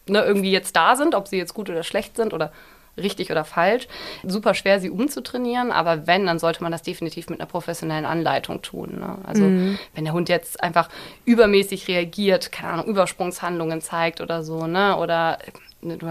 ne, 0.08 0.24
irgendwie 0.24 0.52
jetzt 0.52 0.76
da 0.76 0.96
sind, 0.96 1.14
ob 1.14 1.28
sie 1.28 1.38
jetzt 1.38 1.54
gut 1.54 1.70
oder 1.70 1.82
schlecht 1.82 2.16
sind 2.16 2.32
oder 2.32 2.52
richtig 2.96 3.30
oder 3.30 3.44
falsch. 3.44 3.88
Super 4.22 4.54
schwer, 4.54 4.80
sie 4.80 4.90
umzutrainieren, 4.90 5.72
aber 5.72 6.06
wenn, 6.06 6.26
dann 6.26 6.38
sollte 6.38 6.62
man 6.62 6.72
das 6.72 6.82
definitiv 6.82 7.28
mit 7.28 7.40
einer 7.40 7.48
professionellen 7.48 8.04
Anleitung 8.04 8.62
tun. 8.62 8.98
Ne? 9.00 9.18
Also 9.24 9.42
mhm. 9.42 9.78
wenn 9.94 10.04
der 10.04 10.14
Hund 10.14 10.28
jetzt 10.28 10.62
einfach 10.62 10.88
übermäßig 11.24 11.88
reagiert, 11.88 12.52
keine 12.52 12.72
Ahnung, 12.74 12.86
Übersprungshandlungen 12.86 13.80
zeigt 13.80 14.20
oder 14.20 14.44
so, 14.44 14.66
ne? 14.66 14.96
Oder 14.96 15.38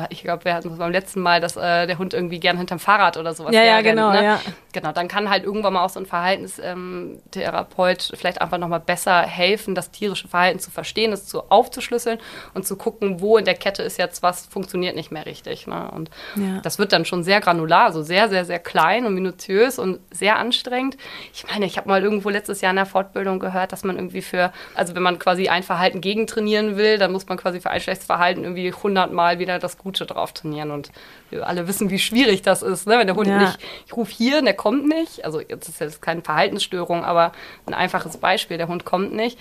ich 0.09 0.23
glaube, 0.23 0.45
wir 0.45 0.53
hatten 0.53 0.71
es 0.71 0.77
beim 0.77 0.91
letzten 0.91 1.21
Mal, 1.21 1.41
dass 1.41 1.55
äh, 1.55 1.87
der 1.87 1.97
Hund 1.97 2.13
irgendwie 2.13 2.39
gern 2.39 2.57
hinterm 2.57 2.79
Fahrrad 2.79 3.17
oder 3.17 3.33
sowas 3.33 3.53
Ja, 3.53 3.63
ja, 3.63 3.81
genau, 3.81 4.11
ne? 4.11 4.23
ja. 4.23 4.39
Genau, 4.71 4.91
dann 4.91 5.07
kann 5.07 5.29
halt 5.29 5.43
irgendwann 5.43 5.73
mal 5.73 5.83
auch 5.83 5.89
so 5.89 5.99
ein 5.99 6.05
Verhaltenstherapeut 6.05 8.09
ähm, 8.11 8.17
vielleicht 8.17 8.41
einfach 8.41 8.57
nochmal 8.57 8.79
besser 8.79 9.21
helfen, 9.21 9.75
das 9.75 9.91
tierische 9.91 10.27
Verhalten 10.27 10.59
zu 10.59 10.71
verstehen, 10.71 11.11
es 11.11 11.25
zu 11.25 11.43
aufzuschlüsseln 11.49 12.19
und 12.53 12.65
zu 12.65 12.75
gucken, 12.75 13.21
wo 13.21 13.37
in 13.37 13.45
der 13.45 13.55
Kette 13.55 13.83
ist 13.83 13.97
jetzt 13.97 14.23
was, 14.23 14.45
funktioniert 14.45 14.95
nicht 14.95 15.11
mehr 15.11 15.25
richtig. 15.25 15.67
Ne? 15.67 15.89
Und 15.91 16.09
ja. 16.35 16.59
das 16.61 16.79
wird 16.79 16.93
dann 16.93 17.05
schon 17.05 17.23
sehr 17.23 17.41
granular, 17.41 17.85
also 17.85 18.01
sehr, 18.01 18.29
sehr, 18.29 18.45
sehr 18.45 18.59
klein 18.59 19.05
und 19.05 19.13
minutiös 19.13 19.79
und 19.79 19.99
sehr 20.11 20.37
anstrengend. 20.37 20.97
Ich 21.33 21.45
meine, 21.47 21.65
ich 21.65 21.77
habe 21.77 21.89
mal 21.89 22.03
irgendwo 22.03 22.29
letztes 22.29 22.61
Jahr 22.61 22.71
in 22.71 22.77
der 22.77 22.85
Fortbildung 22.85 23.39
gehört, 23.39 23.71
dass 23.71 23.83
man 23.83 23.97
irgendwie 23.97 24.21
für, 24.21 24.51
also 24.75 24.95
wenn 24.95 25.03
man 25.03 25.19
quasi 25.19 25.49
ein 25.49 25.63
Verhalten 25.63 26.01
gegentrainieren 26.01 26.77
will, 26.77 26.97
dann 26.97 27.11
muss 27.11 27.27
man 27.27 27.37
quasi 27.37 27.61
für 27.61 27.69
ein 27.69 27.81
schlechtes 27.81 28.05
Verhalten 28.05 28.43
irgendwie 28.43 28.73
hundertmal 28.73 29.39
wieder 29.39 29.59
das 29.63 29.77
Gute 29.77 30.05
drauf 30.05 30.33
trainieren. 30.33 30.71
Und 30.71 30.91
wir 31.29 31.47
alle 31.47 31.67
wissen, 31.67 31.89
wie 31.89 31.99
schwierig 31.99 32.41
das 32.41 32.61
ist, 32.61 32.87
ne? 32.87 32.97
wenn 32.97 33.07
der 33.07 33.15
Hund 33.15 33.27
ja. 33.27 33.39
nicht, 33.39 33.59
ich 33.85 33.95
rufe 33.95 34.11
hier 34.11 34.39
und 34.39 34.45
der 34.45 34.53
kommt 34.53 34.87
nicht. 34.87 35.25
Also 35.25 35.39
jetzt 35.39 35.69
ist 35.69 35.79
jetzt 35.79 36.01
keine 36.01 36.21
Verhaltensstörung, 36.21 37.03
aber 37.03 37.31
ein 37.65 37.73
einfaches 37.73 38.17
Beispiel, 38.17 38.57
der 38.57 38.67
Hund 38.67 38.85
kommt 38.85 39.13
nicht 39.13 39.37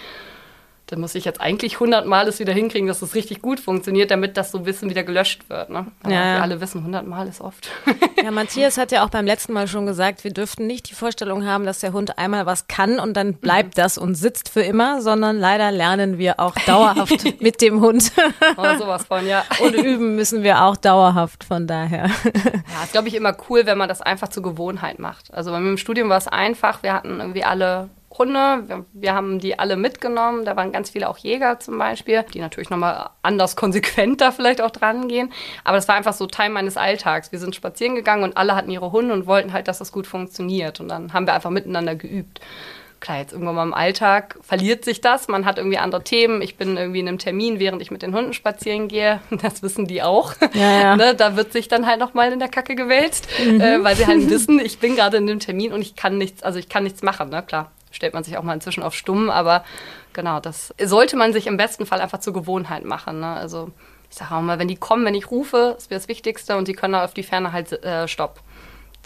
dann 0.92 1.00
muss 1.00 1.14
ich 1.14 1.24
jetzt 1.24 1.40
eigentlich 1.40 1.81
hundertmal 1.81 2.28
es 2.28 2.38
wieder 2.38 2.52
hinkriegen, 2.52 2.87
dass 2.87 3.00
das 3.00 3.14
richtig 3.14 3.40
gut 3.40 3.61
funktioniert, 3.61 4.11
damit 4.11 4.37
das 4.37 4.50
so 4.50 4.66
Wissen 4.66 4.90
wieder 4.90 5.02
gelöscht 5.02 5.48
wird. 5.48 5.70
Ne? 5.70 5.87
Aber 6.02 6.12
ja, 6.12 6.35
wir 6.35 6.42
alle 6.42 6.61
wissen, 6.61 6.85
hundertmal 6.85 7.26
ist 7.26 7.40
oft. 7.40 7.70
Ja, 8.22 8.31
Matthias 8.31 8.76
hat 8.76 8.92
ja 8.92 9.05
auch 9.05 9.09
beim 9.09 9.24
letzten 9.24 9.55
Mal 9.55 9.66
schon 9.66 9.87
gesagt, 9.87 10.22
wir 10.22 10.33
dürften 10.33 10.66
nicht 10.66 10.90
die 10.90 10.94
Vorstellung 10.94 11.46
haben, 11.46 11.64
dass 11.64 11.81
der 11.81 11.92
Hund 11.92 12.18
einmal 12.18 12.44
was 12.44 12.68
kann 12.68 13.00
und 13.00 13.14
dann 13.14 13.35
bleibt 13.35 13.78
das 13.78 13.96
und 13.96 14.14
sitzt 14.14 14.50
für 14.50 14.61
immer, 14.61 15.00
sondern 15.00 15.38
leider 15.38 15.72
lernen 15.72 16.18
wir 16.18 16.38
auch 16.38 16.55
dauerhaft 16.66 17.24
mit 17.40 17.62
dem 17.62 17.81
Hund. 17.81 18.12
Oh, 18.57 18.78
sowas 18.78 19.07
von, 19.07 19.26
ja. 19.26 19.44
Und 19.61 19.74
üben 19.74 20.14
müssen 20.14 20.42
wir 20.42 20.62
auch 20.62 20.76
dauerhaft, 20.76 21.42
von 21.42 21.66
daher. 21.66 22.11
Ja, 22.35 22.85
ist, 22.85 22.92
glaube 22.92 23.09
ich, 23.09 23.14
immer 23.14 23.35
cool, 23.48 23.64
wenn 23.64 23.78
man 23.78 23.88
das 23.88 24.02
einfach 24.02 24.28
zur 24.28 24.42
Gewohnheit 24.42 24.98
macht. 24.98 25.33
Also 25.33 25.50
bei 25.50 25.59
mir 25.59 25.70
im 25.70 25.78
Studium 25.78 26.11
war 26.11 26.18
es 26.18 26.28
einfach, 26.28 26.83
wir 26.83 26.92
hatten 26.92 27.18
irgendwie 27.18 27.44
alle 27.44 27.88
Hunde. 28.18 28.64
Wir, 28.66 28.85
wir, 28.92 29.14
haben 29.14 29.38
die 29.38 29.59
alle 29.59 29.77
mitgenommen. 29.77 30.44
Da 30.44 30.57
waren 30.57 30.72
ganz 30.72 30.90
viele 30.90 31.09
auch 31.09 31.18
Jäger 31.18 31.59
zum 31.61 31.79
Beispiel, 31.79 32.25
die 32.35 32.40
natürlich 32.40 32.70
nochmal 32.70 33.11
anders 33.22 33.57
konsequent 33.57 34.20
da 34.20 34.33
vielleicht 34.33 34.61
auch 34.61 34.70
dran 34.70 35.09
gehen. 35.09 35.33
Aber 35.64 35.77
das 35.77 35.88
war 35.88 35.94
einfach 35.94 36.12
so 36.12 36.27
Teil 36.27 36.51
meines 36.51 36.77
Alltags. 36.77 37.33
Wir 37.33 37.38
sind 37.38 37.55
spazieren 37.55 37.94
gegangen 37.94 38.25
und 38.25 38.37
alle 38.37 38.55
hatten 38.55 38.70
ihre 38.70 38.92
Hunde 38.92 39.14
und 39.14 39.27
wollten 39.27 39.53
halt, 39.53 39.68
dass 39.68 39.79
das 39.79 39.92
gut 39.92 40.07
funktioniert. 40.07 40.81
Und 40.81 40.88
dann 40.88 41.12
haben 41.12 41.27
wir 41.27 41.35
einfach 41.35 41.51
miteinander 41.51 41.94
geübt. 41.94 42.40
Klar, 43.03 43.18
jetzt 43.18 43.33
irgendwann 43.33 43.57
mal 43.57 43.64
im 43.64 43.75
Alltag 43.75 44.38
verliert 44.42 44.85
sich 44.85 45.01
das. 45.01 45.27
Man 45.27 45.44
hat 45.44 45.59
irgendwie 45.59 45.79
andere 45.79 46.05
Themen. 46.05 46.40
Ich 46.40 46.57
bin 46.57 46.77
irgendwie 46.77 47.01
in 47.01 47.09
einem 47.09 47.18
Termin, 47.18 47.59
während 47.59 47.83
ich 47.83 47.90
mit 47.90 48.03
den 48.03 48.14
Hunden 48.14 48.33
spazieren 48.33 48.87
gehe. 48.87 49.20
Das 49.42 49.61
wissen 49.61 49.87
die 49.87 50.05
auch. 50.05 50.35
Ja, 50.55 50.81
ja. 50.81 50.96
ne, 50.96 51.12
da 51.16 51.35
wird 51.35 51.53
sich 51.53 51.66
dann 51.66 51.85
halt 51.88 51.98
nochmal 51.98 52.33
in 52.33 52.38
der 52.38 52.48
Kacke 52.48 52.77
gewälzt, 52.77 53.27
mhm. 53.44 53.61
äh, 53.61 53.83
weil 53.83 53.96
sie 53.96 54.07
halt 54.07 54.31
wissen, 54.31 54.61
ich 54.61 54.79
bin 54.79 54.94
gerade 54.94 55.16
in 55.16 55.29
einem 55.29 55.40
Termin 55.40 55.72
und 55.72 55.81
ich 55.81 55.96
kann 55.96 56.16
nichts, 56.16 56.44
also 56.44 56.61
ich 56.61 56.68
kann 56.68 56.85
nichts 56.85 57.03
machen. 57.03 57.29
Ne? 57.29 57.42
Klar, 57.42 57.72
stellt 57.92 58.14
man 58.14 58.24
sich 58.24 58.37
auch 58.37 58.42
mal 58.42 58.55
inzwischen 58.55 58.83
auf 58.83 58.94
stumm, 58.94 59.31
aber 59.31 59.64
genau, 60.12 60.40
das 60.40 60.74
sollte 60.83 61.16
man 61.16 61.33
sich 61.33 61.46
im 61.46 61.57
besten 61.57 61.87
Fall 61.87 62.00
einfach 62.00 62.20
zur 62.20 62.33
Gewohnheit 62.33 62.85
machen. 62.85 63.20
Ne? 63.20 63.33
Also 63.33 63.70
ich 64.11 64.16
sage 64.16 64.35
auch 64.35 64.40
mal, 64.40 64.59
wenn 64.59 64.68
die 64.68 64.76
kommen, 64.76 65.05
wenn 65.05 65.14
ich 65.14 65.31
rufe, 65.31 65.72
das 65.74 65.88
wäre 65.88 65.98
das 65.98 66.09
Wichtigste 66.09 66.57
und 66.57 66.68
die 66.68 66.74
können 66.74 66.94
auf 66.94 67.14
die 67.14 67.22
Ferne 67.22 67.52
halt 67.52 67.72
äh, 67.85 68.09
Stopp. 68.09 68.40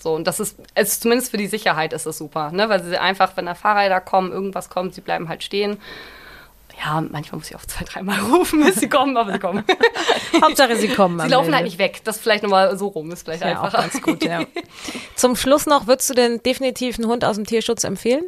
So, 0.01 0.15
und 0.15 0.27
das 0.27 0.41
ist, 0.41 0.59
also 0.75 1.01
zumindest 1.01 1.31
für 1.31 1.37
die 1.37 1.47
Sicherheit 1.47 1.93
ist 1.93 2.07
es 2.07 2.19
super, 2.19 2.51
ne? 2.53 2.69
weil 2.69 2.83
sie 2.83 2.99
einfach, 2.99 3.37
wenn 3.37 3.47
da 3.47 3.55
Fahrräder 3.55 4.01
kommen, 4.01 4.33
irgendwas 4.33 4.69
kommt, 4.69 4.95
sie 4.95 5.01
bleiben 5.01 5.29
halt 5.29 5.43
stehen. 5.43 5.79
Ja, 6.79 7.01
manchmal 7.01 7.39
muss 7.39 7.51
ich 7.51 7.57
auch 7.57 7.65
zwei, 7.65 7.85
dreimal 7.85 8.19
rufen, 8.33 8.63
bis 8.63 8.77
sie 8.77 8.89
kommen, 8.89 9.17
aber 9.17 9.33
sie 9.33 9.39
kommen. 9.39 9.65
Hauptsache, 10.43 10.77
sie 10.77 10.89
kommen. 10.89 11.21
Sie 11.21 11.29
laufen 11.29 11.47
Ende. 11.47 11.57
halt 11.57 11.65
nicht 11.65 11.79
weg. 11.79 12.01
Das 12.05 12.19
vielleicht 12.19 12.43
nochmal 12.43 12.77
so 12.77 12.89
rum 12.89 13.11
ist 13.11 13.25
vielleicht 13.25 13.43
ja, 13.43 13.49
einfacher. 13.49 13.79
Auch 13.79 13.83
ganz 13.83 14.03
gut, 14.03 14.25
ja. 14.25 14.45
Zum 15.15 15.37
Schluss 15.37 15.67
noch, 15.67 15.87
würdest 15.87 16.11
du 16.11 16.15
denn 16.15 16.43
definitiv 16.43 16.99
einen 16.99 17.09
Hund 17.09 17.25
aus 17.25 17.37
dem 17.37 17.47
Tierschutz 17.47 17.85
empfehlen? 17.85 18.25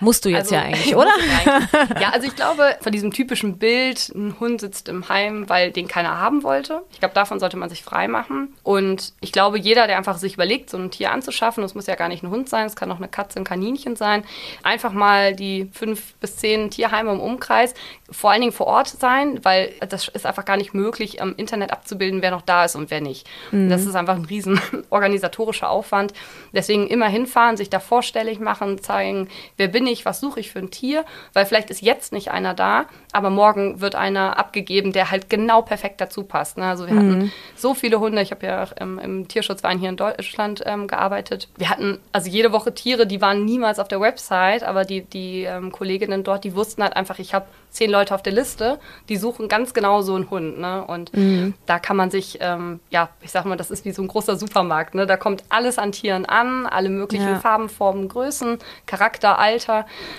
Musst 0.00 0.24
du 0.24 0.28
jetzt 0.28 0.52
also, 0.52 0.54
ja 0.56 0.62
eigentlich, 0.62 0.96
oder? 0.96 1.10
Eigentlich. 1.12 2.00
Ja, 2.00 2.10
also 2.10 2.26
ich 2.26 2.36
glaube, 2.36 2.76
von 2.80 2.92
diesem 2.92 3.12
typischen 3.12 3.58
Bild, 3.58 4.10
ein 4.14 4.38
Hund 4.38 4.60
sitzt 4.60 4.88
im 4.88 5.08
Heim, 5.08 5.48
weil 5.48 5.70
den 5.70 5.88
keiner 5.88 6.18
haben 6.18 6.42
wollte. 6.42 6.82
Ich 6.92 7.00
glaube, 7.00 7.14
davon 7.14 7.40
sollte 7.40 7.56
man 7.56 7.68
sich 7.68 7.82
frei 7.82 8.08
machen. 8.08 8.54
Und 8.62 9.14
ich 9.20 9.32
glaube, 9.32 9.58
jeder, 9.58 9.86
der 9.86 9.96
einfach 9.96 10.18
sich 10.18 10.34
überlegt, 10.34 10.70
so 10.70 10.76
ein 10.76 10.90
Tier 10.90 11.12
anzuschaffen, 11.12 11.62
das 11.62 11.74
muss 11.74 11.86
ja 11.86 11.94
gar 11.94 12.08
nicht 12.08 12.22
ein 12.22 12.30
Hund 12.30 12.48
sein, 12.48 12.66
es 12.66 12.76
kann 12.76 12.90
auch 12.92 12.96
eine 12.96 13.08
Katze, 13.08 13.38
ein 13.38 13.44
Kaninchen 13.44 13.96
sein, 13.96 14.24
einfach 14.62 14.92
mal 14.92 15.34
die 15.34 15.70
fünf 15.72 16.14
bis 16.14 16.36
zehn 16.36 16.70
Tierheime 16.70 17.12
im 17.12 17.20
Umkreis, 17.20 17.74
vor 18.10 18.30
allen 18.30 18.40
Dingen 18.40 18.52
vor 18.52 18.66
Ort 18.66 18.88
sein, 18.88 19.44
weil 19.44 19.72
das 19.88 20.08
ist 20.08 20.26
einfach 20.26 20.44
gar 20.44 20.56
nicht 20.56 20.74
möglich, 20.74 21.18
im 21.18 21.34
Internet 21.36 21.72
abzubilden, 21.72 22.22
wer 22.22 22.30
noch 22.30 22.42
da 22.42 22.64
ist 22.64 22.76
und 22.76 22.90
wer 22.90 23.00
nicht. 23.00 23.26
Mhm. 23.50 23.68
Das 23.68 23.84
ist 23.84 23.94
einfach 23.94 24.14
ein 24.16 24.24
riesen 24.24 24.60
organisatorischer 24.90 25.70
Aufwand. 25.70 26.12
Deswegen 26.52 26.86
immer 26.86 27.08
hinfahren, 27.08 27.56
sich 27.56 27.70
da 27.70 27.80
vorstellig 27.80 28.38
machen, 28.40 28.80
zeigen, 28.82 29.28
wer 29.56 29.68
bin 29.68 29.85
ich, 29.86 30.04
was 30.04 30.20
suche 30.20 30.40
ich 30.40 30.50
für 30.50 30.58
ein 30.58 30.70
Tier, 30.70 31.04
weil 31.32 31.46
vielleicht 31.46 31.70
ist 31.70 31.82
jetzt 31.82 32.12
nicht 32.12 32.30
einer 32.30 32.54
da, 32.54 32.86
aber 33.12 33.30
morgen 33.30 33.80
wird 33.80 33.94
einer 33.94 34.38
abgegeben, 34.38 34.92
der 34.92 35.10
halt 35.10 35.30
genau 35.30 35.62
perfekt 35.62 36.00
dazu 36.00 36.24
passt. 36.24 36.58
Ne? 36.58 36.66
Also 36.66 36.86
wir 36.86 36.94
mhm. 36.94 36.98
hatten 36.98 37.32
so 37.56 37.74
viele 37.74 38.00
Hunde, 38.00 38.22
ich 38.22 38.30
habe 38.30 38.46
ja 38.46 38.64
im, 38.80 38.98
im 38.98 39.28
Tierschutzverein 39.28 39.78
hier 39.78 39.88
in 39.88 39.96
Deutschland 39.96 40.62
ähm, 40.66 40.86
gearbeitet. 40.86 41.48
Wir 41.56 41.70
hatten 41.70 41.98
also 42.12 42.30
jede 42.30 42.52
Woche 42.52 42.74
Tiere, 42.74 43.06
die 43.06 43.20
waren 43.20 43.44
niemals 43.44 43.78
auf 43.78 43.88
der 43.88 44.00
Website, 44.00 44.62
aber 44.62 44.84
die, 44.84 45.02
die 45.02 45.44
ähm, 45.44 45.72
Kolleginnen 45.72 46.24
dort, 46.24 46.44
die 46.44 46.54
wussten 46.54 46.82
halt 46.82 46.96
einfach, 46.96 47.18
ich 47.18 47.34
habe 47.34 47.46
zehn 47.76 47.90
Leute 47.90 48.14
auf 48.14 48.22
der 48.22 48.32
Liste, 48.32 48.78
die 49.08 49.16
suchen 49.16 49.48
ganz 49.48 49.74
genau 49.74 50.00
so 50.00 50.14
einen 50.14 50.30
Hund. 50.30 50.58
Ne? 50.58 50.84
Und 50.84 51.14
mhm. 51.14 51.54
da 51.66 51.78
kann 51.78 51.96
man 51.96 52.10
sich, 52.10 52.38
ähm, 52.40 52.80
ja, 52.90 53.10
ich 53.20 53.30
sag 53.30 53.44
mal, 53.44 53.56
das 53.56 53.70
ist 53.70 53.84
wie 53.84 53.92
so 53.92 54.02
ein 54.02 54.08
großer 54.08 54.36
Supermarkt. 54.36 54.94
Ne? 54.94 55.06
Da 55.06 55.16
kommt 55.16 55.44
alles 55.50 55.78
an 55.78 55.92
Tieren 55.92 56.24
an, 56.24 56.66
alle 56.66 56.88
möglichen 56.88 57.28
ja. 57.28 57.38
Farben, 57.38 57.68
Formen, 57.68 58.08
Größen, 58.08 58.58
Charakter, 58.86 59.38
Alter. 59.38 59.75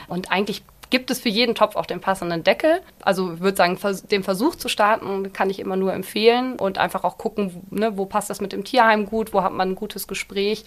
Und 0.08 0.32
eigentlich 0.32 0.64
gibt 0.90 1.12
es 1.12 1.20
für 1.20 1.30
jeden 1.30 1.56
Topf 1.56 1.76
auch 1.76 1.86
den 1.86 2.00
passenden 2.00 2.44
Deckel. 2.44 2.82
Also 3.02 3.34
ich 3.34 3.40
würde 3.42 3.58
sagen, 3.58 3.78
den 4.10 4.24
Versuch 4.24 4.56
zu 4.56 4.70
starten 4.70 5.34
kann 5.34 5.50
ich 5.50 5.60
immer 5.60 5.76
nur 5.76 5.94
empfehlen 5.94 6.56
und 6.56 6.78
einfach 6.78 7.04
auch 7.04 7.18
gucken, 7.18 7.64
ne, 7.70 7.98
wo 7.98 8.06
passt 8.06 8.30
das 8.30 8.42
mit 8.42 8.54
dem 8.54 8.64
Tierheim 8.64 9.06
gut, 9.06 9.34
wo 9.34 9.44
hat 9.44 9.54
man 9.54 9.72
ein 9.72 9.76
gutes 9.76 10.08
Gespräch. 10.08 10.64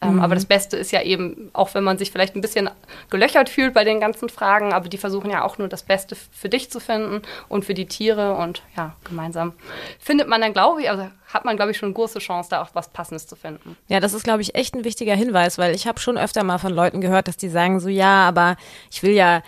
Ähm, 0.00 0.14
mhm. 0.14 0.20
Aber 0.20 0.34
das 0.34 0.44
Beste 0.44 0.76
ist 0.76 0.92
ja 0.92 1.02
eben, 1.02 1.50
auch 1.52 1.74
wenn 1.74 1.84
man 1.84 1.98
sich 1.98 2.10
vielleicht 2.10 2.36
ein 2.36 2.42
bisschen 2.42 2.68
gelöchert 3.10 3.48
fühlt 3.48 3.74
bei 3.74 3.84
den 3.84 4.00
ganzen 4.00 4.28
Fragen, 4.28 4.72
aber 4.72 4.88
die 4.88 4.98
versuchen 4.98 5.30
ja 5.30 5.42
auch 5.42 5.58
nur 5.58 5.68
das 5.68 5.82
Beste 5.82 6.16
für 6.16 6.48
dich 6.48 6.70
zu 6.70 6.80
finden 6.80 7.22
und 7.48 7.64
für 7.64 7.74
die 7.74 7.86
Tiere 7.86 8.34
und 8.34 8.62
ja, 8.76 8.94
gemeinsam 9.04 9.52
findet 9.98 10.28
man 10.28 10.40
dann, 10.40 10.52
glaube 10.52 10.82
ich, 10.82 10.90
also 10.90 11.08
hat 11.32 11.44
man, 11.44 11.56
glaube 11.56 11.70
ich, 11.70 11.78
schon 11.78 11.88
eine 11.88 11.94
große 11.94 12.18
Chance, 12.18 12.50
da 12.50 12.62
auch 12.62 12.70
was 12.74 12.88
Passendes 12.88 13.26
zu 13.26 13.36
finden. 13.36 13.76
Ja, 13.88 14.00
das 14.00 14.14
ist, 14.14 14.24
glaube 14.24 14.42
ich, 14.42 14.54
echt 14.54 14.74
ein 14.74 14.84
wichtiger 14.84 15.14
Hinweis, 15.14 15.58
weil 15.58 15.74
ich 15.74 15.86
habe 15.86 16.00
schon 16.00 16.18
öfter 16.18 16.44
mal 16.44 16.58
von 16.58 16.72
Leuten 16.72 17.00
gehört, 17.00 17.28
dass 17.28 17.36
die 17.36 17.48
sagen 17.48 17.80
so, 17.80 17.88
ja, 17.88 18.28
aber 18.28 18.56
ich 18.90 19.02
will 19.02 19.12
ja 19.12 19.42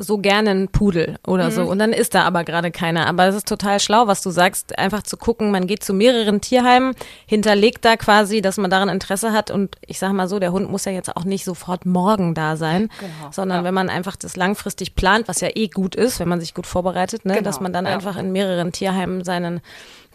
so 0.00 0.18
gerne 0.18 0.50
einen 0.50 0.68
Pudel 0.68 1.18
oder 1.26 1.46
mhm. 1.46 1.50
so. 1.50 1.62
Und 1.64 1.80
dann 1.80 1.92
ist 1.92 2.14
da 2.14 2.22
aber 2.22 2.44
gerade 2.44 2.70
keiner. 2.70 3.06
Aber 3.08 3.26
es 3.26 3.34
ist 3.34 3.48
total 3.48 3.80
schlau, 3.80 4.06
was 4.06 4.22
du 4.22 4.30
sagst, 4.30 4.78
einfach 4.78 5.02
zu 5.02 5.16
gucken, 5.16 5.50
man 5.50 5.66
geht 5.66 5.82
zu 5.82 5.92
mehreren 5.92 6.40
Tierheimen, 6.40 6.94
hinterlegt 7.26 7.84
da 7.84 7.96
quasi, 7.96 8.40
dass 8.40 8.58
man 8.58 8.70
daran 8.70 8.88
Interesse 8.88 9.32
hat. 9.32 9.50
Und 9.50 9.74
ich 9.84 9.98
sag 9.98 10.12
mal 10.12 10.28
so, 10.28 10.38
der 10.38 10.52
Hund 10.52 10.70
muss 10.70 10.84
ja 10.84 10.92
jetzt 10.92 11.16
auch 11.16 11.24
nicht 11.24 11.44
sofort 11.44 11.84
morgen 11.84 12.34
da 12.34 12.56
sein, 12.56 12.90
genau. 13.00 13.32
sondern 13.32 13.58
ja. 13.58 13.64
wenn 13.64 13.74
man 13.74 13.90
einfach 13.90 14.14
das 14.14 14.36
langfristig 14.36 14.94
plant, 14.94 15.26
was 15.26 15.40
ja 15.40 15.48
eh 15.52 15.66
gut 15.66 15.96
ist, 15.96 16.20
wenn 16.20 16.28
man 16.28 16.38
sich 16.38 16.54
gut 16.54 16.68
vorbereitet, 16.68 17.24
ne, 17.24 17.34
genau. 17.34 17.44
dass 17.44 17.60
man 17.60 17.72
dann 17.72 17.84
ja. 17.84 17.92
einfach 17.92 18.16
in 18.16 18.30
mehreren 18.30 18.70
Tierheimen 18.70 19.24
seinen 19.24 19.60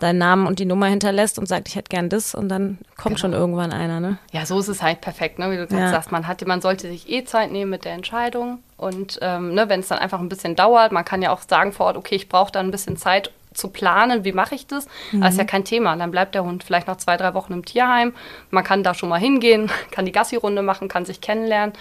deinen 0.04 0.20
Namen 0.20 0.46
und 0.46 0.60
die 0.60 0.66
Nummer 0.66 0.88
hinterlässt 0.88 1.40
und 1.40 1.48
sagt, 1.48 1.68
ich 1.68 1.76
hätte 1.76 1.90
gern 1.90 2.10
das 2.10 2.36
und 2.36 2.50
dann 2.50 2.78
kommt 2.98 3.16
genau. 3.16 3.20
schon 3.20 3.34
irgendwann 3.34 3.72
einer, 3.72 4.00
ne? 4.00 4.18
Ja, 4.32 4.46
so 4.46 4.60
ist 4.60 4.68
es 4.68 4.82
halt 4.82 5.02
perfekt, 5.02 5.40
ne? 5.40 5.50
Wie 5.52 5.58
du 5.58 5.68
gerade 5.68 5.84
ja. 5.84 5.90
sagst, 5.90 6.12
man 6.12 6.28
hat, 6.28 6.46
man 6.46 6.62
sollte 6.62 6.88
sich 6.88 7.10
eh 7.10 7.24
Zeit 7.24 7.52
nehmen 7.52 7.72
mit 7.72 7.86
der 7.86 7.94
Entscheidung 7.94 8.60
und 8.78 9.18
ähm, 9.22 9.54
ne, 9.54 9.70
wenn 9.70 9.80
es 9.80 9.88
dann 9.88 10.00
einfach 10.00 10.20
ein 10.20 10.30
bisschen 10.30 10.56
dauert, 10.56 10.92
man 10.92 11.06
kann 11.06 11.22
ja 11.22 11.32
auch 11.32 11.42
sagen 11.42 11.72
vor 11.72 11.88
Ort, 11.88 11.98
okay, 11.98 12.16
ich 12.16 12.30
brauche 12.30 12.52
da 12.52 12.60
ein 12.60 12.72
bisschen 12.72 12.98
Zeit 12.98 13.32
zu 13.54 13.70
planen, 13.70 14.24
wie 14.24 14.32
mache 14.32 14.56
ich 14.56 14.68
das? 14.68 14.88
Mhm. 15.12 15.22
Das 15.22 15.34
ist 15.34 15.38
ja 15.38 15.46
kein 15.46 15.64
Thema. 15.64 15.96
Dann 15.96 16.12
bleibt 16.12 16.36
der 16.36 16.44
Hund 16.44 16.64
vielleicht 16.64 16.88
noch 16.88 16.98
zwei, 16.98 17.18
drei 17.18 17.34
Wochen 17.34 17.54
im 17.54 17.66
Tierheim. 17.66 18.14
Man 18.50 18.64
kann 18.64 18.84
da 18.84 18.94
schon 18.94 19.10
mal 19.10 19.20
hingehen, 19.20 19.70
kann 19.92 20.06
die 20.06 20.12
Gassi-Runde 20.12 20.62
machen, 20.62 20.88
kann 20.88 21.06
sich 21.06 21.22
kennenlernen. 21.22 21.74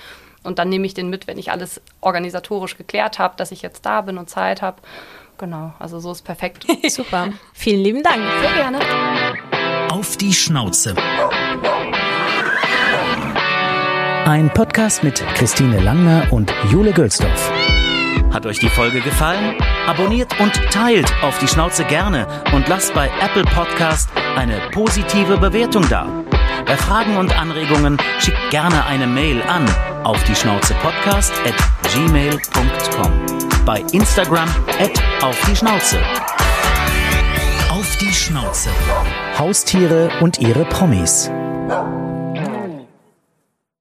Und 0.43 0.59
dann 0.59 0.69
nehme 0.69 0.87
ich 0.87 0.95
den 0.95 1.09
mit, 1.09 1.27
wenn 1.27 1.39
ich 1.39 1.51
alles 1.53 1.81
organisatorisch 2.01 2.77
geklärt 2.77 3.19
habe, 3.19 3.35
dass 3.37 3.53
ich 3.53 3.63
jetzt 3.63 3.87
da 3.87 4.01
bin 4.01 4.19
und 4.19 4.29
Zeit 4.29 4.61
habe. 4.61 4.79
Genau, 5.43 5.73
also 5.81 5.99
so 5.99 6.13
ist 6.13 6.23
perfekt. 6.23 6.65
Super. 6.89 7.31
Vielen 7.53 7.81
lieben 7.81 8.01
Dank. 8.05 8.23
Sehr 8.43 8.53
gerne. 8.53 8.79
Auf 9.91 10.17
die 10.17 10.33
Schnauze. 10.33 10.95
Ein 14.25 14.53
Podcast 14.55 15.03
mit 15.03 15.21
Christine 15.35 15.81
Langner 15.81 16.29
und 16.31 16.55
Jule 16.71 16.93
Gülsdorf. 16.93 17.51
Hat 18.33 18.47
euch 18.47 18.61
die 18.61 18.69
Folge 18.69 19.01
gefallen? 19.01 19.57
Abonniert 19.89 20.39
und 20.39 20.55
teilt 20.71 21.13
auf 21.25 21.37
die 21.41 21.49
Schnauze 21.49 21.83
gerne 21.87 22.29
und 22.55 22.69
lasst 22.69 22.95
bei 22.95 23.11
Apple 23.21 23.43
Podcast 23.43 24.11
eine 24.37 24.61
positive 24.71 25.39
Bewertung 25.39 25.89
da. 25.89 26.07
Bei 26.67 26.77
Fragen 26.77 27.17
und 27.17 27.37
Anregungen 27.37 27.99
schickt 28.21 28.51
gerne 28.51 28.87
eine 28.87 29.09
Mail 29.09 29.43
an 29.43 29.69
auf 30.05 30.23
die 30.23 30.37
Schnauze 30.37 30.75
Podcast 30.75 31.33
at 31.45 31.57
gmail.com. 31.93 33.52
Bei 33.65 33.85
Instagram 33.93 34.49
auf 35.23 35.41
die 35.49 35.55
Schnauze. 35.55 35.99
Auf 37.71 37.97
die 37.99 38.13
Schnauze. 38.13 38.71
Haustiere 39.39 40.11
und 40.21 40.41
ihre 40.41 40.65
Promis. 40.65 41.31